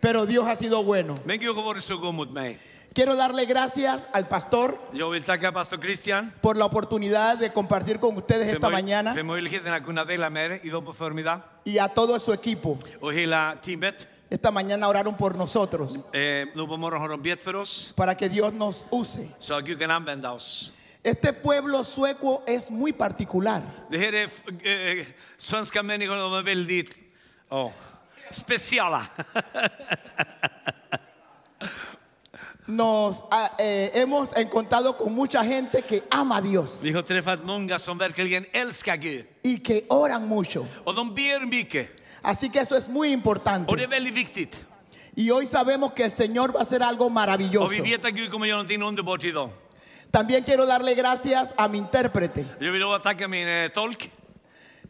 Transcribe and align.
Pero 0.01 0.27
Dios 0.27 0.45
ha 0.45 0.57
sido 0.57 0.83
bueno. 0.83 1.15
Men 1.25 1.39
Gud 1.39 1.55
har 1.57 1.63
varit 1.63 1.83
så 1.85 1.97
god 1.97 2.15
mot 2.15 2.31
mig. 2.33 2.59
Quiero 2.95 3.15
darle 3.17 3.45
gracias 3.47 4.07
al 4.13 4.27
pastor 4.29 4.79
Jag 4.93 5.11
vill 5.11 5.23
tacka 5.23 5.53
pastor 5.53 5.79
Christian 5.81 6.33
por 6.41 6.57
la 6.57 6.65
oportunidad 6.67 7.39
de 7.39 7.51
compartir 7.51 7.99
con 7.99 8.17
ustedes 8.17 8.49
esta 8.55 8.69
mañana 8.69 9.15
för 9.15 9.23
möjligheten 9.23 9.73
att 9.73 9.85
kunna 9.85 10.05
dela 10.05 10.29
med 10.31 10.51
er 10.53 10.61
idag 10.63 10.85
på 10.85 10.93
förmiddag. 10.93 11.41
y 11.65 11.79
a 11.79 11.89
todo 11.89 12.19
su 12.19 12.33
equipo. 12.33 12.79
Och 13.01 13.13
hela 13.15 13.57
teamet. 13.63 14.07
Esta 14.31 14.51
mañana 14.51 14.89
oraron 14.89 15.15
por 15.17 15.37
nosotros 15.37 16.05
Eh, 16.13 16.47
nu 16.55 16.67
på 16.67 16.77
morgonen 16.77 17.01
har 17.03 17.09
de 17.09 17.23
bett 17.23 17.43
för 17.43 17.55
oss 17.57 17.93
para 17.97 18.15
que 18.15 18.29
Dios 18.29 18.53
nos 18.53 18.87
use. 18.91 19.29
så 19.39 19.55
att 19.55 19.65
Gud 19.65 19.79
kan 19.79 19.91
använda 19.91 20.33
oss. 20.33 20.73
Este 21.05 21.33
pueblo 21.33 21.83
sueco 21.85 22.43
es 22.47 22.71
muy 22.71 22.93
particular. 22.93 23.63
Det 23.91 23.99
här 23.99 24.13
är 24.15 24.25
f- 24.25 24.43
eh, 24.65 25.07
svenska 25.37 25.83
människor, 25.83 26.17
de 26.17 26.35
är 26.35 26.43
väldigt 26.43 26.95
ja, 27.51 27.73
speciella. 28.31 29.07
Nos 32.67 33.23
ah, 33.31 33.51
eh, 33.59 33.91
hemos 33.95 34.33
encontrado 34.37 34.97
con 34.97 35.13
mucha 35.13 35.43
gente 35.45 35.83
que 35.83 36.03
ama 36.11 36.37
a 36.37 36.41
Dios 36.41 36.81
Vi 36.83 36.93
har 36.93 37.03
träffat 37.03 37.45
många 37.45 37.79
som 37.79 37.99
verkligen 37.99 38.47
älskar 38.53 38.97
Gud. 38.97 39.25
y 39.43 39.59
que 39.59 39.85
oran 39.89 40.29
mucho. 40.29 40.67
Och 40.85 40.95
de 40.95 41.15
ber 41.15 41.41
mycket. 41.47 41.89
Así 42.23 42.49
que 42.49 42.61
eso 42.61 42.77
es 42.77 42.89
muy 42.89 43.09
Och 43.09 43.11
det 43.11 43.15
importante. 43.15 43.83
är 43.83 43.87
väldigt 43.89 44.15
viktigt. 44.15 44.61
Y 45.17 45.31
hoy 45.31 45.47
sabemos 45.47 45.93
que 45.93 46.05
el 46.05 46.11
Señor 46.11 46.53
va 46.53 46.61
a 46.61 46.63
hacer 46.63 46.83
algo 46.83 47.07
Och 47.07 47.13
maravilloso. 47.13 47.83
vi 47.83 47.91
vet 47.91 48.05
att 48.05 48.15
Gud 48.15 48.31
kommer 48.31 48.47
göra 48.47 48.59
någonting 48.59 48.83
underbart 48.83 49.25
idag. 49.25 49.51
También 50.13 50.45
quiero 50.45 50.67
darle 50.67 50.95
gracias 50.95 51.55
a 51.57 51.69
mi 51.69 51.79
intérprete. 51.79 52.45
Jag 52.61 52.73
vill 52.73 52.83
också 52.83 52.99
tacka 53.03 53.29
min 53.29 53.49
eh, 53.49 53.71
tolk. 53.73 54.11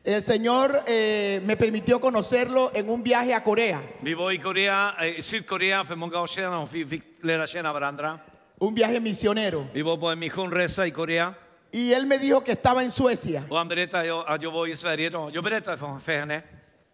El 0.04 0.20
Señor 0.20 0.82
eh, 0.86 1.40
me 1.44 1.56
permitió 1.56 2.00
conocerlo 2.00 2.72
en 2.74 2.90
un 2.90 3.04
viaje 3.04 3.32
a 3.34 3.40
Corea. 3.44 3.80
Vi 4.02 4.14
var 4.14 4.32
i 4.32 4.38
Korea, 4.38 4.94
eh, 5.00 5.18
i 5.18 5.22
Sydkorea 5.22 5.84
för 5.84 5.94
många 5.96 6.20
år 6.20 6.26
sedan 6.26 6.52
och 6.54 6.74
vi 6.74 6.84
fick 6.86 7.02
lära 7.22 7.46
känna 7.46 7.72
varandra. 7.72 8.18
Un 8.60 8.74
viaje 8.74 9.00
misionero. 9.00 9.66
Vi 9.72 9.82
var 9.82 9.96
på 9.96 10.08
en 10.10 10.18
missionresa 10.18 10.86
i 10.86 10.90
Korea 10.90 11.34
Y 11.74 11.92
él 11.94 12.06
me 12.06 12.18
dijo 12.18 12.40
que 12.44 12.52
estaba 12.52 12.82
en 12.82 12.90
Suecia. 12.90 13.44
och 13.50 13.56
han 13.58 13.68
berättade 13.68 14.06
jag- 14.06 14.28
att 14.28 14.42
jag 14.42 14.50
var 14.50 14.66
i 14.66 14.76
Sverige 14.76 15.10
då. 15.10 15.30
Jag 15.32 15.44
berättade 15.44 15.76
för, 15.78 15.98
för 16.00 16.12
henne. 16.12 16.42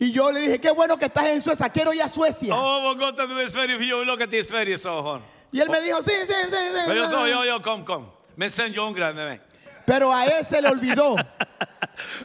Y 0.00 0.12
yo 0.12 0.30
le 0.30 0.40
dije, 0.40 0.58
qué 0.60 0.70
bueno 0.72 0.96
que 0.98 1.06
estás 1.06 1.24
en 1.26 1.40
Suecia, 1.40 1.68
quiero 1.70 1.92
ir 1.94 2.02
a 2.02 2.08
Suecia. 2.08 2.54
Åh, 2.54 2.82
vad 2.82 2.98
gott 2.98 3.18
att 3.20 3.28
du 3.28 3.40
är 3.40 3.46
i 3.46 3.50
Sverige 3.50 3.76
för 3.78 3.84
jag 3.84 3.98
vill 3.98 4.10
åka 4.10 4.26
till 4.26 4.44
Sverige, 4.44 4.78
sa 4.78 5.00
hon. 5.00 5.20
Y 5.52 5.60
él 5.60 5.68
me 5.70 5.80
dijo, 5.80 6.02
sí, 6.02 6.12
sí, 6.26 6.34
sí. 6.50 6.56
sí, 6.56 6.90
Och 6.90 6.96
jag 6.96 7.08
sa, 7.10 7.24
sí". 7.24 7.30
ja, 7.30 7.44
ja, 7.44 7.58
kom, 7.62 7.84
kom. 7.84 8.06
Men 8.38 8.50
sen 8.50 8.72
jag 8.72 8.86
ångrade 8.86 9.14
mig. 9.14 9.40
Pero 9.86 10.12
a 10.12 10.24
él 10.24 10.44
se 10.44 10.60
le 10.62 10.70
olvidó. 10.70 11.18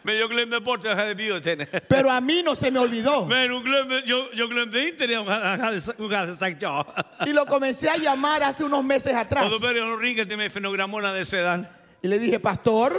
Men 0.04 0.18
jag 0.18 0.30
glömde 0.30 0.60
bort 0.60 0.80
att 0.80 0.86
jag 0.86 0.96
hade 0.96 1.16
bjudit 1.16 1.46
henne. 1.46 1.66
Pero 1.66 2.10
a 2.10 2.22
mí 2.22 2.44
no 2.44 2.56
se 2.56 2.72
me 2.72 2.80
olvidó. 2.80 3.26
Men 3.26 3.52
hon 3.52 3.64
glömde, 3.64 4.04
jag, 4.06 4.28
jag 4.34 4.50
glömde 4.50 4.88
inte 4.88 5.08
det 5.08 5.18
hon 5.18 5.28
hade, 5.28 5.82
hon 5.98 6.14
hade 6.14 6.36
sagt 6.36 6.62
ja. 6.62 6.86
Y 7.26 7.34
lo 7.34 7.46
comencé 7.46 7.88
a 7.90 7.98
llamar 7.98 8.42
hace 8.42 8.64
unos 8.64 8.84
meses 8.84 9.16
atrás. 9.16 9.46
Och 9.46 9.52
då 9.52 9.60
började 9.60 9.90
hon 9.92 10.02
ringa 10.02 10.26
till 10.26 10.38
mig 10.38 10.50
för 10.50 10.60
några 10.60 10.88
månader 10.88 11.24
sedan. 11.24 11.66
Y 12.02 12.08
le 12.08 12.20
dije, 12.20 12.40
pastor, 12.40 12.94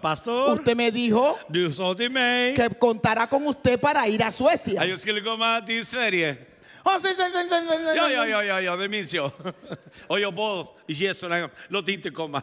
pastor, 0.00 0.52
usted 0.52 0.76
me 0.76 0.90
dijo 0.90 1.38
que 2.56 2.70
contará 2.78 3.26
con 3.26 3.46
usted 3.46 3.80
para 3.80 4.06
ir 4.06 4.22
a 4.22 4.30
Suecia. 4.30 4.82
Ja, 7.96 8.10
ja, 8.10 8.26
ja, 8.26 8.42
ja, 8.42 8.60
ja, 8.60 8.76
det 8.76 8.88
minns 8.88 9.14
jag. 9.14 9.30
Och 10.06 10.20
jag 10.20 10.34
bad 10.34 10.66
Jesus 10.86 11.22
en 11.22 11.40
gång, 11.40 11.50
låt 11.68 11.88
inte 11.88 12.10
komma. 12.10 12.42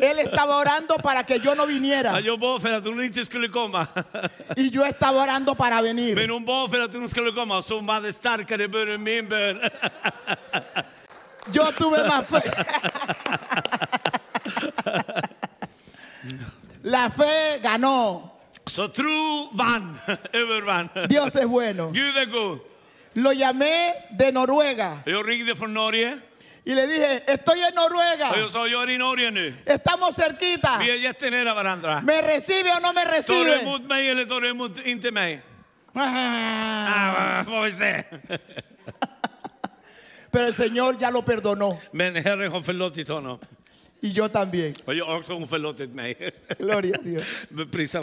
Él 0.00 0.18
estaba 0.18 0.58
orando 0.58 0.98
para 0.98 1.22
que 1.24 1.38
yo 1.38 1.54
no 1.54 1.66
viniera. 1.66 2.20
Jag 2.20 2.40
bad 2.40 2.62
för 2.62 2.72
att 2.72 2.84
hon 2.84 3.04
inte 3.04 3.24
skulle 3.24 3.48
komma. 3.48 3.86
Y 4.56 4.70
yo 4.70 4.84
estaba 4.84 5.22
orando 5.22 5.54
para 5.54 5.82
venir. 5.82 6.16
Men 6.16 6.30
hon 6.30 6.44
bad 6.44 6.70
för 6.70 6.80
att 6.80 6.92
hon 6.92 7.08
skulle 7.08 7.32
komma, 7.32 7.62
så 7.62 7.74
hon 7.74 7.88
hade 7.88 8.12
starkare 8.12 8.68
bön 8.68 8.90
än 8.90 9.02
min 9.02 9.28
bön. 9.28 9.60
Yo 11.54 11.64
tuve 11.78 12.08
más 12.08 12.24
fe. 12.26 12.40
La 16.82 17.10
fe 17.10 17.58
ganó. 17.62 18.30
Så 18.76 18.88
tro 18.88 19.50
vann, 19.52 19.98
övervann. 20.32 20.88
Dios 21.08 21.36
es 21.36 21.46
bueno. 21.46 21.90
Gud 21.92 22.16
är 22.16 22.26
god. 22.26 22.58
Lo 23.12 23.32
llamé 23.32 23.94
de 24.18 24.32
Noruega 24.32 24.98
Jag 25.06 25.28
ringde 25.28 25.56
från 25.56 25.74
Norge 25.74 26.18
y 26.64 26.74
le 26.74 26.86
dije, 26.86 27.22
estoy 27.26 27.58
en 27.62 27.74
Noruega. 27.74 28.48
sa, 28.48 28.66
jag 28.66 28.82
är 28.82 28.90
i 28.90 28.98
Norge 28.98 29.30
nu. 29.30 29.54
Estamos 29.64 30.16
cerquita. 30.16 30.78
Vi 30.80 30.90
är 30.90 30.94
jättenära 30.94 31.54
varandra. 31.54 32.00
¿Me 32.00 32.22
recibe 32.22 32.70
o 32.70 32.80
no 32.80 32.92
me 32.92 33.04
Tar 33.04 33.10
du 33.12 33.16
recibe? 33.16 33.60
emot 33.62 33.82
mig 33.82 34.10
eller 34.10 34.24
tar 34.24 34.40
du 34.40 34.50
emot 34.50 34.86
inte 34.86 35.10
mig? 35.10 35.42
Ah, 35.94 37.44
får 37.44 37.64
vi 37.64 37.72
se. 37.72 38.04
Pero 40.30 40.46
el 40.46 40.54
Señor 40.54 40.98
ya 41.00 41.10
lo 41.10 41.22
perdonó. 41.22 41.80
Men 41.92 42.16
Herren 42.16 42.52
har 42.52 42.60
förlåtit 42.60 43.08
honom. 43.08 43.38
Y 44.06 44.12
yo 44.12 44.28
también. 44.28 44.74
Och 44.84 44.94
jag 44.94 45.04
har 45.04 45.18
också 45.18 45.46
förlåtit 45.46 45.90
mig. 45.90 46.32
Gloria 46.58 46.96
a 46.96 47.02
Dios. 47.02 47.24
Prisa. 47.72 48.00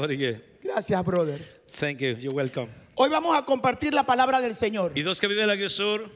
Gracias, 0.61 1.05
brother. 1.05 1.39
Thank 1.71 2.01
you, 2.01 2.15
you're 2.17 2.35
welcome. 2.35 2.67
Hoy 2.95 3.09
vamos 3.09 3.37
a 3.37 3.45
compartir 3.45 3.93
la 3.93 4.03
palabra 4.03 4.41
del 4.41 4.53
Señor. 4.53 4.91
Idag 4.95 5.15
ska 5.15 5.27
vi 5.29 5.35
dela 5.35 5.55
Guds 5.55 5.79
ord. 5.79 6.09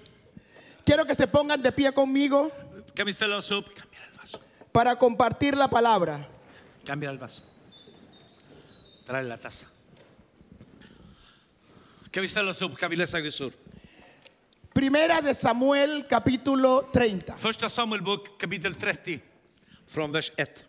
Quiero 0.83 1.05
que 1.05 1.15
se 1.15 1.25
pongan 1.27 1.61
de 1.61 1.71
pie 1.71 1.91
conmigo 1.93 2.51
Kan 2.95 3.05
vi 3.05 3.13
ställa 3.13 3.37
oss 3.37 3.49
upp? 3.51 3.65
Cambia 3.75 3.99
el 4.11 4.17
vaso. 4.17 4.39
para 4.73 4.95
compartir 4.95 5.55
la 5.55 5.69
palabra. 5.69 6.27
Cambia 6.85 7.09
el 7.09 7.17
vaso. 7.17 7.43
Trae 9.05 9.23
la 9.23 9.37
taza. 9.37 9.67
Kan 12.11 12.21
vi 12.21 12.27
ställa 12.27 12.51
oss 12.51 12.61
upp? 12.61 12.77
Kan 12.77 12.89
vi 12.89 12.97
läsa 12.97 13.21
Guds 13.21 13.39
ord? 13.41 13.53
Primera 14.73 15.21
de 15.21 15.33
Samuel 15.33 16.05
capítulo 16.09 16.89
30. 16.91 17.37
Första 17.37 17.69
Samuel 17.69 18.01
bok 18.01 18.37
kapitel 18.37 18.75
30 18.75 19.36
från 19.87 20.11
vers 20.11 20.31
1. 20.37 20.63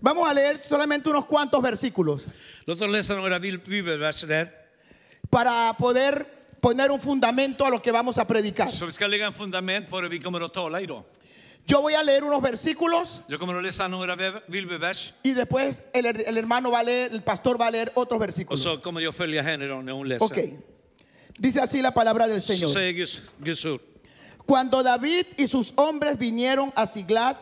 Vamos 0.00 0.28
a 0.28 0.32
leer 0.32 0.56
solamente 0.58 1.08
unos 1.10 1.24
cuantos 1.24 1.62
versículos 1.62 2.28
Låt 2.66 2.80
oss 2.80 2.90
läsa 2.90 3.14
några 3.14 3.38
bil- 3.38 3.58
bibelverser 3.66 4.26
där. 4.28 4.50
para 5.30 5.72
poder 5.78 6.26
poner 6.60 6.90
un 6.90 7.00
fundamento 7.00 7.64
a 7.64 7.70
lo 7.70 7.80
que 7.82 7.92
vamos 7.92 8.18
a 8.18 8.24
predicar. 8.26 8.68
Så 8.70 8.86
vi 8.86 8.92
ska 8.92 9.06
lägga 9.06 9.26
en 9.26 9.32
fundament 9.32 9.88
på 9.90 10.00
det 10.00 10.08
vi 10.08 10.18
kommer 10.20 10.40
att 10.40 10.54
tala 10.54 10.80
idag. 10.80 11.02
Yo 11.68 11.80
voy 11.82 11.94
a 11.94 12.02
leer 12.02 12.22
unos 12.22 12.42
versículos 12.42 13.22
Jag 13.28 13.40
kommer 13.40 13.54
att 13.56 13.62
läsa 13.62 13.88
några 13.88 14.14
vev- 14.16 14.40
bibelvers 14.48 15.12
y 15.22 15.32
después 15.34 15.82
el, 15.92 16.06
el 16.06 16.36
hermano 16.36 16.70
va 16.70 16.78
a 16.78 16.82
leer, 16.82 17.12
el 17.12 17.22
pastor 17.22 17.58
va 17.58 17.66
a 17.66 17.70
leer 17.70 17.90
otros 17.94 18.16
och 18.16 18.22
versículos. 18.22 18.62
så 18.62 18.76
kommer 18.76 19.00
jag 19.00 19.14
följa 19.14 19.42
henne 19.42 19.66
då 19.66 19.82
när 19.82 19.92
hon 19.92 20.08
läser. 20.08 20.24
Ok. 20.26 20.38
Dice 21.38 21.60
así 21.60 21.82
la 21.82 21.90
palabra 21.92 22.26
del 22.28 22.40
Så 22.42 22.52
Señor. 22.52 22.72
säger 22.72 22.92
Guds, 22.92 23.22
Guds 23.38 23.64
ord. 23.64 23.80
Cuando 24.46 24.82
David 24.82 25.26
y 25.36 25.46
sus 25.48 25.72
hombres 25.76 26.18
vinieron 26.18 26.70
a 26.76 26.86
Siglat, 26.86 27.36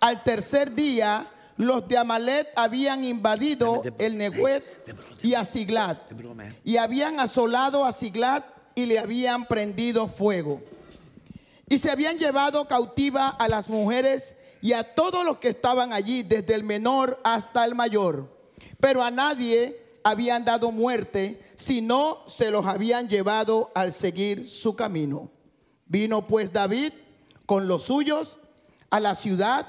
al 0.00 0.22
tercer 0.22 0.74
día, 0.74 1.30
los 1.56 1.88
de 1.88 1.98
Amalet 1.98 2.48
habían 2.54 3.04
invadido 3.04 3.82
el 3.98 4.16
Nehuet 4.16 4.64
y 5.22 5.34
a 5.34 5.44
Siglat. 5.44 5.98
Y 6.64 6.76
habían 6.76 7.18
asolado 7.18 7.84
a 7.84 7.92
Siglat 7.92 8.44
y 8.74 8.86
le 8.86 8.98
habían 8.98 9.46
prendido 9.46 10.06
fuego. 10.06 10.62
Y 11.68 11.78
se 11.78 11.90
habían 11.90 12.18
llevado 12.18 12.68
cautiva 12.68 13.28
a 13.28 13.48
las 13.48 13.68
mujeres 13.68 14.36
y 14.62 14.72
a 14.72 14.94
todos 14.94 15.24
los 15.24 15.38
que 15.38 15.48
estaban 15.48 15.92
allí, 15.92 16.22
desde 16.22 16.54
el 16.54 16.64
menor 16.64 17.20
hasta 17.24 17.64
el 17.64 17.74
mayor. 17.74 18.32
Pero 18.80 19.02
a 19.02 19.10
nadie 19.10 19.98
habían 20.04 20.44
dado 20.44 20.70
muerte, 20.70 21.42
sino 21.56 22.22
se 22.26 22.50
los 22.50 22.66
habían 22.66 23.08
llevado 23.08 23.72
al 23.74 23.92
seguir 23.92 24.48
su 24.48 24.76
camino. 24.76 25.30
Vino 25.86 26.26
pues 26.26 26.52
David 26.52 26.92
con 27.46 27.66
los 27.66 27.84
suyos 27.84 28.38
a 28.90 29.00
la 29.00 29.14
ciudad 29.14 29.66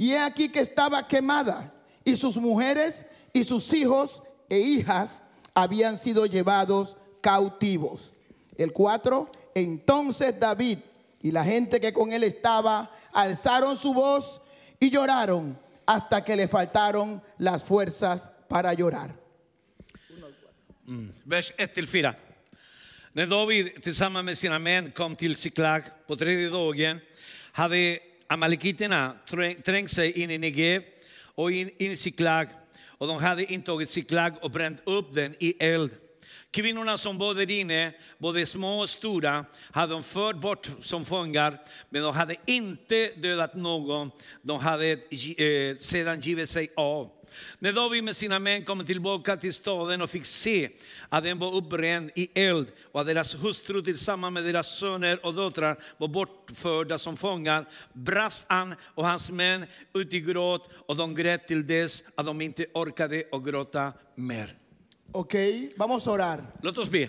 y 0.00 0.12
he 0.12 0.18
aquí 0.18 0.48
que 0.48 0.60
estaba 0.60 1.06
quemada 1.06 1.70
y 2.02 2.16
sus 2.16 2.38
mujeres 2.38 3.04
y 3.34 3.44
sus 3.44 3.70
hijos 3.74 4.22
e 4.48 4.58
hijas 4.58 5.20
habían 5.52 5.98
sido 5.98 6.24
llevados 6.24 6.96
cautivos. 7.20 8.10
El 8.56 8.72
4, 8.72 9.28
entonces 9.54 10.40
David 10.40 10.78
y 11.20 11.32
la 11.32 11.44
gente 11.44 11.80
que 11.80 11.92
con 11.92 12.12
él 12.12 12.24
estaba 12.24 12.90
alzaron 13.12 13.76
su 13.76 13.92
voz 13.92 14.40
y 14.80 14.88
lloraron 14.88 15.60
hasta 15.84 16.24
que 16.24 16.34
le 16.34 16.48
faltaron 16.48 17.22
las 17.36 17.62
fuerzas 17.62 18.30
para 18.48 18.72
llorar. 18.72 19.14
Vers 21.26 21.52
1-4. 21.58 22.16
När 23.12 23.26
David 23.26 23.82
tillsammans 23.82 24.24
med 24.24 24.38
sina 24.38 24.58
män 24.58 24.92
kom 24.92 25.16
till 25.16 25.36
Siklag 25.36 25.82
på 26.06 26.16
tredje 26.16 26.48
dagen 26.48 27.00
hade 27.52 28.09
amalekiterna 28.30 29.16
trängde 29.28 29.62
trängt 29.62 29.90
sig 29.90 30.20
in 30.20 30.30
i 30.30 30.38
Negev 30.38 30.82
och 31.22 31.52
in, 31.52 31.70
in 31.78 31.92
i 31.92 31.96
Siklag 31.96 32.48
och 32.86 33.06
de 33.06 33.18
hade 33.18 33.52
intagit 33.52 33.90
Siklag 33.90 34.32
och 34.42 34.50
bränt 34.50 34.82
upp 34.84 35.14
den 35.14 35.34
i 35.38 35.54
eld. 35.58 35.96
Kvinnorna 36.50 36.98
som 36.98 37.18
bodde 37.18 37.46
där 37.46 37.54
inne, 37.54 37.92
både 38.18 38.46
små 38.46 38.80
och 38.80 38.88
stora, 38.88 39.44
hade 39.70 39.92
de 39.92 40.02
fört 40.02 40.36
bort 40.36 40.70
som 40.80 41.04
fångar, 41.04 41.58
men 41.88 42.02
de 42.02 42.14
hade 42.14 42.36
inte 42.46 43.12
dödat 43.16 43.54
någon. 43.54 44.10
De 44.42 44.60
hade 44.60 44.92
eh, 44.92 45.76
sedan 45.78 46.20
givit 46.20 46.50
sig 46.50 46.68
av. 46.76 47.10
När 47.58 47.72
David 47.72 48.04
med 48.04 48.16
sina 48.16 48.38
män 48.38 48.64
kom 48.64 48.84
tillbaka 48.84 49.36
till 49.36 49.54
staden 49.54 50.02
och 50.02 50.10
fick 50.10 50.26
se 50.26 50.68
att 51.08 51.24
den 51.24 51.38
var 51.38 51.54
uppbränd 51.54 52.10
i 52.14 52.40
eld 52.40 52.66
och 52.92 53.00
att 53.00 53.06
deras 53.06 53.34
hustru 53.34 53.82
tillsammans 53.82 54.34
med 54.34 54.44
deras 54.44 54.78
söner 54.78 55.26
och 55.26 55.34
döttrar 55.34 55.82
var 55.98 56.08
bortförda 56.08 56.98
som 56.98 57.16
fångar 57.16 57.68
brast 57.92 58.46
han 58.48 58.74
och 58.82 59.06
hans 59.06 59.30
män 59.30 59.66
ut 59.94 60.14
i 60.14 60.20
gråt 60.20 60.70
och 60.72 60.96
de 60.96 61.14
grät 61.14 61.48
till 61.48 61.66
dess 61.66 62.04
att 62.14 62.26
de 62.26 62.40
inte 62.40 62.66
orkade 62.74 63.24
att 63.32 63.44
gråta 63.44 63.92
mer. 64.14 64.56
Ok, 65.12 65.34
vamos 65.76 66.08
a 66.08 66.12
orar. 66.12 66.40
Låt 66.62 66.78
oss 66.78 66.90
be. 66.90 67.08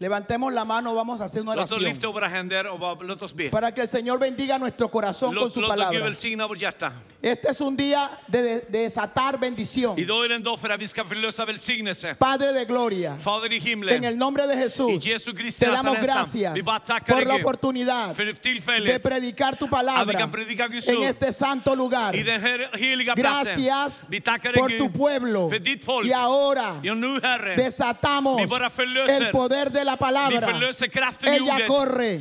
Levantemos 0.00 0.52
la 0.52 0.64
mano, 0.64 0.92
vamos 0.94 1.20
a 1.20 1.24
hacer 1.24 1.42
una 1.42 1.54
Låt 1.54 1.64
oss 1.64 1.72
oración. 1.72 1.90
lyfta 1.92 2.08
våra 2.08 2.28
händer 2.28 2.66
och 2.66 2.78
bara- 2.80 3.00
låt 3.02 3.22
oss 3.22 3.32
be. 3.32 3.48
Para 3.50 3.72
que 3.72 3.80
el 3.80 3.88
Señor 3.88 4.18
bendiga 4.18 4.58
nuestro 4.58 4.88
corazón 4.88 5.28
con 5.28 5.44
Låt, 5.44 5.52
su 5.52 5.60
låt 5.60 5.70
Gud 5.70 5.78
palabra. 5.78 6.04
välsigna 6.04 6.46
vårt 6.48 6.58
hjärta. 6.60 6.92
Este 7.22 7.48
es 7.50 7.60
un 7.60 7.76
día 7.76 8.10
de, 8.26 8.42
de- 8.42 8.60
de 8.68 8.78
desatar 8.84 9.38
bendición. 9.38 9.96
Idag 9.98 10.24
är 10.24 10.28
det 10.28 10.34
en 10.34 10.42
dag 10.42 10.58
för 10.60 10.68
att 10.70 10.80
vi 10.80 10.88
ska 10.88 11.04
förlösa 11.04 11.44
välsignelse. 11.44 12.14
Padre 12.18 12.52
de 12.52 12.64
gloria, 12.64 13.16
Fader 13.18 13.52
i 13.52 13.56
en 13.56 13.62
himlen, 13.62 14.04
el 14.04 14.16
nombre 14.18 14.46
de 14.46 14.56
Jesús, 14.56 15.04
Jesu 15.04 15.32
te 15.32 15.66
damos 15.66 15.94
gracias 16.02 16.54
Vi 16.54 16.62
bara 16.62 16.80
tackar 16.80 17.14
por 17.14 17.20
dig 17.20 17.26
la 17.28 17.36
Gud 17.36 17.44
oportunidad 17.46 18.16
för 18.16 18.24
de 18.26 18.34
tillfället 18.34 19.02
predicar 19.02 19.52
tu 19.54 19.64
att 19.64 19.68
vi 19.70 19.70
palabra 19.70 20.18
kan 20.18 20.30
predika 20.32 20.66
Guds 20.68 20.88
en 20.88 20.96
ord 20.96 21.04
este 21.04 21.32
santo 21.32 21.74
lugar. 21.76 22.14
i 22.16 22.22
den 22.22 22.40
här 22.40 22.68
heliga 22.76 23.14
platsen. 23.14 23.44
Gracias 23.62 24.06
Vi 24.08 24.20
tackar 24.20 24.52
dig 24.52 24.60
por 24.60 24.68
tu 24.68 24.78
Gud 24.78 24.92
pueblo. 24.98 25.48
för 25.50 25.58
ditt 25.58 25.84
folk. 25.84 26.06
Y 26.08 26.12
ahora 26.12 26.80
Ja, 26.82 26.94
nu 26.94 27.20
Herre, 27.22 27.56
desatamos 27.56 28.40
Vi 28.42 28.46
bara 28.46 28.70
förlöser. 28.70 29.22
el 29.26 29.32
poder 29.32 29.70
de 29.70 29.83
la 29.84 29.96
palabra. 29.96 30.48
Ella 31.22 31.66
corre, 31.66 32.20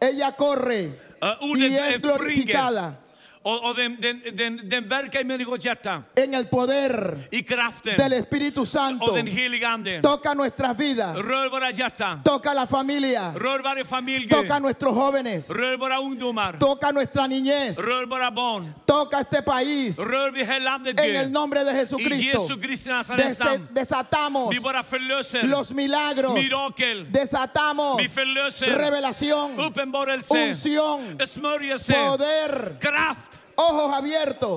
ella 0.00 0.32
corre. 0.36 1.08
Uh, 1.20 1.46
y 1.46 1.50
ordet 1.50 1.94
es 1.94 2.00
glorificada 2.00 3.00
Och, 3.48 3.64
och 3.68 3.74
den, 3.76 3.96
den, 4.00 4.16
den, 4.36 4.68
den 4.68 4.88
verkar 4.88 5.20
i 5.20 5.24
människors 5.24 5.64
hjärta. 5.64 6.02
en 6.14 6.34
el 6.34 6.44
poder 6.46 7.18
I 7.30 7.42
kraften 7.42 7.96
del 7.96 8.12
Espíritu 8.12 8.66
Santo. 8.66 9.04
av 9.10 9.14
den 9.16 9.26
heliga 9.26 9.68
Ande. 9.68 10.00
Toca 10.02 10.34
nuestras 10.34 10.76
vidas, 10.76 11.16
Rör 11.16 11.50
våra 11.50 11.70
hjärtan. 11.70 12.22
toca 12.24 12.54
la 12.54 12.66
familia, 12.66 13.32
Rör 13.34 13.58
varje 13.62 13.84
familj 13.84 14.26
Gud. 14.26 14.30
toca 14.30 14.58
nuestros 14.58 14.94
jóvenes, 14.96 15.50
Rör 15.50 15.76
våra 15.78 15.98
ungdomar. 15.98 16.58
toca 16.60 16.92
nuestra 16.92 17.26
niñez, 17.26 17.78
Rör 17.78 18.06
våra 18.06 18.30
barn. 18.30 18.74
toca 18.86 19.20
este 19.20 19.42
país. 19.42 19.98
Rör 19.98 20.30
vid 20.30 20.46
hela 20.46 20.70
landet 20.70 21.00
En 21.00 21.16
el 21.16 21.32
nombre 21.32 21.64
de 21.64 21.72
I 21.72 21.74
Jesucristo 21.74 22.40
Jesu 22.42 22.60
Kristi 22.60 22.88
Nazarets 22.90 23.40
dese- 23.40 23.44
namn. 23.44 23.68
desatamos 23.74 24.50
Vi 24.50 24.60
bara 24.60 24.82
förlöser 24.82 25.42
los 25.44 25.72
milagros, 25.72 26.34
mirakel. 26.34 27.06
desatamos 27.12 27.96
Vi 27.98 28.08
förlöser 28.08 28.66
revelación, 28.66 29.60
uppenbarelse, 29.60 30.48
unción, 30.48 31.18
smörjelse, 31.26 31.92
poder, 31.94 32.76
kraft 32.80 33.37
ojos 33.58 33.92
abiertos. 33.92 34.56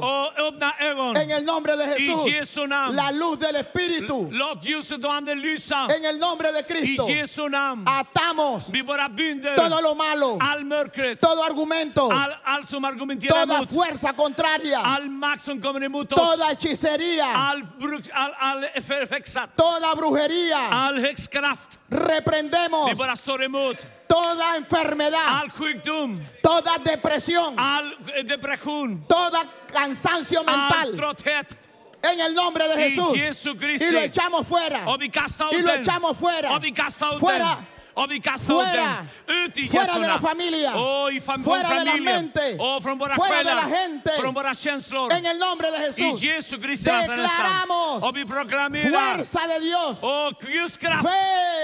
ögon. 0.80 1.18
En 1.18 1.32
el 1.32 1.44
nombre 1.44 1.76
de 1.76 1.86
Jesús, 1.88 2.24
la 2.94 3.12
luz 3.12 3.40
del 3.40 3.56
Espíritu. 3.56 4.30
En 5.90 6.06
el 6.06 6.20
nombre 6.20 6.52
de 6.52 6.64
Cristo, 6.64 7.06
atamos 7.86 8.72
todo 9.56 9.82
lo 9.82 9.96
malo, 9.96 10.38
todo 11.20 11.44
argumento, 11.44 12.10
toda 13.30 13.60
fuerza 13.68 14.14
contraria, 14.14 14.80
toda 16.16 16.52
hechicería, 16.52 17.26
toda 19.56 19.94
brujería. 19.96 20.70
Reprendemos 21.92 22.90
toda 24.08 24.56
enfermedad, 24.56 25.44
toda 26.42 26.78
depresión, 26.80 27.56
depression, 28.26 29.04
toda 29.08 29.46
cansancio 29.72 30.42
mental. 30.46 30.92
En 32.04 32.20
el 32.20 32.34
nombre 32.34 32.68
de 32.68 32.76
Jesús. 32.90 33.14
Y 33.82 33.92
lo 33.92 34.00
echamos 34.00 34.48
fuera. 34.48 34.80
Y 35.52 35.62
lo 35.62 35.72
echamos 35.82 36.18
fuera. 36.18 36.50
Fuera. 37.20 37.58
Fuera. 38.56 39.06
Fuera 39.70 39.94
de 40.00 40.08
la 40.08 40.14
familia. 40.20 40.72
Fuera 41.44 41.70
de 41.70 41.86
la 41.86 41.92
mente. 42.02 42.58
Fuera 43.16 43.38
de 43.44 43.44
la 43.56 43.62
gente. 43.68 44.12
En 45.12 45.26
el 45.26 45.38
nombre 45.38 45.70
de 45.72 45.78
Jesús. 45.78 46.22
Declaramos 47.28 48.04
fuerza 48.92 49.48
de 49.48 49.60
Dios. 49.60 50.00
Kraft, 50.80 51.04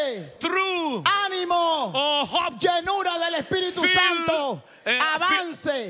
Fe, 0.07 0.37
tro 0.39 1.03
ánimo, 1.25 1.91
och 1.93 2.27
hopp. 2.29 2.53
llenura 2.61 3.17
del 3.19 3.35
Espíritu 3.35 3.81
Santo. 3.87 4.61
eh, 4.85 4.99
Avance. 5.15 5.87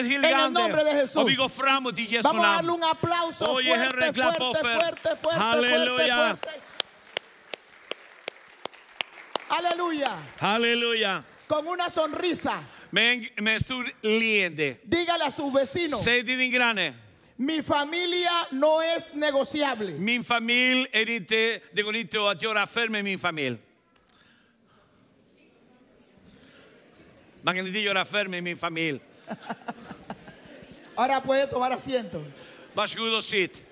helige 0.00 0.30
En 0.30 0.38
el 0.38 0.52
nombre 0.52 0.84
de 0.84 0.92
Jesús. 0.92 1.24
Jesu 1.26 2.22
Vamos 2.22 2.44
a 2.44 2.48
darle 2.56 2.70
un 2.72 2.84
aplauso 2.84 3.58
Herre, 3.60 4.12
fuerte, 4.12 4.22
fuerte, 4.22 4.60
fuerte, 4.60 4.60
fuerte, 4.62 5.16
fuerte, 5.16 5.40
Aleluya. 5.40 6.38
Aleluya. 9.48 10.10
Halleluja. 10.40 11.24
Con 11.46 11.66
una 11.66 11.88
sonrisa. 11.88 12.60
Med 12.90 13.30
en 13.36 13.60
stor 13.60 13.84
leende. 14.02 14.80
Dígale 14.84 15.24
a 15.24 15.30
sus 15.30 15.52
vecinos. 15.52 16.00
Mi 17.38 17.62
familia 17.62 18.30
no 18.50 18.82
es 18.82 19.14
negociable. 19.14 19.92
Min 19.98 20.24
familj 20.24 20.86
är 20.92 21.10
inte, 21.10 21.60
det 21.72 21.82
går 21.82 21.96
inte 21.96 22.30
att 22.30 22.42
göra 22.42 22.62
affär 22.62 22.88
med 22.88 23.04
min 23.04 23.18
familj. 23.18 23.58
Man 27.42 27.56
kan 27.56 27.66
inte 27.66 27.78
göra 27.78 28.00
affär 28.00 28.26
med 28.26 28.42
min 28.42 28.56
familj. 28.56 29.00
Ahora 30.94 31.20
puede 31.20 31.46
tomar 31.46 31.70
asiento. 31.70 32.24
Varsågod 32.74 33.14
och 33.14 33.24
sitt. 33.24 33.62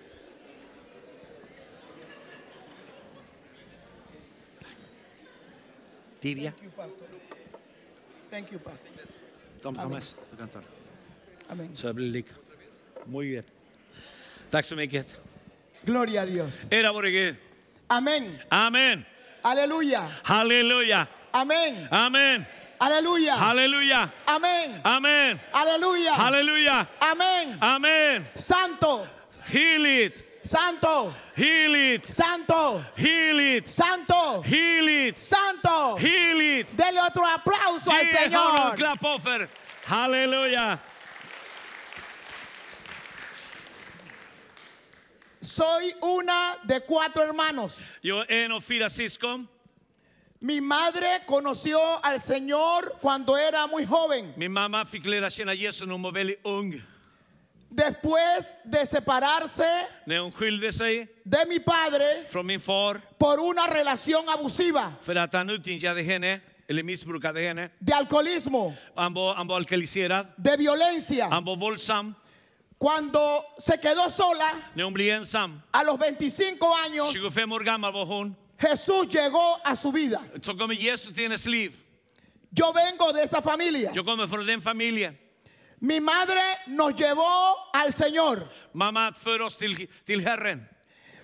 Tibia. 6.21 6.53
Thank 6.53 6.63
you, 6.63 6.71
pastor. 6.71 7.07
Thank 8.31 8.53
you, 8.53 8.59
pastor. 8.59 8.91
Tom 9.63 9.75
Amen. 9.75 9.89
Thomas, 9.89 10.15
du 10.31 10.37
kan 10.37 10.49
ta 10.49 10.59
det. 10.59 10.67
Amén. 11.49 11.77
Så 11.77 11.87
jag 11.87 11.95
blir 11.95 12.09
lika. 12.09 12.35
Muy 13.05 13.31
bien. 13.31 13.45
Tack 14.51 14.65
så 14.65 14.77
mycket. 14.77 15.17
Gloria 15.83 16.23
a 16.23 16.27
Dios. 16.27 16.67
Era 16.71 16.93
vore 16.93 17.11
Gud. 17.11 17.37
Amén. 17.89 18.39
Amen. 18.51 19.05
Aleluya. 19.43 20.09
Halleluja. 20.23 21.07
Amén. 21.33 21.89
Amen. 21.91 22.45
Aleluya. 22.79 23.35
Halleluja. 23.37 24.09
Amén. 24.27 24.81
Amen. 24.85 25.41
Aleluya. 25.53 26.13
Halleluja. 26.15 26.87
Amén. 27.01 27.59
Amen. 27.61 28.27
Santo. 28.35 29.07
Heligt. 29.53 30.25
Santo. 30.43 31.13
Heligt. 31.37 32.07
Santo. 32.13 32.83
Heligt. 32.97 33.69
Santo. 33.69 34.43
Heligt. 34.43 35.23
Santo. 35.23 35.97
Heligt. 35.99 36.77
Dele 36.77 37.01
otro 37.03 37.25
aplauso 37.27 37.91
al 37.91 38.05
Ge 38.05 38.37
honom 38.37 38.57
Señor. 38.57 38.77
klappoffer. 38.77 39.49
Soy 45.47 45.95
una 46.03 46.57
de 46.65 46.81
cuatro 46.81 47.23
hermanos. 47.23 47.81
Jag 48.01 48.31
är 48.31 48.45
en 48.45 48.53
av 48.53 48.61
fyra 48.61 48.89
syskon. 48.91 49.47
Mi 50.41 50.61
madre 50.61 51.25
conoció 51.27 51.79
al 52.03 52.21
Señor 52.21 52.99
cuando 53.01 53.37
era 53.39 53.67
muy 53.67 53.85
joven. 53.87 54.33
Min 54.37 54.53
mamma 54.53 54.85
fick 54.85 55.07
lära 55.07 55.31
känna 55.31 55.55
Jesus 55.55 55.87
när 55.87 55.93
hon 55.93 56.03
var 56.03 56.13
väldigt 56.13 56.41
ung. 56.45 56.83
Después 57.69 58.51
de 58.65 58.87
separarse 58.87 59.87
När 60.07 60.19
hon 60.19 60.33
skilde 60.33 60.73
sig 60.73 61.07
de 61.25 61.47
mi 61.49 61.59
padre 61.61 62.29
från 62.29 62.47
min 62.47 62.61
far 62.61 63.01
por 63.19 63.39
una 63.41 63.67
relación 63.67 64.25
abusiva 64.29 64.93
för 65.03 65.15
att 65.17 65.33
han 65.33 65.51
utnyttjade 65.51 66.03
henne, 66.03 66.41
eller 66.69 66.83
missbrukade 66.83 67.41
henne. 67.41 67.71
de 67.79 67.93
alcoholismo, 67.93 68.75
Han 68.97 69.15
var, 69.15 69.35
han 69.35 69.47
var 69.47 69.57
alkoholiserad, 69.57 70.27
de 70.37 70.57
violencia, 70.57 71.29
han 71.31 71.45
var 71.45 71.57
våldsam. 71.57 72.15
Cuando 72.79 73.21
se 73.59 73.79
quedó 73.81 74.11
sola 74.11 74.53
När 74.75 74.85
hon 74.85 74.93
blev 74.95 75.15
ensam, 75.17 75.63
a 75.73 75.83
los 75.85 75.99
25 75.99 76.59
años, 76.87 77.13
25 77.13 77.53
år 77.53 77.65
gammal 77.65 77.93
var 77.93 78.05
hon, 78.07 78.37
Jesús 78.59 79.09
llegó 79.09 79.59
a 79.65 79.75
su 79.77 79.93
vida. 79.93 80.21
så 80.43 80.55
kommer 80.55 80.75
Jesus 80.75 81.15
till 81.15 81.23
hennes 81.25 81.47
liv. 81.47 81.77
Yo 82.51 82.73
vengo 82.73 83.13
de 83.13 83.23
esa 83.23 83.43
familia. 83.43 83.93
Jag 83.95 84.07
kommer 84.07 84.27
från 84.27 84.47
den 84.47 84.61
familjen. 84.63 85.17
Mi 85.79 86.01
madre 86.01 86.41
nos 86.67 86.95
llevó 86.95 87.23
al 87.73 87.93
Señor. 87.93 88.49
Mamma 88.73 89.13
för 89.13 89.43
oss 89.43 89.57
till, 89.57 89.89
till 90.05 90.25
Herren. 90.27 90.67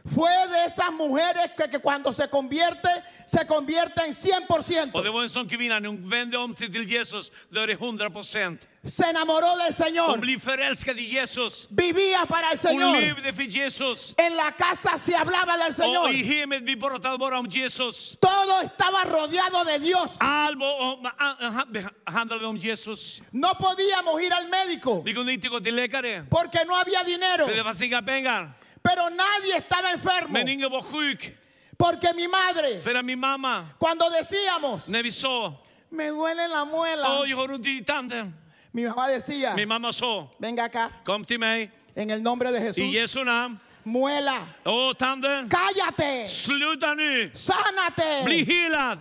Fue 0.04 0.30
de 0.49 0.64
esas 0.66 0.90
mujeres 0.92 1.52
que, 1.56 1.68
que 1.71 1.78
cuando 1.78 2.12
se 2.12 2.28
convierte, 2.28 2.88
se 3.25 3.47
convierte 3.47 4.02
en 4.04 4.12
100%. 4.12 4.90
Och 4.94 5.04
det 5.04 5.11
var 5.11 5.23
en 5.23 5.30
sån 5.30 5.49
kvinna, 5.49 5.78
när 5.80 5.88
hon 5.88 6.09
vände 6.09 6.37
om 6.38 6.54
sig 6.56 6.73
till 6.73 6.90
Jesus, 6.90 7.30
då 7.50 7.61
är 7.61 7.66
det 7.66 7.73
100 7.75 8.11
procent. 8.11 8.68
Se 8.85 9.04
enamoró 9.11 9.47
del 9.59 9.73
Hon 9.73 9.87
Señor. 9.87 10.18
blev 10.18 10.38
förälskad 10.40 10.99
i 10.99 11.04
Jesus. 11.04 11.68
Vivía 11.71 12.26
para 12.26 12.50
el 12.50 12.59
Hon 12.59 12.71
Señor. 12.71 13.00
levde 13.00 13.32
för 13.32 13.42
Jesus. 13.44 14.14
En 14.18 14.35
la 14.37 14.50
casa 14.50 14.99
se 14.99 15.14
hablaba 15.14 15.56
del 15.56 15.73
Señor. 15.73 16.04
Och 16.09 16.11
i 16.14 16.23
hemmet 16.25 16.62
vi 16.62 16.76
pratade 16.76 17.16
bara 17.18 17.38
om 17.38 17.47
Jesus. 17.49 18.16
Todo 18.21 18.61
estaba 18.64 19.04
rodeado 19.04 19.64
de 19.64 19.78
Dios. 19.78 20.16
Allt 20.18 20.59
var 20.59 20.80
om- 20.80 21.06
a- 21.06 21.37
a- 21.40 22.11
handlade 22.11 22.47
om 22.47 22.56
Jesus. 22.59 23.21
No 23.30 23.49
podíamos 23.54 24.21
ir 24.21 24.32
al 24.32 24.49
médico 24.49 25.02
Vi 25.04 25.14
kunde 25.14 25.32
inte 25.32 25.49
gå 25.49 25.61
till 25.61 25.76
läkare. 25.76 26.26
porque 26.28 26.64
no 26.64 26.75
había 26.75 27.04
dinero. 27.04 27.47
För 27.47 27.54
det 27.54 27.62
fanns 27.62 27.82
inga 27.82 28.02
pengar. 28.02 28.50
Pero 28.82 29.02
nadie 29.10 29.56
estaba 29.56 29.90
enfermo. 29.92 30.32
Men 30.32 30.48
ingen 30.48 30.70
var 30.70 30.82
sjuk. 30.82 31.36
Porque 31.78 32.12
mi 32.14 32.28
madre, 32.28 32.80
För 32.82 32.94
att 32.94 33.04
min 33.04 33.18
mamma, 33.18 33.66
cuando 33.78 34.04
decíamos, 34.10 34.88
när 34.88 35.02
vi 35.02 35.10
sa 35.12 35.54
me 35.90 36.08
duele 36.10 36.48
la 36.48 36.64
muela, 36.64 37.20
Åh, 37.20 37.30
jag 37.30 37.36
har 37.36 37.50
ont 37.50 37.66
i 37.66 37.84
tanden. 37.84 38.34
mi 38.72 38.84
mamá 38.84 39.08
decía, 39.08 39.54
Min 39.56 39.68
mamma 39.68 39.92
sa, 39.92 40.28
venga 40.38 40.64
acá, 40.64 40.90
kom 41.04 41.24
till 41.24 41.38
mig 41.40 41.70
en 41.94 42.10
el 42.10 42.22
nombre 42.22 42.50
de 42.52 42.58
i 42.58 42.60
Jesús. 42.60 42.92
Jesu 42.92 43.24
namn. 43.24 43.58
Muela, 43.84 44.46
Åh, 44.64 44.94
tanden, 44.94 45.48
cállate, 45.48 46.28
sluta 46.28 46.94
nu. 46.94 47.30
sánate. 47.34 48.22
Bli 48.24 48.44
helad. 48.44 48.98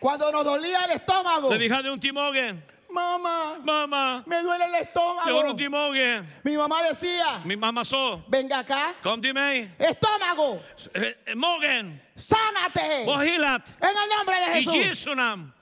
Cuando 0.00 0.32
nos 0.32 0.44
dolía 0.44 0.78
el 0.84 0.90
estómago, 0.96 1.50
När 1.50 1.58
vi 1.58 1.68
hade 1.68 1.90
ont 1.90 2.04
i 2.04 2.12
magen. 2.12 2.62
Mamá, 2.92 3.58
Mamma, 3.64 4.22
me 4.26 4.42
duele 4.42 4.64
el 4.64 4.70
jag 4.72 4.78
har 4.78 4.82
estómago. 4.82 5.50
ont 5.50 5.60
i 5.60 5.68
magen. 5.68 6.26
Mi 6.44 6.56
mamá 6.56 6.82
decía, 6.82 7.42
Min 7.44 7.58
mamma 7.60 7.84
sa, 7.84 8.20
venga 8.28 8.58
acá, 8.58 8.94
kom 9.02 9.20
till 9.20 9.34
mig. 9.34 9.68
estómago, 9.78 10.60
Eh, 10.94 11.34
Magen, 11.34 12.00
sánate. 12.16 13.04
var. 13.06 13.22
En 13.24 13.96
el 13.96 14.08
nombre 14.16 14.36
de 14.40 14.58
I 14.58 14.64
Jesús. 14.64 14.74
Jesu 14.74 15.14
namn. 15.14 15.52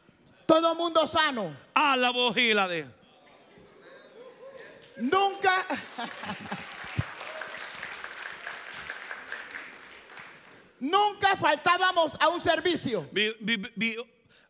Todo 0.47 0.75
mundo 0.75 1.07
sano. 1.07 1.55
Alla 1.75 2.13
var 2.13 2.33
helade. 2.35 2.87
Nunca. 4.97 5.65
Nunca 10.79 11.37
faltábamos 11.37 12.17
a 12.21 12.29
un 12.29 12.41
servicio. 12.41 13.07
Vi, 13.13 13.35
vi, 13.41 13.57
vi, 13.77 13.97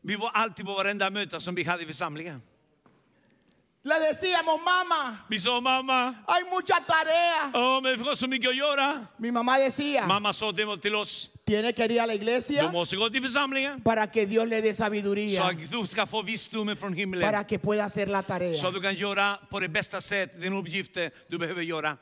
vi 0.03 0.17
var 0.17 0.31
alltid 0.35 0.65
på 0.67 0.75
varenda 0.75 1.11
möte 1.11 1.41
som 1.41 1.55
vi 1.55 1.65
hade 1.65 1.83
i 1.83 1.87
församlingen. 1.87 2.43
Le 3.83 3.95
decíamos, 3.99 4.61
mamá, 4.63 5.25
Vi 5.29 5.39
mamma, 5.63 6.15
hay 6.29 6.45
mucha 6.53 6.81
tarea. 6.87 7.51
åh, 7.55 7.81
men 7.83 7.97
vi 7.99 8.05
har 8.05 8.15
så 8.15 8.27
mycket 8.27 8.51
att 8.51 8.57
göra. 8.57 9.07
Mi 9.17 9.31
mamá 9.31 9.59
decía, 9.59 10.07
Mamma 10.07 10.33
sa 10.35 10.53
till 10.53 10.95
oss, 10.95 11.31
tiene 11.47 11.73
que 11.73 11.85
ir 11.87 11.99
a 12.01 12.07
la 12.07 12.13
du 12.13 12.19
iglesia 12.19 12.71
måste 12.71 12.97
gå 12.97 13.09
till 13.11 13.23
församlingen. 13.23 13.81
para 13.83 14.07
que 14.07 14.27
Dios 14.27 14.47
le 14.49 14.61
dé 14.61 14.75
Så 14.75 14.85
sabiduría, 14.85 15.45
att 15.45 15.71
du 15.71 15.87
ska 15.87 16.07
få 16.07 16.23
visdomen 16.23 16.77
från 16.77 16.93
himlen. 16.93 17.23
para 17.23 17.43
que 17.45 17.59
pueda 17.59 17.85
hacer 17.85 18.07
la 18.07 18.21
Så 18.23 18.29
tarea. 18.29 18.69
att 18.69 18.75
du 18.75 18.81
kan 18.83 18.95
göra 18.95 19.39
på 19.51 19.61
det 19.61 19.69
bästa 19.69 20.01
sätt 20.01 20.41
den 20.41 20.53
uppgiften 20.53 21.11
du 21.29 21.39
behöver 21.39 21.63
göra. 21.63 21.97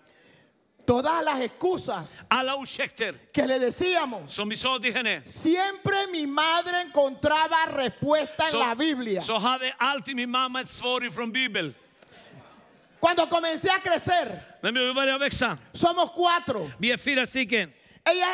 Todas 0.88 1.22
las 1.24 1.40
excusas 1.40 2.22
Alla 2.30 2.56
ursäkter 2.56 3.14
que 3.32 3.46
le 3.46 3.58
decíamos, 3.58 4.32
som 4.32 4.48
vi 4.48 4.56
sa 4.56 4.78
till 4.78 4.94
henne. 4.96 5.20
siempre 5.26 6.06
mi 6.10 6.26
madre 6.26 6.80
encontraba 6.86 7.66
respuesta 7.76 8.44
en 8.52 8.58
la 8.58 8.74
Biblia. 8.74 9.20
så 9.20 9.36
hade 9.38 9.74
alltid 9.78 10.16
min 10.16 10.30
mamma 10.30 10.60
ett 10.60 10.68
svar 10.68 11.10
från 11.10 11.30
Bibeln. 11.32 11.74
Cuando 13.00 13.26
comencé 13.28 13.68
a 13.70 13.78
crecer, 13.84 14.42
När 14.62 14.72
vi 14.72 14.94
började 14.94 15.18
växa, 15.18 15.58
somos 15.72 16.10
cuatro. 16.16 16.70
vi 16.78 16.90
är 16.92 16.96
fyra 16.96 17.26
stycken. 17.26 17.70
Ella 18.04 18.26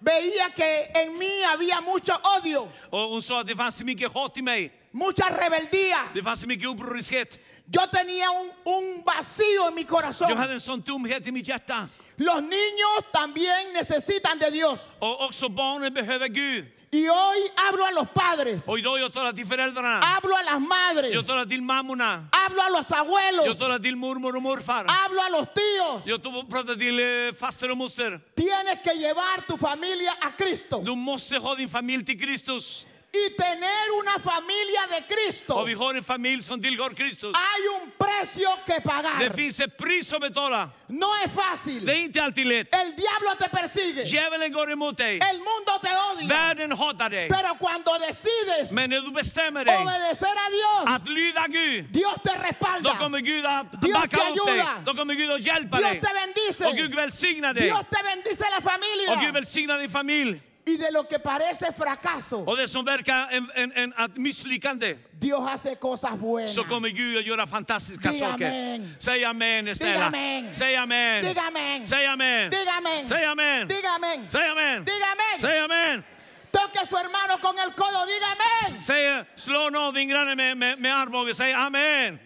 veía 0.00 0.50
que 0.56 0.90
en 0.94 1.16
mí 1.18 1.42
había 1.52 1.80
mucho 1.80 2.12
odio, 2.38 2.68
Och 2.90 3.08
hon 3.10 3.22
sa 3.22 3.40
att 3.40 3.46
det 3.46 3.56
fanns 3.56 3.76
så 3.76 3.84
mycket 3.84 4.12
hat 4.12 4.36
i 4.36 4.42
mig. 4.42 4.72
Mucha 4.92 5.28
rebeldía. 5.28 5.98
Det 6.14 6.22
fanns 6.22 6.40
så 6.40 6.46
mycket 6.46 6.68
upproriskhet. 6.68 7.38
Yo 7.66 7.86
tenía 7.88 8.30
un, 8.30 8.50
un 8.64 9.04
vacío 9.04 9.68
en 9.68 9.74
mi 9.74 9.82
Jag 9.82 9.88
corazón. 9.88 10.36
hade 10.38 10.52
en 10.52 10.60
sån 10.60 10.82
tomhet 10.82 11.26
i 11.26 11.32
mitt 11.32 11.46
hjärta. 11.48 11.88
Los 12.16 12.42
niños 12.42 13.04
también 13.12 13.72
necesitan 13.74 14.38
de 14.38 14.50
Dios. 14.50 14.90
Och 14.98 15.24
också 15.24 15.48
barnen 15.48 15.94
behöver 15.94 16.28
Gud. 16.28 16.64
Y 16.92 17.06
hoy 17.06 17.38
hablo 17.56 17.84
a 17.84 17.90
los 17.92 18.08
padres, 18.08 18.68
Och 18.68 18.78
idag 18.78 18.98
jag 19.00 19.12
talar 19.12 19.32
till 19.32 19.46
föräldrarna. 19.46 20.00
hablo 20.02 20.34
a 20.34 20.42
las 20.42 20.60
madres, 20.60 21.12
Jag 21.14 21.26
talar 21.26 21.44
till 21.46 21.62
mammorna. 21.62 22.28
hablo 22.32 22.60
a 22.62 22.68
los 22.70 22.90
Jag 22.90 22.98
abuelos, 23.00 23.58
talar 23.58 23.78
till 23.78 23.96
mormor 23.96 24.36
och 24.36 24.42
morfar. 24.42 24.86
hablo 24.88 25.20
a 25.20 25.28
los 25.30 25.46
tíos. 25.54 26.06
Jag 26.06 26.50
pratar 26.50 26.74
till 26.74 26.98
eh, 26.98 27.32
faster 27.34 27.70
och 27.70 27.76
moster. 27.76 28.20
Tienes 28.36 28.82
que 28.84 28.94
llevar 28.94 29.46
tu 29.48 29.56
familia 29.56 30.12
a 30.20 30.32
Cristo 30.36 30.82
Du 30.82 30.96
måste 30.96 31.38
ha 31.38 31.54
din 31.54 31.68
familj 31.68 32.04
till 32.04 32.20
Kristus. 32.20 32.86
Y 33.12 33.30
tener 33.36 33.90
una 34.00 34.18
familia 34.18 34.80
de 34.90 35.14
Cristo. 35.14 35.54
Och 35.54 35.68
vi 35.68 35.74
har 35.74 35.94
en 35.94 36.04
familj 36.04 36.42
som 36.42 36.62
tillhör 36.62 36.90
Kristus. 36.90 37.36
Hay 37.36 37.82
un 37.82 37.90
precio 37.98 38.48
que 38.66 38.80
pagar. 38.80 39.18
Det 39.18 39.32
finns 39.36 39.60
ett 39.60 39.76
pris 39.78 40.12
att 40.12 40.20
betala. 40.20 40.70
No 40.86 41.06
es 41.24 41.32
fácil. 41.32 41.86
Det 41.86 41.92
är 41.92 42.00
inte 42.00 42.22
alltid 42.22 42.46
lätt. 42.46 42.74
El 42.74 42.90
diablo 42.96 43.30
te 43.38 43.48
persigue. 43.48 44.04
Djävulen 44.04 44.52
går 44.52 44.72
emot 44.72 44.96
dig. 44.96 45.20
El 45.30 45.38
mundo 45.38 45.72
te 45.82 45.88
odia. 46.12 46.28
Världen 46.28 46.72
hatar 46.72 47.10
dig. 47.10 47.28
Pero 47.28 47.54
cuando 47.58 47.90
decides 47.98 48.72
Men 48.72 48.90
när 48.90 49.00
du 49.00 49.10
bestämmer 49.10 49.64
dig 49.64 49.76
obedecer 49.76 50.26
a 50.46 50.50
Dios, 50.50 50.96
att 50.96 51.08
lyda 51.08 51.46
Gud, 51.48 51.84
Dios 51.92 52.14
te 52.24 52.30
då 52.36 52.42
respalda. 52.42 52.94
kommer 52.94 53.20
Gud 53.20 53.46
att 53.46 53.82
Dios 53.82 53.94
backa 53.94 54.16
te 54.16 54.22
upp 54.30 54.46
dig. 54.46 54.54
ayuda. 54.54 54.82
Då 54.84 54.94
kommer 54.94 55.14
Gud 55.14 55.30
att 55.30 55.40
hjälpa 55.46 55.76
Dios 55.76 55.90
dig. 55.90 56.00
te 56.00 56.08
bendice. 56.14 56.66
Och 56.66 56.76
Gud 56.76 56.94
välsignar 56.94 57.54
dig. 57.54 57.62
Dios 57.62 57.80
te 57.90 58.02
bendice 58.04 58.44
la 58.50 58.56
Och 58.56 58.62
Gud 58.62 58.72
familia. 58.72 59.32
välsignar 59.32 59.78
din 59.78 59.90
familj. 59.90 60.40
Y 60.66 60.76
de 60.76 60.90
lo 60.92 61.02
que 61.08 61.18
parece 61.18 61.72
fracaso, 61.72 62.44
Och 62.46 62.56
det 62.56 62.68
som 62.68 62.84
verkar 62.84 63.28
en, 63.30 63.50
en, 63.54 63.72
en, 63.72 63.92
ett 63.92 64.16
misslyckande, 64.16 64.96
Dios 65.20 65.40
hace 65.50 65.74
cosas 65.76 66.14
buenas. 66.18 66.54
så 66.54 66.64
kommer 66.64 66.88
Gud 66.88 67.18
att 67.18 67.26
göra 67.26 67.46
fantastiska 67.46 68.10
Diga 68.10 68.30
saker. 68.30 68.46
amen. 68.46 68.94
Säg 68.98 69.24
amen 69.24 69.74
snälla. 69.74 70.06
amen. 70.06 70.52
Säg 70.52 70.76
amen. 70.76 71.24
Diga 71.24 71.42
amén. 71.42 71.86
Säg 71.86 72.06
amen. 72.06 72.50
Diga 72.50 72.72
amén. 72.78 73.06
Säg 73.06 73.24
amen. 73.24 73.68
Diga 73.68 73.90
amén. 73.96 74.26
Säg 74.30 74.48
amen. 74.48 74.84
Diga 74.84 75.06
amén. 75.12 75.40
Säg 75.40 75.58
amen. 75.58 76.04
Toque 76.52 76.78
a 76.78 76.86
su 76.86 76.96
hermano 76.96 77.38
con 77.40 77.58
el 77.58 77.70
codo. 77.74 78.06
Diga 78.06 78.26
amén. 78.36 78.82
Säg, 78.82 79.24
slå 79.36 79.70
någon 79.70 79.94
din 79.94 80.08
granne 80.08 80.34
med, 80.34 80.56
med, 80.56 80.78
med 80.78 80.96
armbågen. 80.96 81.34
Säg 81.34 81.52
amen. 81.52 82.18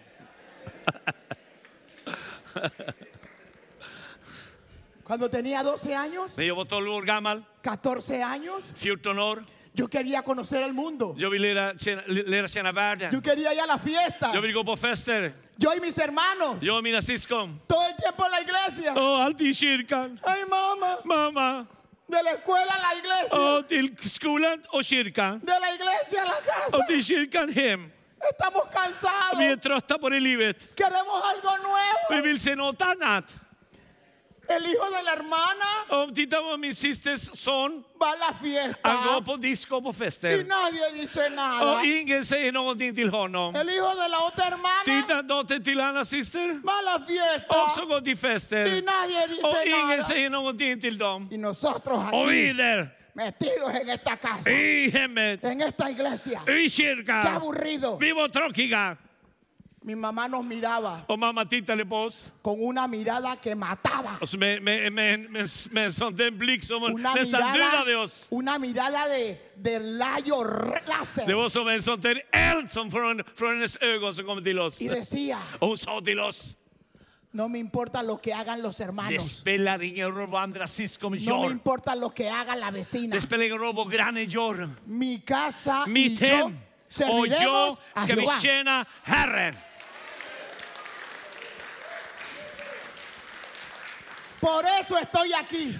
Cuando 5.05 5.29
tenía 5.29 5.61
12 5.63 5.93
años, 5.95 6.35
När 6.37 6.45
jag 6.45 6.55
var 6.55 6.65
12 6.65 6.89
år 6.89 7.03
gammal, 7.05 7.43
14 7.63 8.23
años, 8.23 8.71
14 8.75 9.19
år, 9.19 9.45
yo 9.73 9.87
quería 9.87 10.23
conocer 10.23 10.63
el 10.63 10.73
mundo. 10.73 11.13
jag 11.17 11.29
ville 11.29 11.53
lära 11.53 11.77
känna, 11.77 12.01
lära 12.07 12.47
känna 12.47 12.71
världen. 12.71 13.11
Yo 13.13 13.21
quería 13.21 13.53
ir 13.53 13.59
a 13.61 13.65
la 13.67 13.77
fiesta. 13.77 14.31
Jag 14.33 14.41
ville 14.41 14.53
gå 14.53 14.63
på 14.63 14.75
fester. 14.75 15.31
Yo 15.57 15.71
y 15.77 15.79
mis 15.81 15.97
hermanos. 15.97 16.57
Jag 16.61 16.77
och 16.77 16.83
mina 16.83 17.01
syskon. 17.01 17.59
Todo 17.67 17.87
el 17.89 17.95
tiempo 17.95 18.25
en 18.25 18.31
la 18.31 18.41
iglesia. 18.41 18.93
Åh, 18.97 19.25
alltid 19.25 19.47
i 19.47 19.53
kyrkan. 19.53 20.19
Ay, 20.23 20.45
mamá. 20.45 20.97
Mamma, 21.03 21.65
De 22.07 22.23
la 22.23 22.31
escuela 22.31 22.71
a 22.71 22.79
la 22.81 22.99
iglesia. 22.99 23.57
och 23.57 23.67
till 23.67 24.09
skolan 24.09 24.61
och 24.69 24.83
kyrkan 24.83 25.39
De 25.43 25.51
la 25.59 25.73
iglesia 25.75 26.21
a 26.21 26.25
la 26.25 26.41
casa. 26.53 26.77
och 26.77 26.87
till 26.87 27.03
kyrkan 27.05 27.49
hem. 27.53 27.91
Estamos 28.31 28.63
cansados. 28.73 29.39
Vi 29.39 29.45
är 29.45 29.55
trötta 29.57 29.97
på 29.99 30.09
det 30.09 30.19
livet. 30.19 30.75
Queremos 30.75 31.21
algo 31.23 31.49
Vi 32.09 32.15
nuevo. 32.15 32.27
vill 32.27 32.39
se 32.39 32.55
något 32.55 32.81
annat. 32.81 33.35
El 34.47 34.65
hijo 34.65 34.85
de 34.91 35.03
la 35.03 35.11
hermana 35.11 36.03
Om 36.03 36.13
tittar 36.15 36.41
på 36.51 36.57
min 36.57 36.75
systers 36.75 37.29
son, 37.33 37.83
va 37.99 38.07
a 38.07 38.15
la 38.19 38.25
han 38.25 38.35
fiesta. 38.43 38.89
går 39.13 39.21
på 39.21 39.35
disco 39.37 39.81
på 39.81 39.89
Y 39.89 39.93
fester. 39.93 40.43
nadie 40.43 40.89
dice 41.01 41.29
nada. 41.29 41.79
Och 41.79 41.85
ingen 41.85 42.25
säger 42.25 42.51
någonting 42.51 42.95
till 42.95 43.09
honom. 43.09 43.55
El 43.55 43.69
hijo 43.69 43.95
de 43.95 44.07
la 44.09 44.19
otra 44.27 44.43
hermana 44.43 44.83
Titta 44.85 45.21
dottern 45.21 45.63
till 45.63 45.79
Annas 45.79 46.09
syster, 46.09 46.61
va 46.63 46.73
a 46.73 46.81
la 46.81 47.05
fiesta. 47.07 47.63
också 47.63 47.85
går 47.85 48.01
till 48.01 48.13
Y 48.13 48.15
fester. 48.15 48.65
nadie 48.65 49.23
Och 49.23 49.29
dice 49.29 49.65
ingen 49.65 49.89
nada. 49.89 50.03
säger 50.03 50.29
någonting 50.29 50.81
till 50.81 50.97
dem. 50.97 51.29
Y 51.31 51.37
nosotros 51.37 51.99
Och 52.13 52.31
vi 52.31 52.49
aquí, 52.49 52.53
där, 52.57 52.89
metidos 53.13 53.73
en 53.81 53.89
esta 53.89 54.15
casa, 54.17 54.49
i 54.49 54.89
hemmet, 54.89 55.43
en 55.43 55.61
esta 55.61 55.89
iglesia. 55.89 56.41
i 56.47 56.51
Qué 56.63 56.69
kyrkan. 56.69 57.27
aburrido. 57.27 57.97
Vi 57.97 58.11
var 58.11 58.27
tråkiga. 58.27 58.97
Mi 59.85 59.95
mamá 59.95 60.27
nos 60.27 60.43
miraba 60.45 61.01
Och 61.07 61.19
mamma 61.19 61.45
tittade 61.45 61.85
på 61.85 61.95
oss. 61.95 62.31
con 62.41 62.59
una 62.59 62.87
mirada 62.87 63.35
que 63.35 63.55
mataba. 63.55 64.17
Och 64.21 64.29
så 64.29 64.37
med, 64.37 64.61
med, 64.63 64.91
med, 64.93 65.19
med, 65.29 65.49
med 65.71 65.85
en 65.85 65.93
sån 65.93 66.15
där 66.15 66.31
blick 66.31 66.63
som 66.63 66.83
Una 66.83 67.13
nästan 67.13 67.41
mirada, 67.51 67.71
dödade 67.71 67.95
oss. 67.97 68.27
una 68.31 68.57
mirada 68.59 69.07
de, 69.07 69.37
de 69.55 69.79
rayo 69.99 70.41
r- 70.43 70.81
láser. 70.87 71.25
Det 71.27 71.35
var 71.35 71.49
som 71.49 71.67
en 71.67 71.81
sån 71.81 72.01
där 72.01 72.21
eld 72.31 72.71
som 72.71 72.91
från, 72.91 73.21
från 73.35 73.49
hennes 73.55 73.77
ögon 73.81 74.13
som 74.13 74.25
kom 74.25 74.43
till 74.43 74.59
oss. 74.59 74.81
Y 74.81 74.87
decía, 74.87 75.37
Och 75.59 75.67
hon 75.67 75.77
sa 75.77 76.01
till 76.01 76.19
oss, 76.19 76.57
no 77.31 77.47
me 77.47 77.59
importa 77.59 78.01
lo 78.01 78.17
que 78.17 78.33
hagan 78.33 78.61
los 78.61 78.77
det 78.77 78.83
hermanos. 78.85 79.37
spelar 79.39 79.81
ingen 79.83 80.15
roll 80.15 80.29
vad 80.29 80.43
andra 80.43 80.67
syskon 80.67 81.11
No 81.11 81.15
me 81.15 81.21
gör. 81.25 81.51
importa 81.51 81.95
lo 81.95 82.09
que 82.09 82.29
haga 82.29 82.55
la 82.55 82.71
vecina. 82.71 83.15
Det 83.15 83.21
spelar 83.21 83.43
ingen 83.45 83.59
roll 83.59 83.75
vad 83.75 83.91
grannen 83.91 84.25
gör. 84.29 84.69
Mi 84.85 85.19
casa 85.27 85.83
y 85.87 85.91
Mitt 85.91 86.21
yo 86.21 86.27
hem 86.27 86.45
och 86.45 87.27
jag 87.27 87.37
serviremos 87.37 87.79
a 87.93 87.99
ska 88.03 88.13
Jehová. 88.15 88.39
tjäna 88.41 88.85
Herren. 89.03 89.55
Por 94.45 94.63
eso 94.79 94.95
estoy 94.99 95.33
aquí. 95.33 95.75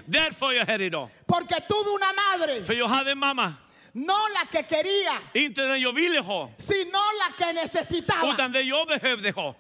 Porque 1.27 1.55
tuve 1.69 1.89
una 1.91 2.13
madre, 2.13 2.63
För 2.63 2.73
jag 2.73 2.87
hade 2.87 3.11
en 3.11 3.17
mamma, 3.19 3.53
no 3.93 4.17
la 4.33 4.49
que 4.51 4.63
quería, 4.63 5.21
inte 5.33 5.61
den 5.61 5.81
jag 5.81 5.93
ville 5.93 6.19
ha, 6.19 6.49
sino 6.57 6.97
la 7.21 7.35
que 7.37 7.53
necesitaba. 7.53 8.33
utan 8.33 8.51
den 8.51 8.67
jag 8.67 8.87
behövde 8.87 9.31
ha. 9.31 9.55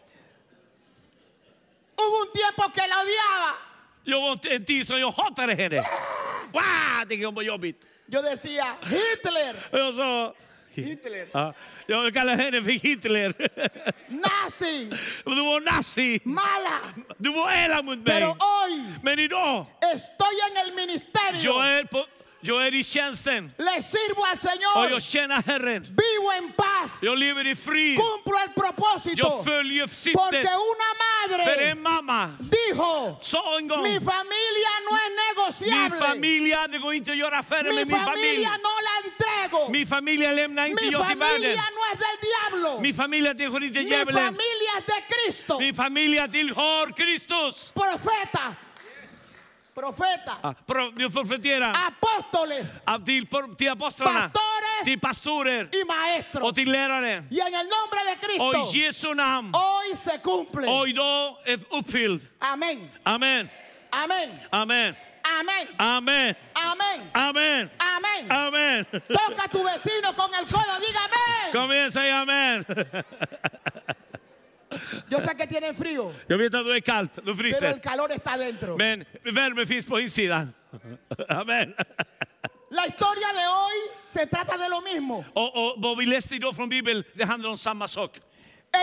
Hubo 1.97 2.21
un 2.21 2.31
tiempo 2.33 2.63
que 2.73 2.87
la 2.87 2.95
odiaba. 3.03 3.55
Jag 4.03 4.21
var 4.21 4.39
en 4.55 4.65
tid 4.65 4.87
som 4.87 4.99
jag 4.99 5.11
hatade 5.11 5.53
henne. 5.55 5.83
Wow, 6.51 7.05
tycker 7.09 7.25
hon 7.25 7.35
var 7.35 7.43
jobbigt. 7.43 7.85
Yo 8.07 8.21
decía, 8.21 8.75
Hitler, 8.81 9.67
Och 9.71 9.79
jag 9.79 9.93
sa, 9.93 10.33
Hitler, 10.81 11.27
ja, 11.31 11.53
jag 11.87 12.13
kallar 12.13 12.35
henne 12.35 12.61
för 12.63 12.71
Hitler. 12.71 13.33
nazi, 14.07 14.89
Du 15.25 15.35
var 15.35 15.61
nazi. 15.75 16.19
mala. 16.23 16.79
Du 17.17 17.29
var 17.29 17.51
elak 17.65 17.85
mot 17.85 17.97
mig. 17.97 18.05
Pero 18.05 18.25
hoy 18.25 18.83
Men 19.03 19.19
idag, 19.19 19.65
estoy 19.95 20.35
en 20.51 20.57
el 20.67 20.75
ministerio. 20.75 21.41
jag 21.43 21.77
är, 21.79 21.83
på, 21.83 22.05
jag 22.47 22.67
är 22.67 22.73
i 22.75 22.83
tjänsten 22.83 23.51
Le 23.57 23.81
sirvo 23.81 24.21
al 24.23 24.31
och 24.33 24.39
Señor. 24.39 24.89
jag 24.91 25.01
känner 25.01 25.41
Herren. 25.47 25.81
Vivo 25.83 26.31
en 26.37 26.51
paz. 26.51 26.91
Jag 27.01 27.17
lever 27.17 27.47
i 27.47 27.55
frid. 27.55 27.99
Cumplo 27.99 28.37
el 28.43 28.49
propósito. 28.63 29.15
Jag 29.17 29.43
följer 29.45 29.85
Porque 29.85 29.95
syftet. 29.95 30.45
una 30.45 30.89
För 31.29 31.37
madre 31.37 31.65
en 31.71 31.81
mamma 31.81 32.31
dijo, 32.39 33.17
sa 33.21 33.57
en 33.57 33.67
gång, 33.67 33.83
mi 33.83 33.93
familia 34.13 34.73
no 34.87 34.91
es 34.97 35.09
min 35.09 35.69
negociable. 35.69 36.07
familj, 36.07 36.55
det 36.71 36.77
går 36.77 36.93
inte 36.93 37.11
att 37.11 37.17
göra 37.17 37.37
affärer 37.37 37.63
Mi 37.69 37.75
med 37.75 37.87
min 37.87 37.99
familj. 37.99 38.21
familia 38.21 38.49
no 38.49 38.73
la 38.87 38.93
entrego. 39.05 39.71
Min 39.71 39.87
familj 39.87 40.25
lämnar 40.35 40.65
inte 40.65 40.83
Mi 40.85 40.91
jag 40.91 41.07
till 41.07 41.17
världen. 41.17 41.35
familia 41.35 41.63
no 41.77 41.81
es 41.93 41.99
del 42.05 42.17
diablo. 42.27 42.81
Min 42.81 42.93
familj 42.95 43.35
tillhör 43.37 43.63
inte 43.63 43.79
Mi 43.79 43.89
djävulen. 43.89 44.23
familia 44.25 44.73
es 44.79 44.85
de 44.85 45.01
Cristo. 45.15 45.59
Min 45.59 45.75
familj 45.75 46.27
tillhör 46.31 46.91
Kristus. 46.97 47.71
Profetas. 47.73 48.55
Profetas. 49.75 50.37
Ah, 50.41 50.53
pro- 50.65 50.93
Jag 50.97 51.11
profeterar 51.13 51.73
Apóstoles 51.87 52.75
ah, 52.85 52.97
till 53.57 53.69
apostlarna, 53.69 54.31
Pastores. 55.01 55.69
y 55.73 55.85
maestros. 55.85 56.57
lärare. 56.57 57.23
Y 57.29 57.39
en 57.41 57.53
el 57.53 57.67
nombre 57.67 57.99
de 58.09 58.15
Cristo. 58.25 58.71
Jesu 58.71 59.13
namn. 59.13 59.51
Hoy 59.53 59.95
se 59.95 60.21
cumple. 60.21 60.67
Och 60.67 60.87
idag 60.87 61.37
är 61.45 61.59
uppfylld. 61.71 62.25
Amén. 62.39 62.89
Amen. 63.03 63.49
Amén. 63.91 64.39
Amen. 64.51 64.95
Amén. 65.23 65.67
Amen. 65.77 66.35
Amén. 66.53 67.11
Amen. 67.13 67.71
Amén. 67.79 68.31
Amen. 68.31 68.85
Toca 68.85 69.43
a 69.43 69.47
tu 69.49 69.63
vecino 69.63 70.13
con 70.15 70.33
el 70.35 70.45
codo. 70.45 70.79
Diga 70.79 70.99
amén. 71.05 71.51
Kom 71.51 71.71
igen, 71.71 71.91
säg 71.91 72.11
amen. 72.11 72.65
Yo 75.09 75.19
sé 75.19 75.35
que 75.37 75.47
tienen 75.47 75.75
frío, 75.75 76.13
Jag 76.27 76.37
vet 76.37 76.53
att 76.53 76.65
du 76.65 76.75
är 76.75 76.81
kallt, 76.81 77.15
du 77.25 77.35
pero 77.35 77.67
el 77.67 77.79
calor 77.79 78.11
está 78.11 78.33
adentro. 78.33 78.77
Men 78.77 79.05
värme 79.23 79.65
finns 79.65 79.85
på 79.85 79.99
insidan. 79.99 80.53
Amen. 81.29 81.73
La 82.71 82.81
historia 82.81 83.27
de 83.33 83.45
hoy 83.45 83.99
se 83.99 84.25
trata 84.25 84.57
de 84.57 84.69
lo 84.69 84.81
mismo. 84.81 85.25
Och, 85.33 85.55
och 85.55 85.75
vad 85.81 85.97
vi 85.97 86.05
läste 86.05 86.35
idag 86.35 86.55
från 86.55 86.69
Bibeln, 86.69 87.03
det 87.13 87.23
handlar 87.23 87.49
om 87.49 87.57
samma 87.57 87.87
sak. 87.87 88.19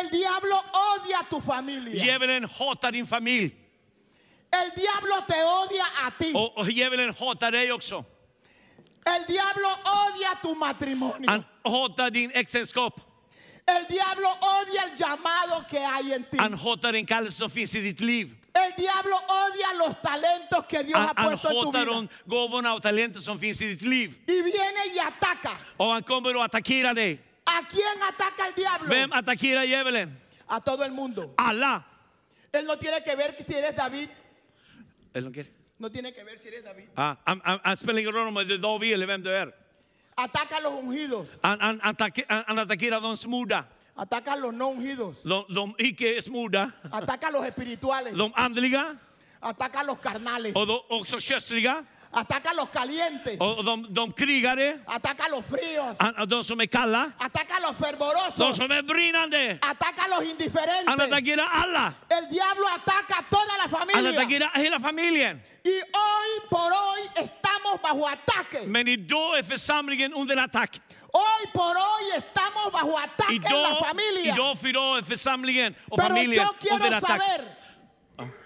El 0.01 0.09
diablo 0.09 0.57
odia 0.57 1.19
a 1.19 1.27
tu 1.31 1.41
familia. 1.41 2.05
Djävulen 2.05 2.45
hatar 2.45 2.93
din 2.93 3.07
familj. 3.07 3.55
El 4.51 4.71
diablo 4.71 5.27
te 5.29 5.35
odia 5.35 5.85
a 6.07 6.11
ti. 6.19 6.33
Och, 6.35 6.59
och 6.59 6.71
djävulen 6.71 7.15
hatar 7.19 7.51
dig 7.53 7.73
också. 7.73 8.05
El 9.05 9.23
diablo 9.29 9.69
odia 9.69 10.39
tu 10.43 10.55
matrimonio. 10.55 11.31
Han 11.31 11.45
hatar 11.65 12.11
din 12.11 12.31
äktenskap. 12.35 13.01
El 13.67 13.87
diablo 13.87 14.29
odia 14.41 14.85
el 14.91 14.97
llamado 14.97 15.67
que 15.69 15.79
hay 15.79 16.13
en 16.13 16.25
ti. 16.25 16.37
Han 16.39 16.55
hatar 16.55 16.93
den 16.93 17.07
kallelse 17.07 17.39
som 17.39 17.51
finns 17.51 17.75
i 17.75 17.81
ditt 17.81 18.01
liv. 18.01 18.35
El 18.55 18.73
diablo 18.77 19.17
odia 19.17 19.73
los 19.79 20.03
talentos 20.03 20.65
que 20.69 20.83
Dios 20.83 20.99
Han, 21.01 21.09
ha 21.09 21.15
puesto 21.15 21.49
en 21.49 21.61
tu 21.63 21.73
vida. 21.73 21.85
de 21.85 22.09
gåvorna 22.27 22.75
och 22.75 22.83
talenter 22.83 23.21
som 23.21 23.39
finns 23.39 23.63
i 23.63 23.69
ditt 23.69 23.83
liv. 23.83 24.19
Y 24.27 24.43
viene 24.43 24.81
y 24.95 24.99
ataca. 24.99 25.59
Och 25.77 25.93
han 25.93 26.03
kommer 26.03 26.35
att 26.35 26.45
attackera 26.55 26.95
dig. 26.95 27.21
¿A 27.45 27.63
quién 27.69 28.03
ataca 28.03 28.47
el 28.49 28.55
diablo? 28.55 28.89
Vem 28.89 29.13
attackerar 29.13 29.65
djävulen? 29.65 30.21
A 30.47 30.61
todo 30.61 30.85
el 30.85 30.93
mundo. 30.93 31.35
Alla. 31.37 31.83
Él 32.53 32.67
no 32.67 32.77
tiene 32.77 33.03
que 33.03 33.17
ver 33.17 33.35
si 33.39 33.55
eres 33.55 33.75
David. 33.77 34.09
No 35.79 35.91
tiene 35.91 36.13
que 36.13 36.23
ver 36.25 36.39
si 36.39 36.49
eres 36.49 36.65
David. 36.65 36.89
Ah, 36.97 37.17
han, 37.25 37.41
han, 37.45 37.61
han 37.65 37.77
spelar 37.77 38.01
ingen 38.01 38.13
roll 38.13 38.29
om 38.29 38.35
det 38.35 38.55
är 38.55 38.59
David 38.59 38.93
eller 38.93 39.07
vem 39.07 39.23
du 39.23 39.31
är. 39.31 39.53
Ataca 40.17 40.57
a 40.57 40.61
los 40.61 40.73
ungidos. 40.75 41.39
Han, 41.43 41.61
han, 41.61 41.81
han, 41.83 41.97
han 42.47 42.59
attackerar 42.59 43.01
de 43.03 43.17
smorda, 43.17 43.67
Ataca 43.97 44.33
a 44.33 44.37
los 44.37 44.53
no 44.53 44.69
ungidos. 44.69 45.23
de, 45.25 45.45
de 45.49 45.75
icke 45.89 46.21
smorda, 46.23 46.73
Ataca 46.91 47.29
a 47.29 47.31
los 47.31 47.45
espirituales. 47.45 48.15
de 48.15 48.33
andliga 48.35 48.97
Ataca 49.41 49.81
a 49.81 49.85
los 49.85 49.99
carnales. 49.99 50.55
de, 50.55 50.81
också 50.91 51.19
köstliga 51.19 51.83
Ataca 52.15 52.51
a 52.51 52.55
los 52.55 52.69
calientes. 52.69 53.39
och 53.41 53.65
de, 53.65 53.87
de 53.89 54.13
krigare, 54.15 54.81
Ataca 54.87 55.25
a 55.25 55.29
los 55.31 55.45
fríos. 55.47 55.97
han, 55.99 56.15
de 56.29 56.45
som 56.45 56.59
kalla, 56.71 57.15
Ataca 57.19 57.57
a 57.57 57.61
los 57.61 57.79
de 57.79 57.85
fervorosos. 57.87 58.57
som 58.57 58.71
är 58.71 58.83
brinnande. 58.83 59.59
Ataca 59.63 60.05
a 60.05 60.09
los 60.09 60.19
Han 60.19 60.27
indiferentes. 60.27 60.95
attackerar 61.01 61.49
alla. 61.51 61.95
El 62.11 62.29
diablo 62.29 62.67
ataca 62.69 63.19
a 63.19 63.25
toda 63.31 63.57
la 63.57 63.63
Han 63.65 63.71
familia. 63.71 64.11
attackerar 64.11 64.51
hela 64.57 64.79
familjen. 64.79 65.43
Y 65.65 65.71
hoy 65.71 66.49
por 66.51 66.71
hoy 66.73 67.01
estamos 67.73 67.83
bajo 67.83 68.07
ataque. 68.09 68.67
Men 68.67 68.89
idag 68.89 69.39
är 69.39 69.43
församlingen 69.43 70.13
under 70.15 70.37
attack. 70.37 70.81
Hoy 71.13 71.47
por 71.53 71.75
hoy 71.75 72.13
estamos 72.19 72.73
bajo 72.73 72.99
ataque 72.99 73.35
en 73.37 73.43
la 73.43 73.69
Idag, 73.69 73.87
familia. 73.89 74.35
idag 74.35 74.59
för 74.59 74.69
idag 74.69 74.99
är 74.99 75.03
församlingen 75.03 75.75
och 75.91 75.99
Pero 75.99 76.09
familjen 76.09 76.45
yo 76.45 76.51
under 76.75 76.89
quiero 76.89 76.97
attack. 76.97 77.23
saber, 77.23 77.45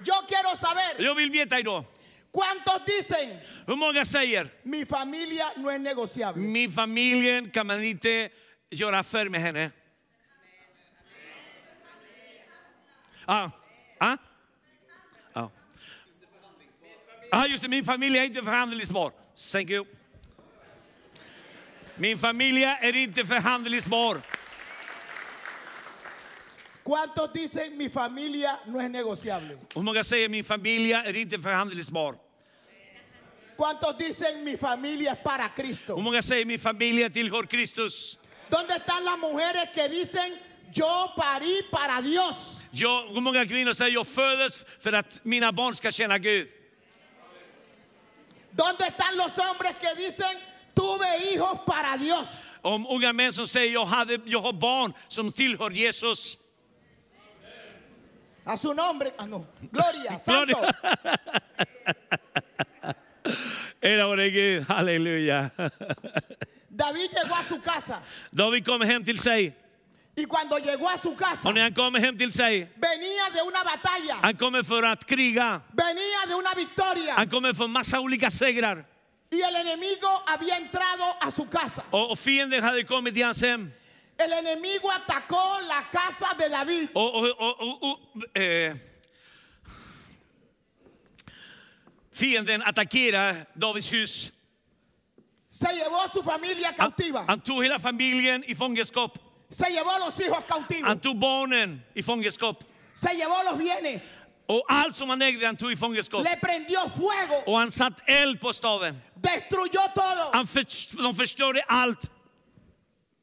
yo 0.04 0.14
quiero 0.28 0.56
saber 0.56 1.04
Jag 1.04 1.14
vill 1.14 1.30
veta 1.30 1.58
idag, 1.58 1.84
cuántos 2.32 2.84
dicen 2.86 3.38
hur 3.66 3.76
många 3.76 4.04
säger 4.04 4.48
mi 4.62 4.84
familia 4.86 5.50
no 5.56 5.70
es 5.70 5.80
negociable. 5.80 6.42
min 6.42 6.72
familjen 6.72 7.50
kan 7.50 7.66
man 7.66 7.82
inte 7.84 8.28
göra 8.70 8.98
affär 8.98 9.28
med 9.28 9.40
henne? 9.40 9.70
Ah. 13.28 13.50
Ah. 13.98 14.16
Ah, 17.36 17.46
just 17.46 17.62
det, 17.62 17.68
min 17.68 17.84
familj 17.84 18.18
är 18.18 18.24
inte 18.24 18.42
förhandlingsbar. 18.42 19.12
Thank 19.52 19.70
you. 19.70 19.84
Min 21.96 22.18
familj 22.18 22.62
är 22.64 22.96
inte 22.96 23.24
förhandlingsbar. 23.24 24.22
¿Cuántos 26.82 27.32
dicen 27.32 27.76
mi 27.76 27.88
familia 27.88 28.58
no 28.66 28.80
es 28.80 28.90
negociable? 28.90 29.58
Hur 29.74 29.82
många 29.82 30.04
säger 30.04 30.28
min 30.28 30.44
familj 30.44 30.92
är 30.92 31.16
inte 31.16 31.38
förhandlingsbar? 31.38 32.14
¿Cuántos 33.56 33.98
dicen 33.98 34.44
mi 34.44 34.56
familia 34.56 35.12
es 35.12 35.18
para 35.18 35.50
Hur 35.96 36.02
många 36.02 36.22
säger 36.22 36.44
min 36.44 36.58
familj 36.58 37.10
tillhör 37.10 37.46
Kristus? 37.46 38.18
¿Dónde 38.50 38.74
están 38.76 39.04
las 39.04 39.18
mujeres 39.18 39.68
que 39.74 39.88
dicen 39.88 40.32
yo 40.72 41.12
parí 41.16 41.62
para 41.70 42.02
Dios? 42.02 42.62
Jag, 42.70 43.08
hur 43.08 43.20
många 43.20 43.46
kvinnor 43.46 43.72
säger 43.72 43.94
jag 43.94 44.06
föddes 44.06 44.64
för 44.80 44.92
att 44.92 45.20
mina 45.24 45.52
barn 45.52 45.74
ska 45.74 45.90
känna 45.90 46.18
Gud? 46.18 46.48
¿Dónde 48.56 48.86
están 48.86 49.16
los 49.16 49.38
hombres 49.38 49.76
que 49.76 49.94
dicen, 49.94 50.38
tuve 50.74 51.06
hijos 51.32 51.60
para 51.66 51.96
Dios? 51.98 52.42
Om 52.62 52.86
unga 52.86 53.12
män 53.12 53.32
som 53.32 53.46
säger 53.46 53.72
jag, 53.72 53.84
hade, 53.86 54.18
jag 54.24 54.40
har 54.40 54.52
barn 54.52 54.92
som 55.08 55.32
tillhör 55.32 55.70
Jesus. 55.70 56.38
A 58.44 58.56
su 58.56 58.74
nombre. 58.74 59.10
Ah, 59.18 59.26
no. 59.26 59.46
Gloria, 59.60 60.18
santo. 60.18 60.64
Ära 63.80 64.06
vare 64.08 64.30
Gud, 64.30 64.64
halleluja. 64.68 65.50
David 66.68 67.10
llegó 67.12 67.34
a 67.34 67.42
su 67.48 67.60
casa. 67.60 68.02
David 68.30 68.64
kommer 68.64 68.86
hem 68.86 69.04
till 69.04 69.18
sig. 69.18 69.52
Y 70.18 70.24
cuando 70.24 70.58
llegó 70.58 70.88
a 70.88 70.96
su 70.98 71.14
casa, 71.14 71.48
Och 71.48 71.54
när 71.54 71.62
han 71.62 71.74
kommer 71.74 72.00
hem 72.00 72.16
till 72.18 72.32
sig, 72.32 72.68
venía 72.76 73.30
de 73.34 73.42
una 73.42 73.64
batalla. 73.64 74.14
han 74.22 74.36
kommer 74.36 74.62
för 74.62 74.82
att 74.82 75.04
kriga. 75.06 75.60
Venía 75.72 76.26
de 76.28 76.34
una 76.34 76.54
victoria. 76.56 77.14
Han 77.16 77.28
kommer 77.28 77.52
för 77.52 77.68
massa 77.68 78.00
olika 78.00 78.30
segrar. 78.30 78.86
Y 79.30 79.42
el 79.42 79.56
enemigo 79.56 80.08
había 80.26 80.56
entrado 80.56 81.04
a 81.20 81.30
su 81.30 81.44
casa. 81.48 81.82
Och, 81.90 82.10
och 82.12 82.18
fienden 82.18 82.62
hade 82.62 82.84
kommit 82.84 83.14
till 83.14 83.24
hans 83.24 83.42
hem. 83.42 83.70
El 84.18 84.32
enemigo 84.32 84.90
atacó 84.90 85.60
la 85.68 85.82
casa 85.92 86.26
de 86.38 86.48
David. 86.48 86.88
Och, 86.94 87.14
och, 87.14 87.40
och, 87.40 87.60
och, 87.60 87.82
och, 87.82 88.36
eh, 88.40 88.76
fienden 92.12 92.62
attackerade 92.62 93.46
Davids 93.54 93.92
hus. 93.92 94.32
Se 95.50 95.66
llevó 95.74 95.96
a 96.04 96.08
su 96.12 96.22
familia 96.22 96.66
Han, 96.68 96.76
cautiva. 96.76 97.24
han 97.28 97.40
tog 97.40 97.62
hela 97.64 97.78
familjen 97.78 98.44
i 98.44 98.54
fångenskap. 98.54 99.18
Se 99.48 99.70
llevó 99.70 99.90
los 100.04 100.20
hijos 100.20 100.44
cautivos. 100.48 100.88
Han 100.90 100.98
tog 101.00 101.16
barnen 101.18 101.82
i 101.94 102.02
fångenskap. 102.02 102.56
Se 102.94 103.08
llevó 103.14 103.34
los 103.50 103.58
bienes. 103.58 104.02
Och 104.48 104.64
allt 104.68 104.96
som 104.96 105.10
han 105.10 105.22
ägde 105.22 105.46
han 105.46 105.56
tog 105.56 105.72
i 105.72 105.76
fångenskap. 105.76 106.24
Le 106.24 106.36
prendió 106.36 106.78
fuego. 106.96 107.42
Och 107.46 107.58
han 107.58 107.70
satt 107.70 108.02
eld 108.08 108.40
på 108.40 108.52
staden. 108.52 108.96
Destruyó 109.14 109.80
todo. 109.94 110.30
Han 110.32 110.46
för, 110.46 110.64
de 111.02 111.14
förstörde 111.14 111.62
allt. 111.68 112.10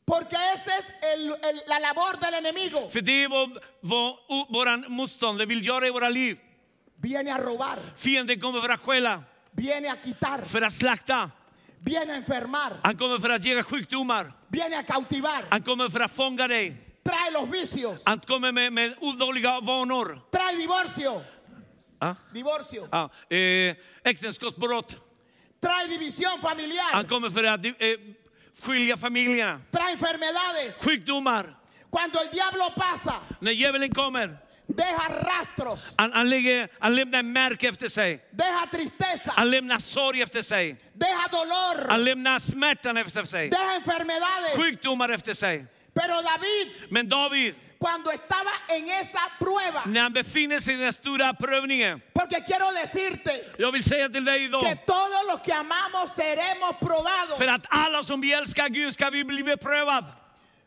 Porque 0.05 0.35
esa 0.55 0.77
es 0.79 0.85
el- 1.13 1.35
el- 1.49 1.61
la 1.67 1.79
labor 1.79 2.19
del 2.21 2.33
enemigo. 2.33 2.89
För 2.89 3.01
det 3.01 3.27
var 3.27 3.61
vad 3.81 4.11
o- 4.27 4.47
våran 4.49 4.85
motståndare 4.87 5.45
vill 5.45 5.65
göra 5.67 5.87
i 5.87 5.91
våra 5.91 6.09
liv. 6.09 6.37
Viene 7.01 7.33
a 7.33 7.37
robar. 7.37 7.79
Fienden 7.95 8.39
kommer 8.39 8.61
för 8.61 8.69
att 8.69 8.79
stjäla, 8.81 9.23
Viene 9.51 9.91
a 9.91 9.95
quitar. 10.03 10.41
för 10.45 10.61
att 10.61 10.73
slakta. 10.73 11.31
Viene 11.85 12.13
a 12.13 12.15
enfermar. 12.15 12.73
Han 12.83 12.97
kommer 12.97 13.17
för 13.19 13.29
att 13.29 13.45
ge 13.45 13.63
sjukdomar. 13.63 14.33
Viene 14.47 14.79
a 14.79 14.83
cautivar. 14.83 15.45
Han 15.49 15.61
kommer 15.63 15.89
för 15.89 15.99
att 15.99 16.11
fånga 16.11 16.47
dig. 16.47 16.77
Trae 17.03 17.31
los 17.31 17.49
vicios. 17.49 18.03
Han 18.05 18.19
kommer 18.19 18.51
med, 18.51 18.73
med 18.73 18.95
odåliga 18.99 19.59
vanor. 19.59 20.21
Trae 20.31 20.55
divorcio. 20.55 21.21
Ja. 21.99 22.15
Divorcio. 22.33 22.87
Ja, 22.91 23.09
eh, 23.29 23.75
äktenskapsbrott. 24.03 24.97
Trae 25.61 25.87
división 25.87 26.29
Han 26.41 26.51
familiar. 26.51 27.07
kommer 27.07 27.29
för 27.29 27.43
att 27.43 27.65
eh, 27.65 27.71
skilja 28.61 28.97
familjerna. 28.97 29.61
Trae 29.71 29.91
enfermedades. 29.91 30.77
Sjukdomar. 30.81 31.57
Cuando 31.91 32.19
el 32.19 32.27
diablo 32.31 32.69
pasa, 32.75 33.13
När 33.39 33.51
djävulen 33.51 33.93
kommer, 33.93 34.37
deja 34.75 35.09
rastros. 35.23 35.93
han, 35.97 36.13
han, 36.13 36.29
lägger, 36.29 36.67
han 36.79 36.95
lämnar 36.95 37.23
märke 37.23 37.67
efter 37.67 37.87
sig. 37.89 38.25
Deja 38.31 38.67
tristeza. 38.71 39.31
Han 39.35 39.51
lämnar 39.51 39.79
sorg 39.79 40.21
efter 40.21 40.41
sig. 40.41 40.75
Deja 40.93 41.27
dolor. 41.31 41.87
Han 41.89 42.03
lämnar 42.03 42.39
smärtan 42.39 42.97
efter 42.97 43.25
sig. 43.25 43.49
Deja 43.49 43.73
enfermedades. 43.75 44.55
Sjukdomar 44.55 45.09
efter 45.09 45.33
sig. 45.33 45.65
Pero 45.93 46.13
David, 46.13 46.67
Men 46.89 47.09
David, 47.09 47.53
cuando 47.79 48.11
estaba 48.11 48.49
en 48.69 48.89
esa 48.89 49.19
prueba, 49.39 49.83
när 49.85 50.01
han 50.01 50.13
befinner 50.13 50.59
sig 50.59 50.73
i 50.73 50.77
den 50.77 50.93
stora 50.93 51.33
prövningen. 51.33 52.01
porque 52.13 52.41
quiero 52.47 52.71
decirte 52.71 53.31
Jag 53.57 53.71
vill 53.71 53.83
säga 53.83 54.09
till 54.09 54.25
dig 54.25 54.39
que 54.39 54.45
idag. 54.45 54.85
todos 54.85 55.25
los 55.31 55.39
que 55.45 55.53
amamos 55.53 56.09
seremos 56.15 56.71
probados. 56.79 57.37
För 57.37 57.47
att 57.47 57.65
alla 57.69 58.03
som 58.03 58.21
vi 58.21 58.33
älskar 58.33 58.69
Gud 58.69 58.93
ska 58.93 59.09
vi 59.09 59.23
bli 59.23 59.43
beprövad. 59.43 60.05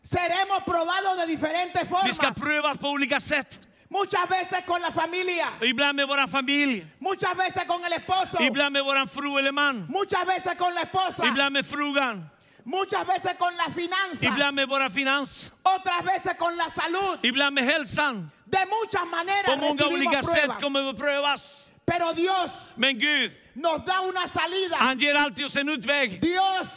Seremos 0.02 0.60
probados 0.64 1.16
de 1.16 1.26
diferentes 1.26 1.82
Vi 2.06 2.12
ska 2.12 2.26
formas. 2.26 2.38
prövas 2.40 2.78
på 2.78 2.88
olika 2.88 3.20
sätt. 3.20 3.60
Muchas 3.88 4.28
veces 4.28 4.64
con 4.66 4.80
la 4.82 4.90
familia, 4.90 5.46
Ibland 5.62 5.96
med 5.96 6.06
vår 6.08 6.26
familj. 6.28 6.84
muchas 7.00 7.36
veces 7.36 7.64
con 7.66 7.84
el 7.84 7.92
esposo, 7.92 8.38
Ibland 8.42 8.72
med 8.72 8.82
vår 8.84 9.06
fru 9.06 9.38
eller 9.38 9.52
man. 9.52 9.86
muchas 9.88 10.26
veces 10.26 10.54
con 10.58 10.74
la 10.74 10.80
esposa, 10.82 11.24
Ibland 11.26 11.52
med 11.52 11.64
frugan. 11.66 12.28
muchas 12.64 13.06
veces 13.06 13.34
con 13.38 13.56
las 13.56 13.72
finanzas, 13.74 14.22
Ibland 14.22 14.54
med 14.56 14.68
våra 14.68 14.90
finans. 14.90 15.50
otras 15.62 16.02
veces 16.04 16.34
con 16.36 16.56
la 16.56 16.68
salud. 16.68 17.18
Ibland 17.22 17.54
med 17.54 17.64
hälsan. 17.64 18.30
De 18.44 18.58
muchas 18.66 19.06
maneras 19.08 19.44
På 19.46 19.56
många 19.56 19.86
olika 19.86 20.18
recibimos 20.18 20.26
sätt 20.26 20.42
pruebas. 20.42 20.62
kommer 20.62 20.82
vi 20.82 20.98
prövas. 20.98 21.70
Pero 21.86 22.12
Dios 22.12 22.50
Men 22.76 22.98
Gud, 22.98 23.30
nos 23.54 23.84
da 23.84 24.00
una 24.00 24.26
salida. 24.26 24.76
han 24.78 24.98
ger 24.98 25.14
alltid 25.16 25.44
oss 25.44 25.56
en 25.56 25.68
utväg. 25.68 26.20
Dios 26.20 26.68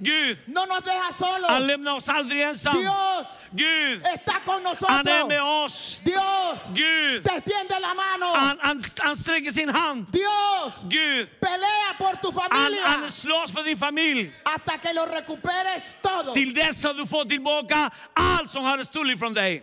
Gud, 0.00 0.36
no 0.46 0.66
nos 0.66 0.84
deja 0.84 1.02
han 1.02 1.12
solos. 1.12 1.66
lämnar 1.66 1.92
oss 1.96 2.08
aldrig 2.08 2.42
ensam. 2.42 2.76
Dios 2.80 3.26
Gud, 3.50 4.02
está 4.14 4.40
con 4.44 4.62
han 4.88 5.08
är 5.08 5.26
med 5.26 5.38
nosotros. 5.38 5.64
oss. 5.64 6.00
Dios 6.04 6.60
Gud, 6.74 7.22
te 7.24 7.36
extiende 7.36 7.80
la 7.80 7.94
mano. 7.94 8.26
han, 8.34 8.58
han, 8.60 8.80
han 8.98 9.16
sträcker 9.16 9.50
sin 9.50 9.68
hand. 9.68 10.06
Dios 10.12 10.82
Gud, 10.82 11.28
pelea 11.40 11.94
por 11.98 12.16
tu 12.22 12.40
han, 12.40 12.50
familia 12.50 12.86
han 12.86 13.10
slåss 13.10 13.52
för 13.52 13.62
din 13.62 13.76
familj. 13.76 14.32
hasta 14.44 14.78
que 14.78 14.92
lo 14.94 15.06
recuperes 15.06 15.96
todo. 16.02 16.32
Till 16.32 16.54
dess 16.54 16.84
att 16.84 16.96
du 16.96 17.06
får 17.06 17.24
tillbaka 17.24 17.90
allt 18.14 18.50
som 18.50 18.64
har 18.64 18.84
stulit 18.84 19.18
från 19.18 19.34
dig. 19.34 19.62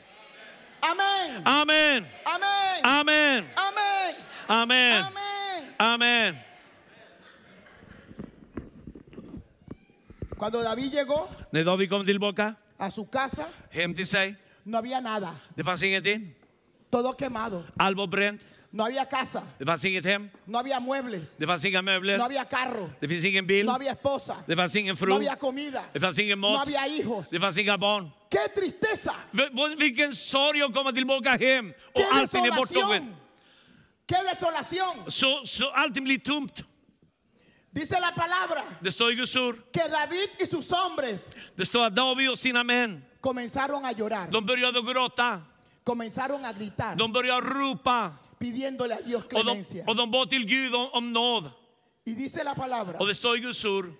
Amén. 0.82 1.42
Amen. 1.46 2.06
Amén. 2.26 2.82
Amen. 2.84 3.46
Amén. 3.58 4.26
Amen. 4.48 5.04
Amén. 5.04 5.06
Amen. 5.78 6.45
Cuando 10.38 10.62
David 10.64 10.92
llegó 10.92 11.30
När 11.52 11.64
David 11.64 11.90
kom 11.90 12.06
tillbaka 12.06 12.56
a 12.78 12.92
su 12.92 13.06
casa, 13.10 13.48
hem 13.72 13.94
till 13.94 14.06
sig, 14.06 14.36
no 14.66 14.78
había 14.78 15.00
nada. 15.02 15.36
det 15.56 15.64
fanns 15.64 15.82
ingenting. 15.84 16.36
Todo 16.90 17.14
quemado. 17.16 17.64
Allt 17.78 17.98
var 17.98 18.08
bränt. 18.08 18.42
No 18.72 18.84
había 18.84 19.06
casa. 19.06 19.42
Det 19.58 19.66
fanns 19.66 19.86
inget 19.86 20.04
hem. 20.06 20.30
No 20.46 20.58
había 20.60 20.80
muebles. 20.82 21.36
Det 21.38 21.48
fanns 21.48 21.64
inga 21.64 21.82
möbler. 21.82 22.18
No 22.18 22.26
había 22.26 22.44
carro. 22.46 22.90
Det 23.00 23.08
finns 23.08 23.24
ingen 23.24 23.48
bil. 23.48 23.66
No 23.66 23.72
había 23.72 23.92
esposa. 23.94 24.36
Det 24.48 24.56
fanns 24.56 24.76
ingen 24.76 24.94
No 24.94 24.98
fru. 24.98 25.14
había 25.14 25.36
comida. 25.38 25.84
Det 25.94 26.00
fanns 26.02 26.20
ingen 26.20 26.40
No 26.42 26.52
mat. 26.52 26.62
había 26.68 26.86
hijos. 26.88 27.30
Det 27.30 27.40
fanns 27.40 27.58
inga 27.58 27.78
barn. 27.78 28.12
¡Qué 28.30 28.50
tristeza! 28.54 29.14
V- 29.32 29.76
Vilken 29.78 30.14
sorg 30.14 30.62
att 30.62 30.74
komma 30.74 30.92
tillbaka 30.92 31.38
hem 31.38 31.74
¡Qué 31.94 32.02
och 32.04 32.14
allting 32.18 32.46
är 32.46 32.52
borttaget. 32.56 33.02
desolación! 33.04 33.16
¡Qué 34.08 34.16
desolación! 34.30 35.10
Så, 35.12 35.46
så 35.46 35.70
allting 35.74 36.04
blir 36.04 36.20
tomt. 36.20 36.62
Dice 37.76 38.00
la 38.00 38.12
palabra 38.16 38.64
Det 38.82 38.92
står 38.92 39.12
i 39.12 39.16
Guds 39.16 39.36
ord. 39.36 39.56
que 39.74 39.82
David 39.90 40.30
y 40.40 40.46
sus 40.46 40.72
hombres 40.72 41.30
Det 41.56 41.66
står 41.66 41.84
att 41.86 41.96
David 41.96 42.30
och 42.30 42.40
sina 42.40 42.64
män, 42.64 43.04
comenzaron 43.22 43.86
a 43.86 43.92
llorar, 43.92 44.32
de 44.32 44.46
började 44.46 44.82
gråta. 44.82 45.42
comenzaron 45.84 46.46
a 46.46 46.54
gritar, 46.54 46.96
De 46.96 47.12
började 47.14 47.42
ropa. 47.48 48.14
pidiéndole 48.40 48.94
a 48.96 49.00
Dios 49.06 49.24
Och 49.24 49.30
de, 49.30 49.44
clemencia. 49.44 49.84
och 49.88 49.96
de 49.96 50.12
bad 50.12 50.30
till 50.30 50.46
Gud 50.46 50.76
om, 50.76 50.90
om 50.94 51.14
nåd. 51.14 51.52
Y 52.06 52.14
dice 52.16 52.44
la 52.44 52.54
palabra 52.56 52.98
Och 53.00 53.08
det 53.08 53.16
står 53.16 53.38
i 53.38 53.40
Guds 53.40 53.66
ord 53.66 53.94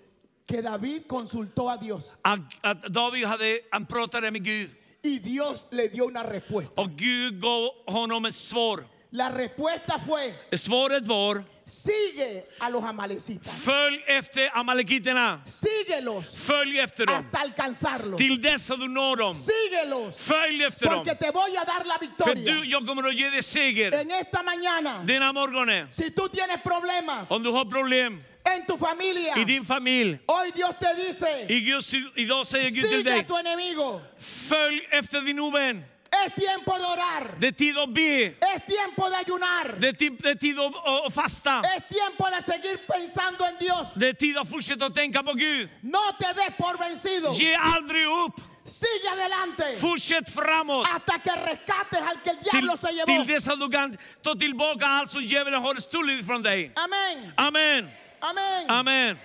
que 0.48 0.62
David 0.62 1.08
consultó 1.08 1.68
a 1.68 1.76
Dios 1.76 2.14
att, 2.22 2.38
att 2.62 2.82
David 2.82 3.24
hade, 3.26 3.60
han 3.70 3.86
pratade 3.86 4.30
med 4.30 4.44
Gud. 4.44 4.70
y 5.02 5.18
Dios 5.18 5.66
le 5.70 5.88
dio 5.88 6.04
una 6.04 6.24
respuesta. 6.24 6.80
Och 6.82 6.90
Gud 6.90 7.40
gav 7.42 7.70
honom 7.86 8.24
ett 8.24 8.34
svar. 8.34 8.84
La 9.16 9.30
respuesta 9.30 9.98
fue, 9.98 10.34
Svaret 10.52 11.06
var, 11.06 11.42
sigue 11.64 12.44
a 12.60 12.68
los 12.68 12.84
amalecitas, 12.84 13.50
följ 13.64 14.02
efter 14.06 14.50
amalekiterna. 14.52 15.40
síguelos 15.46 16.36
Följ 16.36 16.78
efter 16.78 17.06
dem. 17.06 17.14
hasta 17.14 17.38
alcanzarlos, 17.38 18.18
Till 18.18 18.40
dess 18.42 18.70
att 18.70 18.78
du 18.80 18.88
når 18.88 19.16
dem. 19.16 19.34
síguelos, 19.34 20.16
Följ 20.16 20.64
efter 20.64 20.86
dem. 20.86 20.94
porque 20.96 21.14
te 21.14 21.30
voy 21.30 21.56
a 21.56 21.64
dar 21.64 21.84
la 21.86 21.94
För 21.94 22.00
victoria. 22.00 22.52
du, 22.54 22.64
jag 22.66 22.86
kommer 22.86 23.08
att 23.08 23.14
ge 23.14 23.30
dig 23.30 23.42
seger. 23.42 23.92
En 23.92 24.10
esta 24.10 24.42
mañana, 24.42 25.02
Denna 25.06 25.32
morgonen, 25.32 25.86
si 25.92 26.10
tú 26.10 26.28
tienes 26.28 26.58
problemas 26.62 27.30
om 27.30 27.42
du 27.42 27.50
har 27.52 27.64
problem 27.64 28.22
en 28.44 28.66
tu 28.66 28.76
familia, 28.78 29.34
i 29.38 29.44
din 29.44 29.64
familj. 29.64 30.18
hoy 30.26 30.50
Dios 30.54 30.74
te 30.80 30.94
dice, 30.94 31.46
I 31.48 31.60
Guds, 31.60 31.94
idag 32.16 32.46
säger 32.46 32.70
Gud 32.70 32.74
till 32.90 32.98
sigue 32.98 33.18
a 33.20 33.24
tu 33.26 33.34
enemigo. 33.38 34.00
följ 34.18 34.80
efter 34.90 35.20
din 35.20 35.40
ovän. 35.40 35.84
Es 36.24 36.32
tiempo 36.34 36.72
de 36.78 36.84
orar, 36.84 37.34
Det 37.38 37.46
är 37.46 37.52
tid 37.52 37.78
att 37.78 37.88
be. 37.94 38.24
es 38.54 38.62
tiempo 38.66 39.02
de 39.10 39.16
ayunar, 39.16 39.80
Det 39.80 39.88
är 39.88 40.34
tid, 40.34 40.58
att, 40.58 41.14
fasta. 41.14 41.62
es 41.76 41.82
tiempo 41.96 42.24
de 42.34 42.42
seguir 42.52 42.76
pensando 42.86 43.44
en 43.44 43.56
Dios. 43.60 43.94
Det 43.94 44.08
är 44.08 44.12
tid 44.12 44.38
att 44.38 44.48
fortsätta 44.50 44.86
att 44.86 44.94
tänka 44.94 45.22
på 45.22 45.32
Gud. 45.32 45.68
No 45.80 45.98
te 46.20 46.32
des 46.32 46.50
por 46.58 46.78
vencido, 46.78 47.32
Ge 47.32 47.54
aldrig 47.54 48.06
upp. 48.06 48.40
sigue 48.64 49.10
adelante 49.12 49.76
Fortsätt 49.80 50.28
framåt. 50.34 50.86
hasta 50.86 51.18
que 51.18 51.30
rescates 51.30 52.00
al 52.10 52.16
que 52.24 52.30
el 52.30 52.36
diablo 52.42 52.76
se 52.76 52.92
llevó. 52.92 53.06
till 53.06 53.26
dess 53.26 53.48
att 53.48 53.60
du 53.60 53.68
kan 53.70 53.96
ta 54.22 54.34
tillbaka 54.34 54.86
allt 54.86 55.10
som 55.10 55.22
djävulen 55.24 55.62
har 55.62 55.74
stulit 55.80 56.26
från 56.26 56.42
dig. 56.42 56.72
Amén, 56.76 57.32
Amen. 57.36 57.88
amén. 58.20 58.70
Amen. 58.70 59.16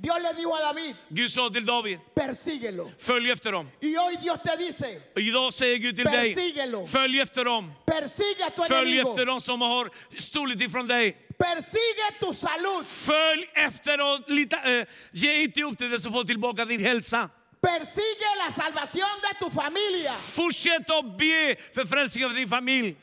Dios 0.00 0.16
le 0.22 0.32
dijo 0.34 0.54
a 0.54 0.60
David, 0.60 0.96
Gud 1.10 1.28
sa 1.30 1.50
till 1.50 1.66
David, 1.66 1.98
persíguelo. 2.14 2.90
följ 2.98 3.30
efter 3.30 3.52
dem. 3.52 3.68
Y 3.80 3.94
hoy 3.96 4.16
Dios 4.22 4.38
te 4.44 4.56
dice, 4.56 5.02
idag 5.16 5.52
säger 5.54 5.76
Gud 5.78 5.96
till 5.96 6.04
dig, 6.04 6.34
Persíguelo. 6.34 6.86
följ 6.86 7.20
efter 7.20 7.44
dem. 7.44 7.72
persigue 7.86 8.44
a 8.46 8.50
tu 8.50 8.62
Följ 8.62 8.90
enemigo. 8.92 9.10
efter 9.10 9.26
dem 9.26 9.40
som 9.40 9.60
har 9.60 9.90
stulit 10.18 10.60
ifrån 10.60 10.86
dig. 10.86 11.12
Persigue 11.38 12.10
tu 12.20 12.34
salud. 12.34 12.86
Följ 12.86 13.50
efter 13.54 14.00
och 14.00 14.20
lita, 14.30 14.56
eh, 14.78 14.86
ge 15.12 15.42
inte 15.42 15.62
upp 15.62 15.78
till 15.78 15.90
det 15.90 16.00
som 16.00 16.12
får 16.12 16.24
tillbaka 16.24 16.64
din 16.64 16.80
hälsa. 16.84 17.30
Persigue 17.60 18.28
la 18.46 18.50
salvación 18.52 19.08
de 19.22 19.44
tu 19.44 19.50
familia. 19.50 20.12
Fortsätt 20.12 20.90
att 20.90 21.18
be 21.18 21.56
för 21.74 21.84
frälsningen 21.84 22.30
för 22.30 22.36
din 22.36 22.48
familj. 22.48 22.96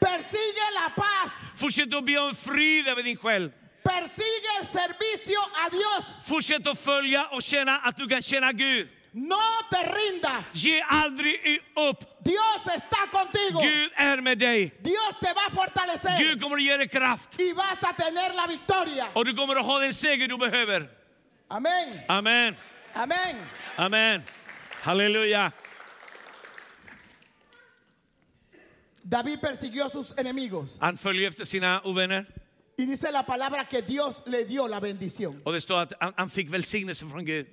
Persigue 0.00 0.66
la 0.74 0.90
paz. 0.96 1.32
Fortsätt 1.56 1.94
att 1.94 2.04
be 2.04 2.18
om 2.18 2.34
frid 2.34 2.88
över 2.88 3.02
din 3.02 3.16
själ. 3.16 3.50
Persigue 3.82 4.48
el 4.60 4.66
servicio 4.66 5.40
a 5.40 5.70
Dios. 5.70 6.20
Fortsätt 6.24 6.66
att 6.66 6.78
följa 6.78 7.26
och 7.26 7.42
känna 7.42 7.78
att 7.78 7.96
du 7.96 8.08
kan 8.08 8.22
känna 8.22 8.52
Gud. 8.52 8.88
No 9.12 9.36
te 9.70 9.76
rindas. 9.76 10.54
Ge 10.54 10.80
aldrig 10.80 11.62
upp. 11.76 12.24
Dios 12.24 12.66
está 12.66 13.06
contigo. 13.10 13.60
Gud 13.62 13.90
är 13.94 14.20
med 14.20 14.38
dig. 14.38 14.72
Dios 14.80 15.14
te 15.20 15.32
va 15.34 15.40
a 15.48 15.50
fortalecer. 15.50 16.18
Gud 16.18 16.42
kommer 16.42 16.56
att 16.56 16.62
ge 16.62 16.76
dig 16.76 16.88
kraft. 16.88 17.40
Y 17.40 17.52
vas 17.52 17.84
a 17.84 17.92
tener 17.92 18.34
la 18.34 18.46
victoria. 18.46 19.06
Och 19.12 19.24
du 19.24 19.34
kommer 19.34 19.56
att 19.56 19.66
ha 19.66 19.78
den 19.78 19.92
seger 19.92 20.28
du 20.28 20.38
behöver. 20.38 20.88
Amén. 21.48 22.00
Amen. 22.08 22.56
Amén. 22.94 23.36
Amen. 23.76 24.22
Halleluja. 24.82 25.52
David 29.02 29.40
persiguió 29.40 29.84
a 29.84 29.88
sus 29.88 30.14
enemigos. 30.16 30.76
Han 30.80 30.96
följer 30.96 31.28
efter 31.28 31.44
sina 31.44 31.80
ovänner. 31.84 32.26
Y 32.76 32.86
dice 32.86 33.12
la 33.12 33.22
palabra 33.22 33.64
que 33.68 33.82
Dios 33.82 34.22
le 34.26 34.44
dio 34.44 34.66
la 34.68 34.80
bendición. 34.80 35.42
Och 35.44 35.52
det 35.52 35.60
står 35.60 35.80
att 35.82 35.92
han, 36.00 36.14
han 36.16 36.30
fick 36.30 36.48
välsignelse 36.50 37.06
från 37.06 37.24
Gud. 37.24 37.46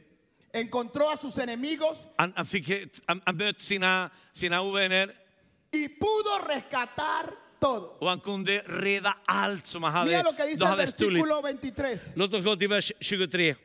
Encontró 0.54 1.10
a 1.10 1.18
sus 1.18 1.38
enemigos 1.38 2.08
Han, 2.18 2.34
han, 2.36 2.46
fick, 2.46 2.70
ett- 2.70 3.00
han, 3.08 3.22
han 3.26 3.38
mötte 3.38 3.64
sina, 3.64 4.10
sina 4.34 4.62
ovänner 4.62 5.14
y 5.72 5.88
pudo 5.90 6.48
rescatar 6.48 7.30
todo. 7.60 7.98
och 8.00 8.10
han 8.10 8.20
kunde 8.20 8.62
reda 8.66 9.18
allt 9.28 9.68
som 9.68 9.84
han 9.84 10.08
Mira 10.08 10.24
lo 10.24 10.32
que 10.36 10.46
dice 10.46 10.64
el 10.64 10.68
hade 10.70 10.88
stulit. 10.88 11.22
versículo 11.24 11.42
23. 11.42 11.98
Låt 12.16 12.34
oss 12.34 12.44
gå 12.44 12.56
till 12.56 12.68
vers 12.70 12.92
23. 13.00 13.56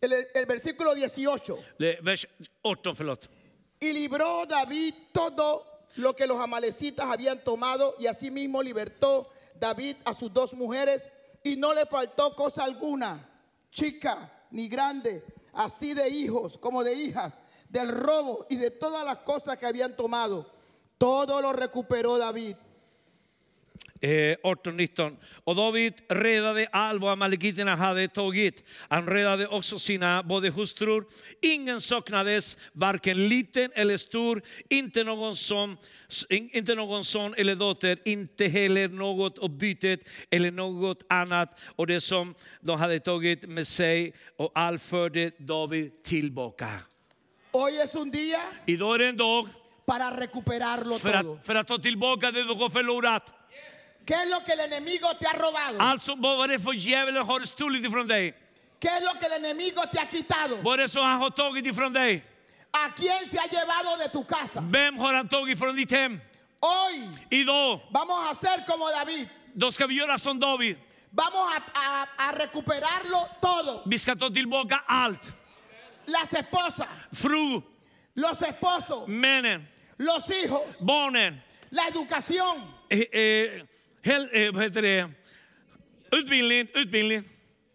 El, 0.00 0.12
el 0.34 0.46
versículo 0.46 0.90
18. 0.90 1.58
Det 1.78 1.98
är 1.98 2.02
Vers 2.02 2.26
18, 2.62 2.96
förlåt. 2.96 3.28
Y 3.80 3.92
libró 3.92 4.44
David 4.48 4.94
todo 5.12 5.62
lo 5.96 6.14
que 6.16 6.26
los 6.26 6.40
amalecitas 6.40 7.06
habían 7.06 7.42
tomado 7.42 7.94
y 7.98 8.06
asimismo 8.06 8.62
libertó 8.62 9.28
David 9.58 9.96
a 10.04 10.14
sus 10.14 10.32
dos 10.32 10.54
mujeres 10.54 11.08
y 11.42 11.56
no 11.56 11.74
le 11.74 11.86
faltó 11.86 12.34
cosa 12.34 12.64
alguna, 12.64 13.28
chica 13.70 14.32
ni 14.50 14.68
grande, 14.68 15.24
así 15.52 15.94
de 15.94 16.08
hijos 16.08 16.58
como 16.58 16.82
de 16.84 16.94
hijas, 16.94 17.40
del 17.68 17.88
robo 17.88 18.46
y 18.48 18.56
de 18.56 18.70
todas 18.70 19.04
las 19.04 19.18
cosas 19.18 19.58
que 19.58 19.66
habían 19.66 19.96
tomado. 19.96 20.50
Todo 20.98 21.40
lo 21.40 21.52
recuperó 21.52 22.18
David. 22.18 22.56
Eh, 24.00 24.36
18-19. 24.42 25.16
Och 25.44 25.56
David 25.56 25.94
redade 26.08 26.66
all 26.72 26.98
vad 26.98 27.12
amalekiterna 27.12 27.76
hade 27.76 28.08
tagit. 28.08 28.64
Han 28.88 29.06
redade 29.06 29.46
också 29.46 29.78
sina 29.78 30.22
både 30.22 30.50
hustrur. 30.50 31.04
Ingen 31.42 31.80
saknades, 31.80 32.58
varken 32.72 33.28
liten 33.28 33.70
eller 33.74 33.96
stor, 33.96 34.42
inte 34.68 35.04
någon 35.04 35.36
son, 35.36 35.76
inte 36.28 36.74
någon 36.74 37.04
son 37.04 37.34
eller 37.36 37.56
dotter, 37.56 37.98
inte 38.04 38.46
heller 38.46 38.88
något 38.88 39.38
av 39.38 39.48
bytet 39.58 40.00
eller 40.30 40.50
något 40.50 41.02
annat. 41.08 41.58
Och 41.76 41.86
det 41.86 42.00
som 42.00 42.34
de 42.60 42.78
hade 42.78 43.00
tagit 43.00 43.48
med 43.48 43.66
sig 43.66 44.14
och 44.36 44.52
all 44.54 44.78
förde 44.78 45.30
David 45.38 46.02
tillbaka. 46.02 46.68
Hoy 47.52 47.76
es 47.84 47.94
un 47.94 48.10
día 48.10 48.40
Idag 48.66 48.94
är 48.94 48.98
det 48.98 49.06
en 49.06 49.16
dag 49.16 49.48
para 49.86 50.20
recuperarlo 50.20 50.98
för 50.98 51.12
todo. 51.12 51.34
att, 51.34 51.46
för 51.46 51.54
att 51.54 51.66
ta 51.66 51.78
tillbaka 51.78 52.30
det 52.30 52.42
du 52.42 52.54
har 52.54 52.70
förlorat. 52.70 53.32
¿Qué 54.06 54.14
es 54.14 54.28
lo 54.30 54.40
que 54.44 54.52
el 54.52 54.60
enemigo 54.60 55.08
te 55.18 55.26
ha 55.26 55.32
robado? 55.32 55.78
Alltså 55.80 56.14
vad 56.16 56.44
är 56.44 56.48
det 56.48 56.58
för 56.58 56.72
djävulen 56.72 57.26
har 57.26 57.44
stulit 57.44 57.84
ifrån 57.84 58.06
dig? 58.06 58.34
¿Qué 58.80 58.88
es 58.88 59.02
lo 59.04 59.18
que 59.20 59.26
el 59.26 59.32
enemigo 59.44 59.82
te 59.92 59.98
ha 59.98 60.06
quitado? 60.06 60.56
Vad 60.62 60.74
är 60.74 60.82
det 60.82 60.88
som 60.88 61.02
han 61.04 61.20
har 61.20 61.30
tagit 61.30 61.66
ifrån 61.66 61.92
dig? 61.92 62.22
¿A 62.72 62.90
quién 62.96 63.26
se 63.26 63.38
ha 63.38 63.46
llevado 63.46 63.96
de 63.98 64.08
tu 64.08 64.24
casa? 64.24 64.60
Vem 64.60 64.98
har 64.98 65.14
han 65.14 65.28
tagit 65.28 65.58
från 65.58 65.76
ditt 65.76 65.90
hem? 65.92 66.20
Hoy 66.60 67.08
Idag, 67.30 67.80
vamos 67.90 68.18
a 68.26 68.30
hacer 68.30 68.64
como 68.66 68.90
David. 68.90 69.28
då 69.54 69.72
ska 69.72 69.86
vi 69.86 69.94
göra 69.94 70.18
som 70.18 70.38
David. 70.40 70.76
Vamos 71.10 71.54
a, 71.56 71.62
a- 71.74 72.08
a 72.28 72.32
recuperarlo 72.32 73.28
todo. 73.40 73.82
Vi 73.86 73.98
ska 73.98 74.16
ta 74.16 74.28
tillbaka 74.30 74.82
allt. 74.86 75.32
Las 76.06 76.34
esposas, 76.34 76.88
Fru, 77.12 77.62
los 78.14 78.42
esposos, 78.42 79.08
männen, 79.08 79.66
los 79.98 80.30
hijos, 80.30 80.80
barnen, 80.80 81.40
la 81.70 81.82
educación, 81.88 82.56
eh, 82.90 83.08
eh, 83.12 83.64
hel, 84.04 84.28
eh, 84.32 84.52
vad 84.52 84.62
heter 84.62 84.82
det? 84.82 85.10
Utbildning, 86.12 86.68
utbildning, 86.74 87.24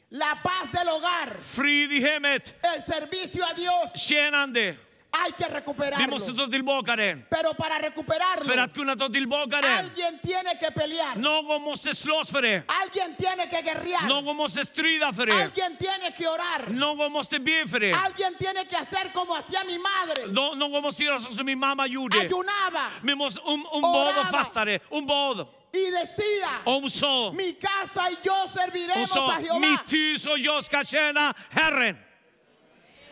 la 0.09 0.35
paz 0.43 0.71
del 0.71 0.87
hogar, 0.87 1.37
frid 1.43 1.91
i 1.91 1.99
hemmet, 2.01 2.55
el 2.75 2.81
servicio 2.81 3.43
a 3.43 3.53
Dios. 3.55 3.93
tjänande. 4.07 4.77
Hay 5.11 5.31
que 5.31 5.45
Vi 5.49 5.55
recuperarlo. 5.55 6.07
måste 6.11 6.33
ta 6.33 6.47
tillbaka 6.47 6.95
den. 6.95 7.25
Pero 7.29 7.53
para 7.57 7.79
recuperarlo, 7.81 8.45
För 8.45 8.57
att 8.57 8.73
kunna 8.73 8.95
ta 8.95 9.09
tillbaka 9.09 9.61
den, 9.61 9.77
alguien 9.77 10.19
tiene 10.23 10.55
que 10.59 10.71
pelear. 10.71 11.15
någon 11.15 11.61
måste 11.63 11.95
slåss 11.95 12.29
för 12.31 12.41
det. 12.41 12.63
Alguien 12.89 13.15
tiene 13.15 13.47
que 13.49 13.61
guerrear. 13.61 14.07
Någon 14.07 14.35
måste 14.35 14.65
strida 14.65 15.13
för 15.13 15.25
det. 15.25 15.33
Alguien 15.43 15.77
tiene 15.77 16.11
que 16.17 16.27
orar. 16.27 16.69
Någon 16.69 17.11
måste 17.11 17.39
be 17.39 17.65
för 17.67 17.79
det. 17.79 17.93
Alguien 17.93 18.35
tiene 18.37 18.65
que 18.65 18.75
hacer 18.75 19.11
como 19.13 19.33
hacía 19.35 19.63
mi 19.65 19.77
madre. 19.77 20.27
Nå- 20.33 20.55
Någon 20.55 20.81
måste 20.81 21.03
göra 21.03 21.19
som 21.19 21.45
min 21.45 21.59
mamma 21.59 21.87
gjorde. 21.87 22.17
Ayunaba 22.19 22.89
Vi 23.03 23.15
måste, 23.15 23.41
hon, 23.43 23.65
hon 23.69 23.81
bad 23.81 24.17
och 24.17 24.27
fastade. 24.31 24.79
Hon 24.89 25.05
bad. 25.05 25.47
y 25.73 25.91
decía, 25.91 26.49
Och 26.65 26.73
hon 26.81 26.89
sa, 26.89 27.31
mi 27.31 27.53
casa 27.53 28.09
y 28.09 28.17
yo 28.23 28.33
hon 28.33 28.49
serviremos 28.49 29.09
sa 29.09 29.31
a 29.33 29.41
Jehová. 29.41 29.59
mitt 29.59 29.93
hus 29.93 30.25
och 30.25 30.39
jag 30.39 30.63
ska 30.63 30.83
tjäna 30.83 31.33
Herren. 31.51 31.97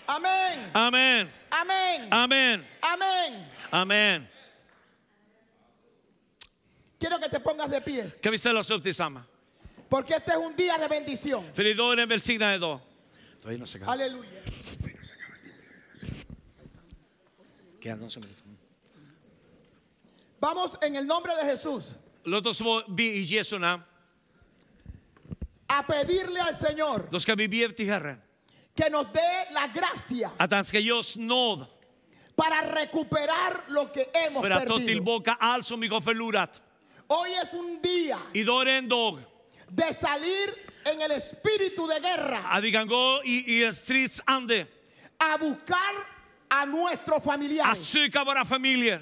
Amén, 0.08 0.70
Amen. 0.74 1.30
amén, 1.50 2.08
Amen. 2.14 2.66
amén. 2.82 3.44
Amen. 3.72 4.28
Quiero 7.00 7.20
que 7.20 7.30
te 7.30 7.40
pongas 7.40 7.70
de 7.70 7.82
pies, 7.82 8.20
Kan 8.22 8.32
vi 8.32 8.38
ställa 8.38 8.60
oss 8.60 8.72
upp 8.72 8.84
tillsammans? 8.84 9.26
Porque 9.90 10.14
este 10.16 10.32
es 10.32 10.38
un 10.38 10.56
día 10.56 10.78
de 10.78 10.88
bendición. 10.88 11.44
För 11.54 11.66
idag 11.66 11.92
är 11.92 11.96
det 11.96 12.02
en 12.04 12.10
välsignad 12.10 12.62
dag. 12.62 12.80
Ta 13.44 13.52
in 13.54 13.62
oss 13.62 13.76
en 13.76 13.82
gång. 13.82 13.90
Aleluya. 13.90 14.30
Kan 17.82 17.90
jag 17.92 18.00
någon 18.00 18.10
Vamos 20.40 20.78
en 20.82 20.96
el 20.96 21.06
nombre 21.08 21.32
de 21.36 21.50
Jesús 21.50 21.96
Låt 22.24 22.46
oss 22.46 22.62
vara- 22.62 22.84
be 22.88 23.04
i 23.04 23.22
Jesu 23.22 23.58
namn. 23.60 23.84
a 25.68 25.84
pedirle 25.84 26.40
al 26.42 26.54
Señor 26.56 27.08
Då 27.12 27.20
ska 27.20 27.36
vi 27.36 27.48
be 27.48 27.70
till 27.70 27.88
Herren. 27.90 28.18
que 28.76 28.90
nos 28.90 29.08
dé 29.14 29.52
la 29.54 29.68
gracia 29.74 30.32
Att 30.38 30.52
han 30.52 30.66
ska 30.66 30.80
ge 30.80 30.92
oss 30.92 31.16
nåd 31.18 31.66
para 32.36 32.82
recuperar 32.82 33.64
lo 33.70 33.86
que 33.94 34.06
hemos 34.14 34.42
för 34.42 34.52
att 34.52 34.68
ta 34.68 34.78
perdido. 34.78 34.88
tillbaka 34.88 35.38
allt 35.40 35.66
som 35.66 35.80
vi 35.80 35.88
har 35.88 36.02
förlorat. 36.02 36.62
Hoy 37.08 37.30
es 37.44 37.54
un 37.54 37.82
día 37.82 38.18
Idag 38.34 38.62
är 38.62 38.66
en 38.78 38.88
dag 38.90 39.20
de 39.70 39.94
salir 39.94 40.50
en 40.86 41.02
el 41.02 41.12
espíritu 41.12 41.88
de 41.88 42.00
guerra 42.00 42.40
att 42.52 42.64
vi 42.64 42.72
kan 42.72 42.88
gå 42.88 43.22
i, 43.26 43.64
i 43.64 43.74
stridsande. 43.74 44.66
a 45.20 45.38
buscar 45.38 45.94
a 46.50 46.66
nuestros 46.66 47.18
Att 47.18 47.24
familiares. 47.24 47.88
söka 47.90 48.24
våra 48.24 48.46
familjer. 48.46 49.02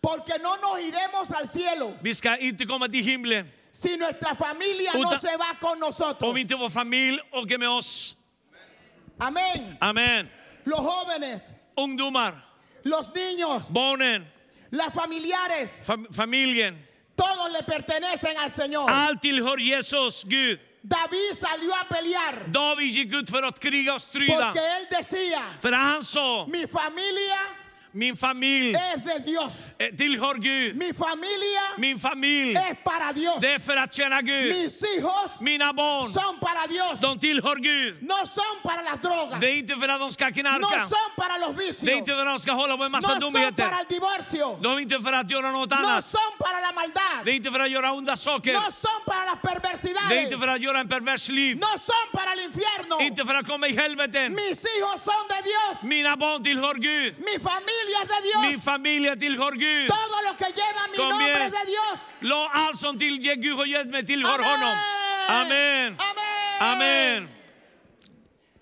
Porque 0.00 0.38
no 0.38 0.56
nos 0.60 0.78
iremos 0.80 1.30
al 1.30 1.48
cielo 1.48 1.92
Vi 2.02 2.14
ska 2.14 2.36
inte 2.36 2.66
komma 2.66 2.88
till 2.88 3.04
himlen 3.04 3.48
si 3.72 3.96
nuestra 3.96 4.34
familia 4.34 4.92
no 4.94 5.00
Uta- 5.08 5.18
se 5.18 5.36
va 5.36 5.54
con 5.60 5.78
nosotros. 5.78 6.30
om 6.30 6.36
inte 6.36 6.56
vår 6.56 6.68
familj 6.70 7.18
åker 7.32 7.58
med 7.58 7.68
oss. 7.68 8.16
Amén. 9.18 9.76
Amen. 9.80 10.28
Los 10.64 10.80
jóvenes, 10.80 11.52
Ungdomar, 11.76 12.34
los 12.84 13.10
niños, 13.14 13.68
barnen, 13.70 14.26
las 14.70 14.92
familiares, 14.94 15.70
fam 15.84 16.06
familjen. 16.12 16.78
Todos 17.22 17.52
le 17.52 17.62
pertenecen 17.62 18.36
al 18.44 18.50
Señor. 18.50 18.90
Allt 18.90 19.20
tillhör 19.20 19.58
Jesus, 19.58 20.24
Gud. 20.24 20.58
David 20.84 21.32
salió 21.34 21.72
a 21.74 21.84
pelear 21.88 22.34
David 22.48 22.90
gick 22.90 23.14
ut 23.14 23.30
för 23.30 23.42
att 23.42 23.58
kriga 23.60 23.94
och 23.94 24.00
strida. 24.02 24.38
porque 24.46 24.58
él 24.60 24.86
decía, 24.90 25.42
För 25.60 25.72
han 25.72 26.02
sa, 26.04 26.46
mi 26.48 26.66
familia 26.66 27.38
Min 27.94 28.16
familj 28.16 28.74
es 28.74 29.04
de 29.04 29.18
Dios. 29.30 29.52
eh, 29.78 29.96
tillhör 29.96 30.34
Gud. 30.34 30.76
Mi 30.76 30.92
familia 30.94 31.62
Min 31.76 31.98
familj, 32.00 32.56
es 32.56 32.76
para 32.84 33.12
Dios. 33.12 33.36
det 33.40 33.52
är 33.52 33.58
för 33.58 33.76
att 33.76 33.94
tjäna 33.94 34.20
Gud. 34.22 34.48
Mis 34.54 34.82
hijos 34.84 35.40
Mina 35.40 35.72
barn, 35.72 36.04
son 36.04 36.38
para 36.40 36.66
Dios. 36.68 37.00
de 37.00 37.18
tillhör 37.18 37.56
Gud. 37.56 37.96
No 38.02 38.26
son 38.26 38.56
para 38.62 38.82
las 38.82 39.00
drogas. 39.02 39.40
Det 39.40 39.46
är 39.50 39.56
inte 39.56 39.76
för 39.76 39.88
att 39.88 40.00
de 40.00 40.12
ska 40.12 40.26
No 40.28 40.32
knarka. 40.32 40.86
son 40.86 41.10
para 41.16 41.38
los 41.38 41.56
Det 41.56 41.62
är 41.62 41.66
vicios. 41.66 41.98
inte 41.98 42.10
för 42.12 42.26
att 42.26 42.38
de 42.38 42.38
ska 42.38 42.52
hålla 42.52 42.76
på 42.76 42.82
med 42.82 42.90
massa 42.90 43.14
No 43.14 43.20
son 43.20 43.32
dumheter. 43.32 43.62
para 43.68 43.78
el 43.80 43.86
divorcio. 43.88 44.58
De 44.62 44.72
är 44.76 44.80
inte 44.80 45.00
för 45.00 45.12
att 45.12 45.30
göra 45.30 45.50
något 45.52 45.70
No 45.70 45.74
annat. 45.76 46.04
son 46.04 46.32
para 46.38 46.60
la 46.60 46.72
maldad. 46.72 47.24
Det 47.24 47.30
är 47.30 47.34
inte 47.34 47.50
för 47.50 47.60
att 47.60 47.70
göra 47.70 47.92
onda 47.92 48.16
saker. 48.16 48.54
No 48.54 48.60
son 48.84 49.00
para 49.06 49.24
las 49.24 49.38
Det 49.42 49.48
är 49.48 49.60
perversidades. 49.60 50.24
inte 50.24 50.38
för 50.38 50.48
att 50.48 50.60
göra 50.62 50.78
en 50.80 50.88
pervers 50.88 51.28
liv. 51.28 51.56
No 51.56 51.72
son 51.78 52.06
para 52.12 52.32
el 52.32 52.40
infierno. 52.48 53.00
Inte 53.02 53.24
för 53.24 53.34
att 53.34 53.46
komma 53.46 53.66
i 53.68 53.76
helveten. 53.76 54.32
Mis 54.34 54.64
hijos 54.66 55.02
son 55.04 55.24
de 55.28 55.36
Dios. 55.50 55.82
Mina 55.82 56.16
barn 56.16 56.42
tillhör 56.44 56.74
Gud. 56.74 57.14
Mi 57.18 57.38
familia 57.86 58.02
es 58.02 58.08
de 58.08 58.38
Min 58.42 58.50
Dios. 58.50 58.64
familj 58.64 59.18
tillhör 59.18 59.52
Gud. 59.52 59.88
Todo 59.88 60.22
lo 60.30 60.36
que 60.36 60.44
lleva 60.52 60.88
mi 60.90 60.96
Kom 60.96 61.08
nombre 61.08 61.28
igen. 61.28 61.42
es 61.42 61.52
de 61.52 61.64
Dios. 61.66 62.00
Låt 62.20 62.50
allt 62.52 62.78
som 62.78 62.98
tillger 62.98 63.34
Gud 63.36 63.56
har 63.56 63.66
gett 63.66 63.86
mig 63.88 64.06
tillhör 64.06 64.38
honom. 64.38 64.76
Amen. 65.28 65.96
Amén. 65.98 66.60
Amen. 66.60 67.28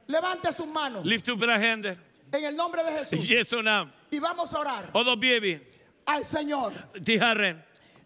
Levante 0.07 0.53
sus 0.53 0.67
manos 0.67 1.05
Lyft 1.07 1.29
upp 1.29 1.43
era 1.43 1.57
händer 1.59 1.97
en 2.33 2.45
el 2.45 2.57
nombre 2.57 2.83
de 2.85 2.91
i 2.91 2.99
Jesús 2.99 3.29
Jesu 3.29 3.63
namn. 3.63 3.91
y 4.11 4.19
vamos 4.19 4.55
a 4.55 4.59
orar 4.61 4.91
Och 4.93 5.05
då 5.05 5.17
ber 5.17 5.41
vi 5.41 5.59
al 6.07 6.25
Señor. 6.25 6.73
till 7.05 7.21
Herren. 7.21 7.63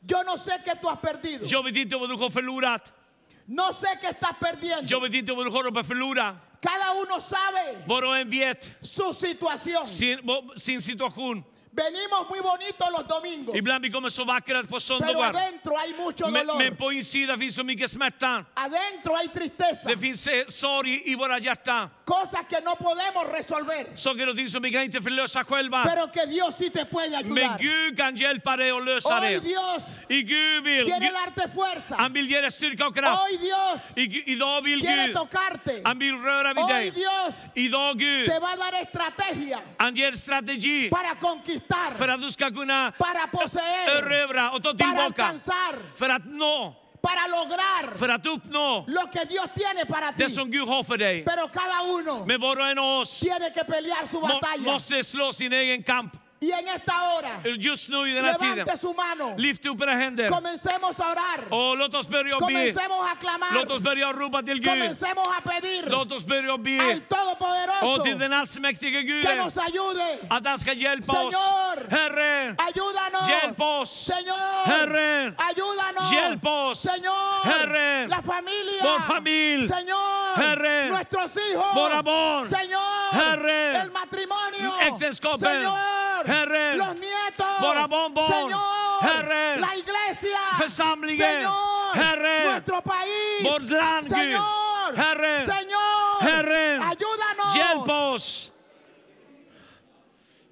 Yo 0.06 0.22
no 0.24 0.36
sé 0.36 0.52
qué 0.64 0.74
tú 0.76 0.88
has 0.88 0.98
perdido. 1.00 1.46
Jag 1.46 1.62
vet 1.64 1.76
inte 1.76 1.96
vad 1.96 2.08
du 2.10 2.16
har 2.16 2.30
förlorat. 2.30 2.92
No 3.46 3.72
sé 3.72 3.86
qué 4.00 4.08
estás 4.08 4.36
perdiendo. 4.40 4.86
Jag 4.86 5.00
vet 5.00 5.14
inte 5.14 5.32
vad 5.32 5.46
du 5.46 5.50
håller 5.50 5.70
på 5.70 5.80
att 5.80 5.86
förlora. 5.86 6.36
Cada 6.64 6.92
uno 6.94 7.20
sabe 7.20 8.24
vet 8.24 8.78
su 8.80 9.12
situación. 9.12 9.86
sin, 9.86 10.18
sin 10.56 10.80
situation. 10.82 11.44
Venimos 11.76 12.28
muy 12.30 12.38
bonitos 12.40 12.88
los 12.92 13.06
domingos, 13.08 13.56
Ibland 13.56 13.82
vi 13.82 13.90
kommer 13.90 14.08
så 14.10 14.24
vackra 14.24 14.62
på 14.62 14.68
pero 14.68 14.80
söndagar. 14.80 15.34
adentro 15.36 15.76
hay 15.76 15.92
mucho 15.94 16.28
Men, 16.30 16.46
dolor. 16.46 16.58
men 16.58 16.76
på 16.76 16.92
insidan 16.92 17.38
finns 17.38 17.54
så 17.56 17.64
mycket 17.64 17.90
smärta. 17.90 18.44
Adentro 18.54 19.14
hay 19.16 19.28
tristeza. 19.28 19.88
Det 19.88 19.98
finns 19.98 20.26
eh, 20.26 20.46
sorg 20.48 21.02
i 21.04 21.14
våra 21.16 21.38
hjärtan. 21.38 21.90
Cosas 22.04 22.44
que 22.48 22.60
no 22.60 22.76
podemos 22.76 23.24
resolver, 23.32 23.86
Saker 23.96 24.28
och 24.28 24.36
ting 24.36 24.48
som 24.48 24.62
vi 24.62 24.70
kan 24.70 24.82
inte 24.82 25.00
förlösa 25.00 25.44
själva. 25.44 25.84
pero 25.84 26.06
que 26.12 26.26
Dios 26.26 26.54
sí 26.56 26.70
te 26.70 26.84
puede 26.84 27.22
Men 27.24 27.38
ayudar. 27.38 27.58
Gud 27.58 27.96
kan 27.96 28.16
hjälpa 28.16 28.56
dig 28.56 28.70
att 28.70 28.84
lösa 28.84 29.14
Hoy 29.14 29.28
det. 29.34 29.40
Dios 29.40 29.96
I 30.08 30.22
Gud 30.22 30.64
vill. 30.64 30.84
quiere 30.84 31.10
darte 31.12 31.48
fuerza. 31.48 31.94
han 31.98 32.12
vill 32.12 32.26
ge 32.30 32.40
dig 32.40 32.50
styrka 32.50 32.86
och 32.86 32.94
kraft. 32.96 33.18
Hoy 33.22 33.36
Dios 33.38 33.80
I, 33.96 34.06
Gu- 34.06 34.22
idag 34.26 34.62
vill 34.62 34.80
quiere 34.80 35.06
Gud. 35.06 35.16
tocarte. 35.16 35.80
Han 35.84 35.98
vill 35.98 36.14
röra 36.14 36.54
vid 36.54 36.64
Hoy 36.64 36.72
dig. 36.74 36.90
Dios 36.90 37.44
Idag 37.54 37.98
Gud. 37.98 38.28
te 38.28 38.38
va 38.40 38.48
a 38.52 38.56
dar 38.56 38.82
estrategia 38.82 39.58
Han 39.78 39.94
ger 39.94 40.12
strategi 40.12 40.90
para 40.90 41.14
conquistar, 41.20 41.90
för 41.96 42.08
att 42.08 42.20
du 42.22 42.30
ska 42.32 42.50
kunna 42.50 42.92
para 42.98 43.26
poseer, 43.32 43.96
erövra 44.02 44.50
och 44.50 44.62
ta 44.62 44.74
para 44.74 45.02
alcanzar, 45.04 45.74
För 45.96 46.08
att 46.08 46.24
nå, 46.26 46.74
para 47.08 47.24
lograr 47.36 47.98
för 47.98 48.08
att 48.08 48.26
uppnå 48.26 48.84
lo 48.88 49.02
que 49.12 49.24
Dios 49.24 49.48
tiene 49.60 49.84
para 49.94 50.08
ti. 50.12 50.24
det 50.24 50.30
som 50.30 50.50
Gud 50.50 50.68
har 50.68 50.82
för 50.84 50.96
dig. 50.98 51.24
Pero 51.24 51.48
cada 51.48 51.78
uno 51.96 52.24
Men 52.26 52.40
var 52.40 52.56
och 52.56 52.66
en 52.70 52.78
av 52.78 53.00
oss 53.00 53.20
tiene 53.20 53.50
que 53.50 53.64
pelear 53.64 54.06
su 54.06 54.20
batalla. 54.20 54.72
måste 54.72 55.04
slå 55.04 55.32
sin 55.32 55.52
egen 55.52 55.82
kamp. 55.82 56.12
Y 56.44 56.52
en 56.52 56.68
esta 56.68 56.92
hora, 56.92 57.30
Just 57.56 57.88
nu 57.88 58.08
i 58.10 58.14
den 58.14 58.24
här 58.24 58.34
tiden. 58.34 58.56
levante 58.56 58.76
su 58.80 58.92
mano. 58.94 59.34
Lyft 59.38 59.66
upp 59.66 59.80
era 59.82 59.92
händer. 59.92 60.28
Comencemos 60.30 61.00
a 61.00 61.04
orar. 61.12 61.40
Och 61.50 61.76
låt 61.76 61.94
oss 61.94 62.08
börja 62.08 62.34
be. 62.38 62.44
Comencemos 62.44 63.00
a 63.00 63.08
Låt 63.10 63.18
clamar. 63.20 63.72
oss 63.76 63.80
börja 63.82 64.12
ropa 64.12 64.42
till 64.42 64.58
Gud. 64.60 64.68
Comencemos 64.72 65.26
a 65.38 65.40
pedir 65.50 65.84
Låt 65.90 66.12
oss 66.12 66.24
börja 66.24 66.56
be. 66.58 66.78
al 66.80 67.00
Todopoderoso 67.00 67.86
Och 68.00 68.04
till 68.04 68.18
den 68.18 68.32
allsmäktige 68.32 68.90
que 68.92 69.02
Guden. 69.02 69.38
nos 69.38 69.56
ayude. 69.58 70.18
Att 70.30 70.46
han 70.46 70.58
ska 70.58 70.72
hjälpa 70.72 71.12
oss. 71.12 71.18
Señor. 71.34 71.90
Herre, 71.90 72.54
Ayúdanos. 72.58 73.28
hjälp 73.28 73.60
oss. 73.60 73.90
Señor. 74.10 74.66
Herre, 74.66 75.34
Ayúdanos. 75.38 76.12
hjälp 76.12 76.46
oss. 76.46 76.80
Señor. 76.82 77.44
Herre, 77.44 78.06
La 78.08 78.22
familia. 78.22 78.82
vår 78.82 79.00
familj. 79.00 79.68
Señor. 79.68 80.36
Herre, 80.36 80.88
Nuestros 80.88 81.36
hijos. 81.36 81.74
våra 81.74 82.02
barn. 82.02 82.46
Señor. 82.46 83.12
Herre, 83.12 83.76
El 83.80 83.90
matrimonio. 83.90 84.70
Señor. 85.38 86.03
Herre, 86.26 86.76
Los 86.76 86.94
nietos. 86.96 87.46
våra 87.60 87.86
barnbarn. 87.86 88.28
Señor. 88.32 88.60
Herre, 89.02 89.60
La 89.60 89.76
iglesia. 89.76 90.38
församlingen. 90.58 91.18
Señor. 91.40 91.94
Herre, 91.96 92.44
Nuestro 92.44 92.80
país. 92.82 93.42
vårt 93.44 93.70
land, 93.70 94.06
Gud. 94.08 94.16
Señor. 94.16 94.94
Herre, 94.96 95.44
Señor. 95.46 96.20
Herre, 96.22 96.78
Ayúdanos. 96.82 97.54
hjälp 97.54 97.88
oss. 97.88 98.50
Aleluya, 98.52 98.52
rabakata 98.52 98.52
la 98.52 98.52
vasalla, 99.44 99.72
la 99.72 99.72
vasalla. 99.72 99.72
Sheda 99.72 99.72
pakatokoria 99.72 99.72
pa 99.72 99.92
pa 99.92 99.92
Oh, 99.96 100.24
pa 100.24 100.32
pa 100.32 100.43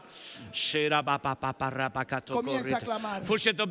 Comienza 2.33 2.77
a 2.77 2.79
clamar. 2.79 3.21
Fortsätt 3.25 3.59
a 3.59 3.63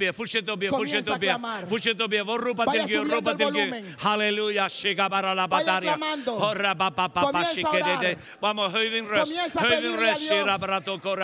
att 1.14 1.20
be. 1.20 1.26
clamar. 1.26 1.66
Fortsätt 1.66 2.00
att 2.00 2.10
be. 2.10 2.22
Vår 2.22 2.38
ropa 2.38 2.64
Gud, 2.64 2.88
subiendo 2.88 3.14
ropa 3.16 3.30
el 3.30 3.36
till 3.36 3.46
Gud. 3.46 3.54
volumen. 3.54 3.96
Halleluja, 3.98 4.68
shega 4.68 5.08
bara 5.08 5.34
la 5.34 5.46
Vaya 5.46 5.64
bataria. 5.66 5.94
clamando. 5.94 6.32
Horra 6.38 6.74
pa 6.74 6.90
pa 6.90 7.08
pa 7.08 7.20
pa 7.20 7.32
Comienza 7.32 7.50
a 7.50 7.54
shike 7.54 7.84
de 7.84 7.92
orar. 7.92 8.00
de. 8.00 8.18
Vamos, 8.40 8.72
höj 8.72 8.90
din 8.90 9.08
röst. 9.08 9.26
Comienza 9.32 9.60
a 9.60 9.62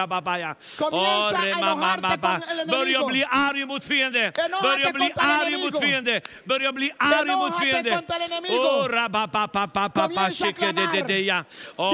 papaya. 0.09 0.57
Comienza 0.79 1.49
enojarte 1.59 2.19
con 2.21 2.59
el 2.59 2.67
Börja 2.67 2.99
enemigo. 2.99 3.07
bli 3.09 3.25
arg 3.31 3.67
mot 3.67 3.83
fiende. 3.85 4.33
Enójate 4.35 4.63
Börja 4.63 4.93
bli 4.93 5.09
contra 5.09 5.25
el 5.25 5.31
arg 5.31 5.47
enemigo. 5.47 5.71
mot 5.71 5.83
fiende. 5.85 6.23
Börja 6.47 6.73
bli 6.73 6.84
contra 6.91 8.17
el 8.17 8.23
enemigo. 8.23 8.85
Oh, 8.85 8.89
pa, 9.11 9.27
pa, 9.29 9.49
pa, 9.49 9.67
pa, 9.69 9.89
pa, 9.89 10.09
de 10.09 10.87
de 10.93 11.03
de 11.03 11.25
ya. 11.25 11.45
Oh, 11.77 11.93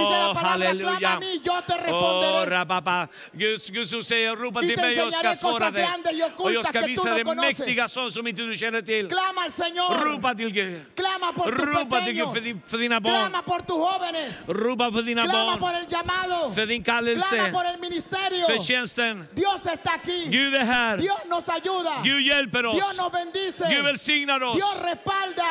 yo 1.44 1.62
te 1.62 1.74
Oh, 1.74 1.82
responderé. 1.82 2.66
pa. 2.84 3.08
Och 6.36 6.52
jag 6.52 6.66
ska 6.66 6.80
visa 6.80 7.14
dig 7.14 7.24
mäktiga 7.24 7.88
som 7.88 8.26
inte 8.26 8.42
du 8.42 8.56
känner 8.56 8.82
till. 8.82 9.08
Clama 9.08 9.40
al 9.44 9.52
Señor. 9.52 10.04
Ropa 10.04 10.34
till 10.34 10.50
Gud. 10.52 10.80
Clama 10.94 11.32
por 11.32 11.50
tus 11.50 11.60
Ropa 11.64 12.00
till 12.00 12.14
Gud 12.14 12.24
för, 12.26 12.34
pequeños. 12.34 12.44
din, 12.44 12.62
för 12.66 12.78
dina 12.78 13.00
barn. 13.00 13.14
Clama 13.14 13.42
por 13.42 13.60
tus 13.60 13.76
jóvenes. 13.76 14.34
Ropa 14.46 14.92
för 14.92 15.02
dina 15.02 15.22
Clama 15.24 15.56
barn. 15.56 15.60
por 15.60 15.74
el 15.74 15.86
llamado. 15.88 16.52
För 16.54 16.66
din 16.66 16.82
Clama 16.84 17.52
por 17.52 17.66
el 17.66 17.80
ministerio. 17.80 18.46
För 18.46 18.58
tjänsten. 18.58 19.28
Dios 19.34 19.66
está 19.66 19.94
aquí. 19.94 20.26
Gud 20.30 20.54
är 20.54 20.64
här. 20.64 20.98
Dios 20.98 21.24
nos 21.26 21.48
ayuda. 21.48 21.92
Gud 22.04 22.20
hjälper 22.22 22.62
Dios 22.62 22.96
nos 22.96 23.12
bendice. 23.12 23.68
Gud 23.70 23.84
välsignar 23.84 24.42
oss. 24.42 24.56
Dios 24.56 24.79
respalda. 24.80 25.50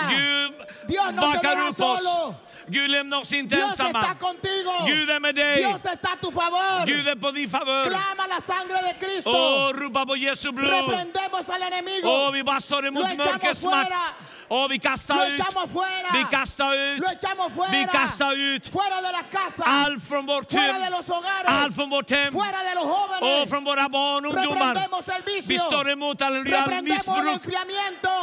Dios 0.87 1.13
no 1.13 1.31
te 1.31 1.47
deja 1.47 1.71
solo. 1.71 2.35
Gud 2.67 2.89
lämnar 2.89 3.17
oss 3.21 3.33
inte 3.33 3.55
Dios 3.55 3.79
está 3.79 4.15
contigo. 4.19 4.71
Gud 4.85 5.09
är 5.09 5.19
med 5.19 5.35
dig. 5.35 5.57
Dios 5.57 5.85
está 5.85 6.13
a 6.13 6.17
tu 6.21 6.31
favor. 6.31 6.85
Gud 6.85 7.07
är 7.07 7.15
på 7.15 7.31
din 7.31 7.49
favör. 7.49 7.83
Clama 7.83 8.27
la 8.27 8.41
sangre 8.41 8.77
de 8.81 8.93
Cristo. 9.05 9.29
Åh, 9.29 9.73
ropa 9.73 10.05
på 10.05 10.15
Jesu 10.15 10.51
blod. 10.51 10.69
Reprendemos 10.71 11.49
al 11.49 11.61
enemigo. 11.63 12.07
Åh, 12.07 12.31
vi 12.31 12.43
bara 12.43 12.61
står 12.61 12.81
Lo 12.81 12.87
emot 12.87 13.05
echamos 13.05 13.25
mörkrets 13.27 13.63
makt. 13.63 13.91
Åh, 14.49 14.67
vi 14.67 14.75
Lo 14.77 14.81
kastar 14.89 15.27
ut. 15.29 15.39
echamos 15.39 15.71
fuera. 15.71 16.09
Vi 16.13 16.23
kastar 16.31 16.73
ut. 16.73 16.99
Lo 16.99 17.07
echamos 17.07 17.51
fuera. 17.55 17.71
Vi 17.71 17.85
kastar 17.91 18.33
ut 18.35 18.67
Fuera 18.71 18.95
de 19.01 19.11
las 19.11 19.25
casas. 19.31 19.67
allt 19.67 20.03
från 20.07 20.25
vårt 20.25 20.51
fuera 20.51 20.79
de 20.79 20.89
los 20.89 21.07
hogares. 21.09 21.45
Allt 21.47 21.75
från 21.75 21.89
vårt 21.89 22.09
hem. 22.11 22.31
fuera 22.33 22.63
de 22.63 22.75
los 22.75 22.83
Och 22.85 22.89
jóvenes. 23.21 23.49
från 23.49 23.63
våra 23.63 23.89
barn 23.89 24.25
och 24.25 24.33
ungdomar. 24.33 24.59
Reprendemos 24.75 25.07
el 25.09 25.23
Vi 25.25 25.35
vicio. 25.41 25.59
står 25.59 25.89
emot 25.89 26.21
all 26.21 26.43
missbruk. 26.83 27.41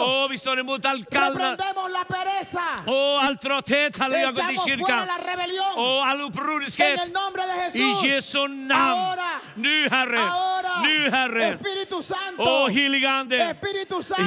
Och 0.01 0.31
vi 0.33 0.39
står 0.39 0.59
emot 0.61 0.85
all 0.85 1.05
kallnad. 1.05 1.51
Reprendemos 1.51 1.91
la 1.91 2.05
pereza. 2.05 2.65
Och 2.87 3.25
all 3.25 3.37
trötthet. 3.37 3.99
Halleluja, 3.99 4.31
gått 4.31 4.51
i 4.53 4.57
kyrkan. 4.71 5.07
la 5.07 5.19
rebelión. 5.31 5.75
Och 5.77 6.07
all 6.07 6.21
en 6.21 6.27
upproriskhet. 6.27 7.01
el 7.07 7.13
nombre 7.13 7.43
de 7.47 7.55
I 7.79 7.83
Jesús. 7.83 8.03
Jesu 8.03 8.47
namn. 8.49 8.73
Ahora. 8.73 9.31
Nu 9.55 9.89
Herre. 9.91 10.19
Ahora. 10.21 10.81
Nu 10.83 11.11
Herre. 11.11 11.45
Espíritu 11.55 12.03
Santo. 12.03 12.43
Åh 12.43 12.69
helige 12.71 13.07
Ande. 13.09 13.37
Espíritu 13.37 14.03
Santo. 14.03 14.25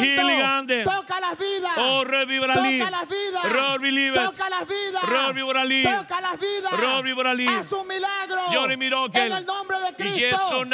Toca 0.86 1.20
las 1.20 1.38
vidas. 1.38 1.78
Åh 1.78 1.89
våra 1.90 2.56
liv. 2.62 2.84
Toca 2.84 2.92
las 2.92 3.08
vidas. 3.08 3.82
Livet. 3.82 4.26
Toca 4.26 4.50
las 4.50 4.68
vidas. 4.68 5.02
Toca 6.00 6.22
las 6.22 6.40
vidas. 6.40 6.74
Haz 7.60 7.74
un 7.74 7.88
milagro. 7.88 8.40
En 9.14 9.32
el 9.32 9.46
nombre 9.46 9.78
de 9.80 9.96
Cristo. 9.96 10.66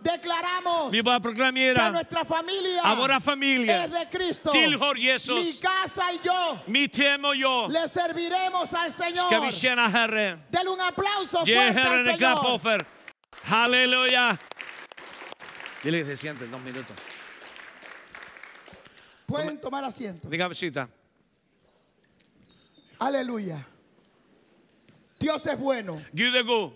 Declaramos 0.00 0.90
Vi 0.90 1.00
bara 1.02 1.18
que 1.18 1.22
proklamerar 1.22 1.92
nuestra 1.92 2.24
familia 2.24 2.82
att 2.84 2.98
våra 2.98 3.20
familjer 3.20 3.84
es 3.86 3.90
de 3.90 4.08
Cristo. 4.10 4.50
tillhör 4.50 4.94
Mi 4.94 5.00
Jesus. 5.00 5.60
casa 5.60 6.12
y 6.12 6.20
yo 6.22 6.58
hem 6.66 7.24
och 7.24 7.36
jag 7.36 7.70
le 7.72 7.88
serviremos 7.88 8.74
al 8.74 8.92
ska 8.92 9.04
vi 9.10 9.16
Señor. 9.16 9.52
tjäna 9.52 9.88
Herren. 9.88 10.42
Denle 10.50 10.70
un 10.70 10.80
aplauso 10.80 11.44
Ge 11.44 11.54
fuerte 11.56 11.80
Herren 11.80 12.08
al 12.08 12.16
Señor. 12.18 12.54
offer. 12.54 12.86
Halleluja. 13.44 14.38
Dile 15.82 15.98
que 16.00 16.06
se 16.06 16.16
sienten 16.16 16.50
dos 16.50 16.60
minutos. 16.60 16.96
Pueden 19.34 19.60
tomar 19.60 19.82
asiento. 19.82 20.28
Diga 20.28 20.46
visita. 20.48 20.88
Aleluya. 23.00 23.66
Dios 25.18 25.44
es 25.46 25.58
bueno. 25.58 26.00
Dios 26.12 26.34
es 26.34 26.44
bueno. 26.44 26.72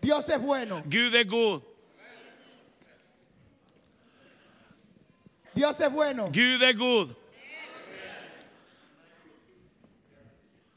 Dios 0.00 0.28
es 0.28 0.40
bueno. 0.40 0.82
Dios 0.86 1.12
es 1.12 1.26
bueno. 1.26 1.62
Dios 5.54 5.80
es 5.80 5.92
bueno. 5.92 6.26
Gud 6.26 6.62
är 6.62 6.74
god. 6.74 7.16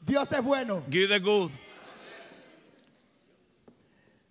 Dios 0.00 0.32
es 0.32 0.42
bueno. 0.42 0.84
Gud 0.88 1.12
är 1.12 1.20
god. 1.20 1.50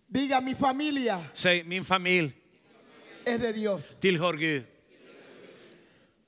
Diga 0.08 0.42
mi 0.42 0.56
familia. 0.56 1.30
Säg 1.34 1.64
min 1.64 1.86
familj. 1.86 2.34
Är 3.26 3.40
det 3.40 3.54
Dios. 3.54 3.98
Tillhör 4.00 4.34
Gud. 4.34 4.73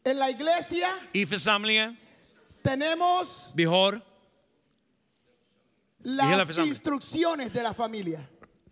En 0.08 0.20
la 0.20 0.30
iglesia 0.30 0.88
I 1.14 1.26
församlingen, 1.26 1.98
tenemos 2.62 3.52
las 6.04 6.58
instrucciones 6.58 7.52
de 7.54 7.64
la 7.64 7.74
familia. 7.74 8.20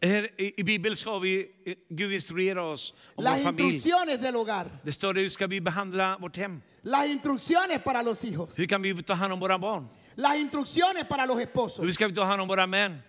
här 0.02 0.30
i, 0.38 0.64
Bibeln 0.64 0.96
ska 0.96 1.20
vi, 1.20 1.48
eh, 1.66 1.76
Gud 1.90 2.14
instruerar 2.14 2.62
oss 2.62 2.94
om 3.16 3.24
Las 3.24 3.40
vår 3.40 3.44
familj. 3.44 3.68
instrucciones 3.68 4.22
del 4.22 4.36
hogar. 4.36 4.68
Det 4.84 4.92
står 4.92 5.14
hur 5.14 5.30
ska 5.30 5.48
vi 5.48 5.62
behandla 5.62 6.18
vårt 6.18 6.38
hem? 6.38 6.62
Las 6.82 7.06
instrucciones 7.06 7.84
para 7.84 8.04
los 8.04 8.24
hijos. 8.24 8.60
Hur 8.60 8.68
kan 8.68 8.82
vi 8.82 9.04
ta 9.04 9.14
hand 9.14 9.34
om 9.34 9.40
våra 9.40 9.58
barn? 9.58 9.88
Las 10.16 10.36
instrucciones 10.36 11.08
para 11.10 11.26
los 11.26 11.40
esposos. 11.40 11.86
Hur 11.86 11.92
ska 11.92 12.08
vi 12.08 12.16
ta 12.16 12.24
hand 12.24 12.42
om 12.42 12.48
våra 12.48 12.68
män? 12.68 13.02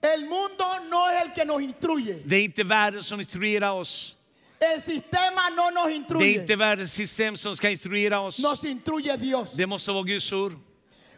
El 0.00 0.20
mundo 0.20 0.64
no 0.90 1.10
es 1.10 1.22
el 1.24 1.32
que 1.34 1.44
nos 1.44 1.60
instruye. 1.62 2.22
Det 2.24 2.36
är 2.36 2.44
inte 2.44 2.64
världen 2.64 3.02
som 3.02 3.20
instruerar 3.20 3.72
oss. 3.72 4.17
El 4.60 4.80
sistema 4.82 5.48
no 5.56 5.70
nos 5.70 5.84
Det 5.86 5.90
är 5.92 5.96
instruye. 5.96 6.40
inte 6.40 6.56
världens 6.56 6.92
system 6.92 7.36
som 7.36 7.56
ska 7.56 7.70
instruera 7.70 8.20
oss. 8.20 8.38
Nos 8.38 8.64
instruye 8.64 9.16
Dios. 9.16 9.52
Det 9.52 9.66
måste 9.66 9.92
vara 9.92 10.02
Guds 10.04 10.32
ord. 10.32 10.52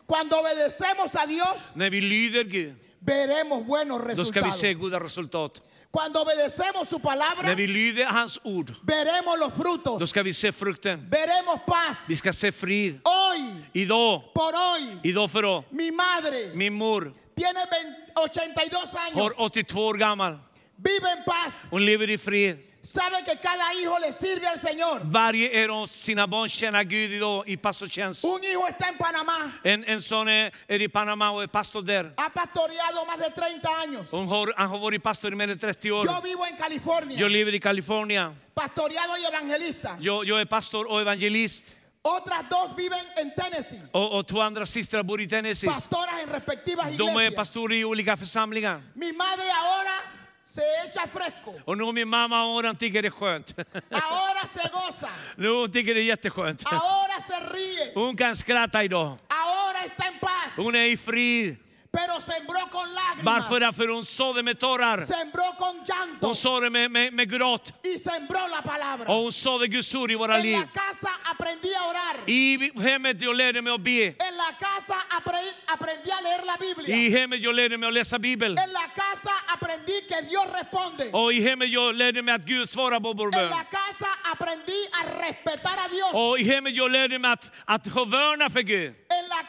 Cuando 0.07 0.36
obedecemos 0.41 1.14
a 1.14 1.26
Dios, 1.26 1.74
När 1.74 1.91
vi 1.91 2.01
lyder 2.01 2.45
Gud, 2.45 2.74
veremos 2.99 3.64
buenos 3.66 4.16
då 4.16 4.24
ska 4.24 4.41
vi 4.41 4.51
se 4.53 4.66
resultados. 4.68 4.78
goda 4.80 5.01
resultat. 5.01 5.61
Cuando 5.91 6.20
obedecemos 6.22 6.88
su 6.88 6.99
palabra, 6.99 7.43
När 7.49 7.55
vi 7.55 7.66
lyder 7.66 8.05
hans 8.07 8.38
ord, 8.45 8.74
veremos 8.82 9.38
los 9.38 9.53
då 9.57 9.62
frutos. 9.62 10.11
ska 10.11 10.22
vi 10.22 10.34
se 10.34 10.53
frukten. 10.53 11.09
Veremos 11.11 11.61
paz. 11.66 11.99
Vi 12.09 12.16
ska 12.16 12.32
se 12.32 12.53
frid. 12.53 13.01
Hoy, 13.05 13.41
Idag, 13.72 14.22
por 14.34 14.53
hoy, 14.53 14.97
idag 15.03 15.30
för 15.30 15.43
då, 15.43 15.64
mi 15.70 15.91
madre 15.91 16.55
min 16.55 16.72
mor 16.74 17.12
tiene 17.36 17.61
20 18.14 18.22
82 18.24 18.97
años. 18.99 19.14
har 19.14 19.41
82 19.41 19.86
år 19.86 19.95
gammal. 19.95 20.38
Vive 20.76 21.11
en 21.18 21.24
paz. 21.24 21.55
Hon 21.70 21.84
lever 21.84 22.11
i 22.11 22.18
fred. 22.18 22.59
Sabe 22.82 23.16
que 23.26 23.36
cada 23.36 23.74
hijo 23.74 23.98
le 23.98 24.10
sirve 24.12 24.46
al 24.46 24.58
Señor. 24.58 25.02
Varje 25.04 25.62
en 25.64 25.70
av 25.70 25.86
sina 25.86 26.26
barn 26.26 26.48
tjänar 26.48 26.84
Gud 26.84 27.12
idag 27.12 27.44
i 27.48 27.56
pastortjänst. 27.56 28.24
Un 28.24 28.42
hijo 28.42 28.66
está 28.68 28.88
en 28.88 28.96
Panamá. 28.96 29.52
En, 29.64 29.84
en 29.84 30.00
sån 30.02 30.28
är, 30.28 30.50
är 30.66 30.80
i 30.82 30.88
Panama 30.88 31.30
och 31.30 31.42
är 31.42 31.46
pastor 31.46 31.82
där. 31.82 32.04
Ha 32.16 32.30
pastoreado 32.30 33.04
más 33.06 33.18
de 33.18 33.30
30 33.30 33.68
años. 33.68 34.10
Hon 34.10 34.28
har, 34.28 34.54
han 34.56 34.68
har 34.68 34.78
varit 34.78 35.02
pastor 35.02 35.32
i 35.32 35.36
mer 35.36 35.48
än 35.50 35.58
30 35.58 35.92
år. 35.92 36.06
Yo 36.06 36.20
vivo 36.22 36.44
en 36.50 36.56
California. 36.56 37.18
Jag 37.18 37.30
lever 37.30 37.54
i 37.54 37.60
Kalifornien. 37.60 38.36
Pastoreado 38.54 39.16
y 39.18 39.26
evangelista. 39.26 39.96
Jag, 40.00 40.24
jag 40.28 40.40
är 40.40 40.44
pastor 40.46 40.90
och 40.90 41.00
evangelist. 41.00 41.64
Otras 42.02 42.44
dos 42.50 42.70
viven 42.78 42.98
en 43.16 43.34
Tennessee. 43.34 43.80
Och, 43.92 44.18
och 44.18 44.26
två 44.26 44.40
andra 44.40 44.66
systrar 44.66 45.02
bor 45.02 45.20
i 45.20 45.28
Tennessee. 45.28 45.70
Pastoras 45.70 46.22
en 46.22 46.30
respectivas 46.30 46.86
De 46.96 47.02
är 47.02 47.10
iglesias. 47.10 47.34
pastorer 47.34 47.76
i 47.76 47.84
olika 47.84 48.16
församlingar. 48.16 48.82
Mi 48.94 49.12
madre 49.12 49.44
ahora 49.62 50.19
se 50.55 50.62
echa 50.84 51.07
fresco. 51.07 51.55
Och 51.64 51.78
nu 51.78 51.92
min 51.92 52.09
mamma 52.09 52.44
och 52.44 52.64
hon 52.64 52.76
tycker 52.76 53.03
det 53.03 53.09
är 53.09 53.11
skönt. 53.11 53.55
Ahora 53.90 54.48
se 54.48 54.68
goza. 54.72 55.09
Nu 55.36 55.48
hon 55.48 55.72
tycker 55.72 55.94
det 55.94 56.01
är 56.01 56.05
jätteskönt. 56.05 56.62
Ahora 56.66 57.20
se 57.28 57.34
ríe. 57.55 57.92
Hon 57.94 58.16
kan 58.16 58.36
skratta 58.36 58.84
idag. 58.84 59.18
Ahora 59.28 59.84
está 59.86 60.05
en 60.12 60.18
paz. 60.20 60.53
Hon 60.57 60.74
är 60.74 60.84
i 60.84 60.96
frid. 60.96 61.57
Pero 61.93 62.20
sembró 62.20 62.61
con 62.70 62.95
lágrimas. 62.95 63.51
Varför? 63.51 63.88
Hon 63.88 64.05
sådde 64.05 64.43
med 64.43 64.59
tårar. 64.59 65.01
Sembró 65.01 65.43
con 65.59 65.76
llanto. 65.86 66.26
Hon 66.26 66.34
sådde 66.36 66.70
med, 66.70 66.91
med, 66.91 67.12
med 67.12 67.30
gråt. 67.30 67.72
Y 67.84 67.99
sembró 67.99 68.41
la 68.51 68.62
palabra. 68.62 69.12
Och 69.12 69.22
hon 69.22 69.32
sådde 69.32 69.66
Guds 69.66 69.95
ord 69.95 70.11
i 70.11 70.14
våra 70.14 70.36
En 70.36 70.43
liv. 70.43 70.59
la 70.59 70.66
casa 70.82 71.11
aprendí 71.24 71.68
a 71.74 71.88
orar. 71.91 72.16
I 72.30 72.70
hemmet 72.82 73.22
jag 73.22 73.36
lärde 73.36 73.62
mig 73.62 73.72
att 73.72 73.80
be. 73.80 74.05
En 74.05 74.36
la 74.36 74.51
casa 74.61 74.95
apre- 75.18 75.55
aprendí 75.66 76.11
a 76.11 76.20
leer 76.22 76.45
la 76.47 76.57
Biblia. 76.61 76.97
I 76.97 77.11
hemmet 77.11 77.41
jag 77.43 77.55
lärde 77.55 77.78
mig 77.78 77.86
att 77.86 77.95
läsa 77.95 78.18
Bibeln. 78.18 78.59
En 78.59 78.72
la 78.72 78.86
casa 78.95 79.30
aprendí 79.55 80.01
que 80.09 80.20
Dios 80.22 80.47
responde. 80.61 81.11
Och 81.12 81.32
i 81.32 81.41
hemmet 81.41 81.70
jag 81.70 81.95
lärde 81.95 82.22
mig 82.22 82.34
att 82.34 82.45
Gud 82.45 82.68
svarar 82.68 83.01
på 83.01 83.12
vår 83.12 83.24
En 83.26 83.30
bön. 83.30 83.51
la 83.51 83.64
casa 83.64 84.07
aprendí 84.32 84.86
a 84.93 85.05
respetar 85.22 85.72
a 85.84 85.88
Dios. 85.91 86.11
Och 86.12 86.38
i 86.38 86.43
hemmet 86.45 86.74
jag 86.76 86.91
lärde 86.91 87.18
mig 87.18 87.30
att, 87.32 87.51
att 87.64 87.86
vörna 87.86 88.51
för 88.51 88.61
Gud. 88.62 88.95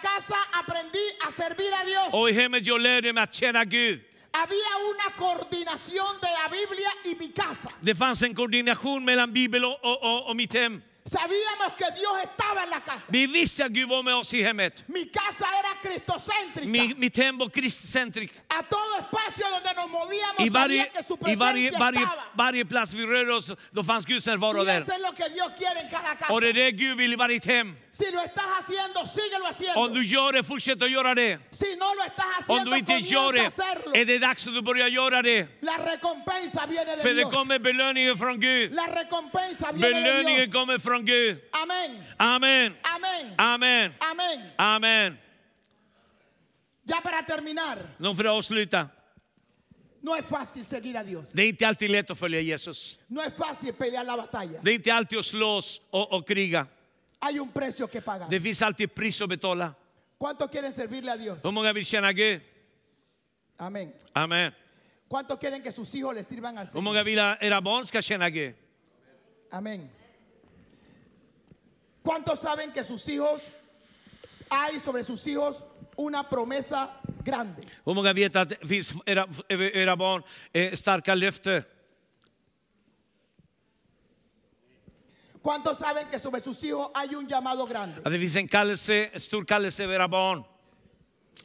Casa 0.02 0.36
aprendí 0.62 1.06
a 1.28 1.32
servir 1.32 1.72
a 1.82 1.86
Dios. 1.86 2.14
Och 2.14 2.30
i 2.30 2.34
hemmet 2.34 2.66
jag 2.66 2.82
lärde 2.82 3.14
mig 3.14 3.24
att 3.24 3.34
känna 3.34 3.66
Gud. 3.66 4.00
Había 4.34 4.72
una 4.92 5.16
coordinación 5.18 6.16
de 6.22 6.28
la 6.28 6.50
Biblia 6.50 6.90
y 7.04 7.16
mi 7.20 7.32
casa. 7.34 7.70
Det 7.82 7.96
fanns 7.96 8.24
en 8.24 8.36
koordination 8.36 9.06
mellan 9.06 9.34
Bibeln 9.34 9.66
och, 9.66 9.80
och, 9.84 10.04
och, 10.04 10.30
och 10.30 10.36
mitt 10.36 10.54
hem. 10.54 10.82
Sabíamos 11.12 11.74
que 11.78 11.86
Dios 12.00 12.14
estaba 12.24 12.64
en 12.64 12.70
la 12.70 12.80
casa. 12.82 13.06
Vi 13.10 13.28
visste 13.28 13.66
att 13.66 13.72
Gud 13.72 13.90
var 13.90 14.04
med 14.04 14.16
oss 14.16 14.34
i 14.34 14.42
hemmet. 14.44 14.84
Mi 14.88 15.06
casa 15.12 15.46
era 15.60 15.74
cristocéntrica. 15.82 16.68
Mi, 16.70 16.94
mitt 16.98 17.18
hem 17.18 17.38
var 17.38 17.50
kristcentriskt. 17.50 18.36
A 18.48 18.64
todo 18.64 18.98
espacio 19.00 19.46
donde 19.56 19.74
nos 19.76 19.90
movíamos 19.90 20.40
I 20.46 20.50
varje, 20.50 20.78
sabía 20.78 20.92
que 20.92 21.04
su 21.04 21.14
i 21.28 21.36
varje, 21.36 21.54
presencia 21.72 21.80
varje, 21.80 22.04
estaba. 22.04 22.24
varje 22.34 22.66
plats 22.66 22.94
vi 22.94 23.06
rörde 23.06 23.34
oss, 23.34 23.52
då 23.72 23.84
fanns 23.84 24.06
Guds 24.06 24.26
närvaro 24.26 24.62
Y 24.64 24.66
där. 24.66 24.82
eso 24.82 24.92
es 24.94 25.00
lo 25.02 25.12
que 25.12 25.30
Dios 25.30 25.52
quiere 25.58 25.80
en 25.82 25.90
cada 25.90 26.16
casa. 26.16 26.34
Och 26.34 26.42
det 26.42 26.50
är 26.50 26.54
det 26.54 26.72
Gud 26.72 26.98
vill 26.98 27.14
i 27.14 27.16
varje 27.16 27.40
hem. 27.46 27.76
Si 27.92 28.06
lo 28.12 28.22
estás 28.22 28.46
haciendo, 28.60 29.06
síguelo 29.06 29.46
haciendo. 29.46 29.82
Om 29.82 29.94
du 29.94 30.04
gör 30.06 30.34
det, 30.34 30.44
fortsätt 30.44 30.82
att 30.82 30.92
göra 30.92 31.16
det. 31.16 31.40
Si 31.52 31.76
no 31.76 31.86
lo 31.98 32.04
estás 32.04 32.50
Om 32.50 32.58
haciendo, 32.58 32.72
du 32.72 32.78
inte 32.78 32.94
gör 32.94 33.28
comienza 33.32 33.64
a 33.64 33.66
det, 33.66 33.74
hacerlo. 33.74 33.96
är 33.96 34.06
det 34.06 34.18
dags 34.20 34.48
att 34.48 34.54
du 34.54 34.62
börjar 34.62 34.88
göra 34.88 35.22
det. 35.22 35.48
La 35.62 35.74
recompensa 35.94 36.66
viene 36.70 36.96
de 36.96 37.02
För 37.02 37.10
det 37.10 37.16
Dios. 37.16 37.32
kommer 37.32 37.60
belöningen 37.60 38.18
från 38.18 38.40
Gud. 38.40 38.74
La 38.74 38.88
recompensa 39.02 39.72
viene 39.74 40.24
de 40.24 40.36
Dios. 40.36 40.52
kommer 40.54 40.80
från 40.80 41.01
Gud. 41.06 41.42
Amén. 41.52 42.04
Amen. 42.18 42.74
Amén. 42.84 43.34
Amen. 43.38 43.94
Amén. 44.00 44.52
Amen. 44.58 45.18
Ya 46.84 47.02
para 47.04 47.22
terminar, 47.26 47.78
Nu 47.98 48.16
för 48.16 48.26
att 48.26 48.32
avsluta. 48.32 48.90
no 50.02 50.16
es 50.16 50.26
fácil 50.26 50.66
seguir 50.66 50.98
a 50.98 51.04
Dios. 51.04 51.30
Det 51.32 51.42
är 51.44 51.48
inte 51.50 51.68
alltid 51.68 51.90
lätt 51.92 52.10
att 52.12 52.20
följa 52.20 52.40
Jesus. 52.40 53.00
No 53.08 53.22
es 53.22 53.34
fácil 53.36 53.74
pelear 53.74 54.04
la 54.04 54.18
batalla. 54.18 54.60
Det 54.64 54.72
är 54.72 54.76
inte 54.76 54.94
alltid 54.94 55.20
att 55.20 55.26
slåss 55.26 55.82
och, 55.92 56.14
och 56.14 56.28
kriga. 56.28 56.68
Hay 57.20 57.40
un 57.40 57.50
precio 57.52 57.88
que 57.88 58.02
pagar. 58.02 58.28
Det 58.30 58.40
finns 58.42 58.62
alltid 58.62 58.96
pris 58.96 59.22
att 59.22 59.30
betala. 59.30 59.74
¿Cuántos 60.18 60.50
quieren 60.52 60.74
servirle 60.74 61.12
a 61.12 61.18
Dios? 61.18 61.46
Hur 61.46 61.52
många 61.52 61.74
vill 61.74 61.86
tjäna 61.86 62.12
Gud? 62.14 62.42
Amén. 63.58 63.94
Amen. 64.14 64.52
¿Cuántos 65.08 65.38
quieren 65.40 65.62
que 65.62 65.72
sus 65.72 65.94
hijos 65.96 66.16
le 66.16 66.24
sirvan 66.24 66.58
al 66.58 66.66
Hur 66.66 66.72
Señor? 66.72 66.82
många 66.84 67.04
vill 67.04 67.20
att 67.20 67.44
era 67.44 67.62
barn 67.62 67.86
ska 67.86 68.02
tjäna 68.02 68.30
Gud? 68.30 68.54
Amén. 69.52 69.90
¿Cuántos 72.04 72.40
saben 72.40 72.72
que 72.72 72.84
sus 72.84 73.08
hijos, 73.08 73.52
hay 74.50 74.80
sobre 74.80 75.04
sus 75.04 75.26
hijos 75.28 75.64
una 75.96 76.28
promesa 76.28 76.90
grande? 77.24 77.62
Hur 77.86 77.94
många 77.94 78.14
vet 78.14 78.36
att 78.36 78.54
finns 78.68 78.94
era, 79.06 79.28
era 79.50 79.96
barn 79.96 80.24
eh, 80.54 80.76
starka 80.76 81.16
löften? 81.16 81.66
¿Cuántos 85.42 85.78
saben 85.78 86.08
que 86.10 86.20
sobre 86.20 86.42
sus 86.42 86.64
hijos 86.64 86.90
hay 86.94 87.16
un 87.16 87.28
llamado 87.28 87.66
grande? 87.66 88.02
Att 88.04 88.12
det 88.12 88.20
finns 88.20 88.36
en 88.36 88.48
kallelse, 88.48 89.12
stor 89.16 89.46
kallelse 89.46 89.84
över 89.84 89.96
era 89.96 90.08
barn. 90.08 90.44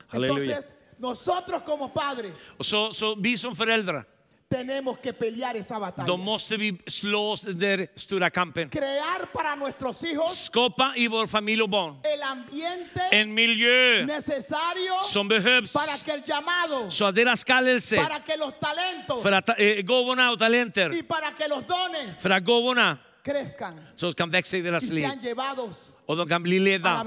Halleluja. 0.09 0.43
Entonces, 0.43 0.75
nosotros 0.99 1.63
como 1.63 1.93
padres 1.93 2.35
Och 2.59 2.67
så, 2.67 2.93
så 2.93 3.15
vi 3.15 3.37
som 3.37 3.57
föräldrar, 3.57 4.07
tenemos 4.49 4.99
que 4.99 5.13
pelear 5.13 5.57
esa 5.57 5.79
batalla. 5.79 6.07
då 6.07 6.17
måste 6.17 6.57
vi 6.57 6.79
slå 6.87 7.31
oss 7.33 7.43
den 7.43 7.59
där 7.59 7.87
stora 7.97 8.31
kampen. 8.31 8.69
Crear 8.69 9.27
para 9.33 9.57
nuestros 9.57 10.05
hijos 10.05 10.45
Skapa 10.45 10.93
i 10.97 11.09
vår 11.09 11.27
familj 11.27 11.63
och 11.63 11.69
barn 11.69 11.97
el 12.05 12.23
ambiente 12.23 13.01
en 13.11 13.35
miljö 13.35 14.07
necesario 14.07 15.03
som 15.13 15.29
behövs 15.29 15.73
para 15.73 15.99
que 16.05 16.13
el 16.13 16.23
llamado, 16.23 16.91
så 16.91 17.05
att 17.05 17.15
deras 17.15 17.45
kallelse, 17.45 17.97
para 17.97 18.21
que 18.21 18.37
los 18.37 18.55
talentos 18.61 19.23
för 19.23 19.33
att 19.33 19.49
eh, 19.49 19.83
gåvorna 19.83 20.31
och 20.31 20.39
talenter, 20.39 20.95
y 20.95 21.03
para 21.03 21.31
que 21.39 21.49
los 21.49 21.65
dones 21.67 22.19
för 22.21 22.31
att 22.31 22.45
gåvorna 22.45 22.99
crezcan 23.25 23.81
så 23.97 24.13
kan 24.13 24.31
växa 24.31 24.57
i 24.57 24.61
y 24.61 24.63
deras 24.63 24.83
liv 24.83 25.07
sean 25.07 25.21
llevados 25.21 25.96
och 26.07 26.29
kan 26.29 26.43
bli 26.43 26.59
ledda 26.59 27.05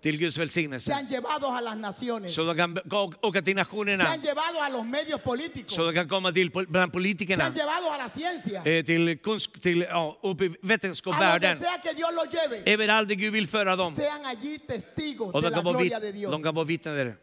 till 0.00 0.18
Guds 0.18 0.38
välsignelse. 0.38 0.90
Sean 0.92 1.06
llevados 1.06 1.50
a 1.50 1.60
las 1.60 1.76
naciones. 1.76 2.34
Så 2.34 2.44
de 2.44 2.56
kan 2.56 2.78
åka 3.22 3.42
till 3.42 3.56
nationerna, 3.56 4.04
Sean 4.04 4.20
llevados 4.20 4.62
a 4.62 4.68
los 4.68 4.86
medios 4.86 5.20
políticos. 5.20 5.74
så 5.74 5.86
de 5.86 5.94
kan 5.94 6.08
komma 6.08 6.32
till 6.32 6.50
bland 6.50 6.92
politikerna, 6.92 7.44
Sean 7.44 7.54
llevados 7.54 7.90
a 7.94 7.98
la 8.02 8.08
ciencia. 8.08 8.62
eh, 8.64 8.84
till, 9.60 9.80
ja, 9.90 10.18
upp 10.22 10.40
i 10.40 10.54
vetenskapsvärlden. 10.62 11.56
Överallt 12.66 13.08
där 13.08 13.14
Gud 13.14 13.32
vill 13.32 13.48
föra 13.48 13.76
dem. 13.76 13.92
Och 15.32 15.42
de 15.42 15.52
kan 15.52 15.64
vara, 15.64 16.30
de 16.30 16.42
kan 16.42 16.54
vara 16.54 16.64
vittnen 16.64 16.94
där. 16.96 17.16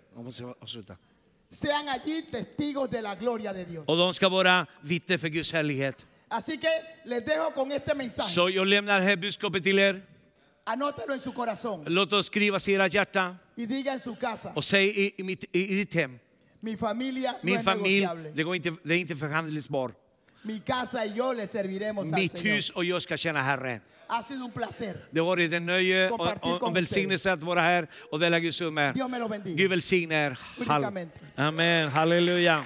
Sean 1.52 1.88
allí 1.89 2.22
testigos 2.32 2.89
de 2.89 3.02
la 3.02 3.16
gloria 3.16 3.54
de 3.54 3.66
Dios. 3.66 3.88
Och 3.88 3.97
de 3.97 4.14
ska 4.14 4.30
vara 4.30 4.68
vittnen 4.82 5.20
för 5.20 5.28
Guds 5.30 5.54
härlighet. 5.54 6.06
Así 6.30 6.60
que 6.60 6.70
les 7.06 7.26
dejo 7.26 7.52
con 7.56 7.72
este 7.72 7.95
mensaje. 7.95 8.30
Så 8.30 8.50
jag 8.50 8.68
lämnar 8.68 9.00
här 9.02 9.16
budskapet 9.16 9.64
till 9.64 9.80
er. 9.80 10.02
Anótelo 10.72 11.13
en 11.13 11.20
su 11.20 11.34
corazón 11.34 11.84
Låt 11.88 12.13
oss 12.13 12.28
skriva 12.28 12.57
i 12.67 12.72
era 12.74 12.88
hjärta 12.88 13.38
y 13.55 13.65
diga 13.65 13.93
en 13.93 13.99
su 13.99 14.15
casa, 14.15 14.51
och 14.55 14.63
säg 14.63 14.88
i, 14.88 15.13
i, 15.17 15.24
mitt, 15.24 15.43
i, 15.43 15.74
i 15.74 15.76
ditt 15.76 15.93
hem. 15.93 16.20
mi 16.59 16.78
familia 16.78 17.32
no 17.32 17.38
Min 17.41 17.57
es 17.57 17.65
familj, 17.65 18.07
det, 18.34 18.43
går 18.43 18.55
inte, 18.55 18.76
det 18.84 18.93
är 18.93 18.97
inte 18.97 19.15
förhandlingsbar. 19.15 19.91
Mi 20.43 20.59
casa 20.59 21.05
y 21.05 21.13
yo 21.17 21.34
le 21.34 21.47
serviremos 21.47 22.13
al 22.13 22.20
Mitt 22.20 22.32
Señor. 22.32 22.55
hus 22.55 22.70
och 22.70 22.86
jag 22.86 23.01
ska 23.01 23.17
tjäna 23.17 23.41
Herren. 23.41 23.82
Ha 24.07 24.24
sido 24.24 24.45
un 24.45 24.51
placer. 24.51 24.95
Det 25.11 25.20
har 25.20 25.26
varit 25.28 25.53
en 25.53 25.65
nöje 25.65 26.09
och, 26.09 26.20
och, 26.41 26.63
och 26.63 26.76
välsignelse 26.76 27.32
att 27.32 27.43
vara 27.43 27.61
här 27.61 27.88
och 28.11 28.20
dela 28.20 28.39
Guds 28.39 28.61
ord 28.61 28.74
med. 28.74 28.95
Gud 29.45 29.70
välsigne 29.70 30.26
er. 30.26 30.39
Hall-. 30.67 31.07
Amen, 31.36 31.88
halleluja. 31.88 32.65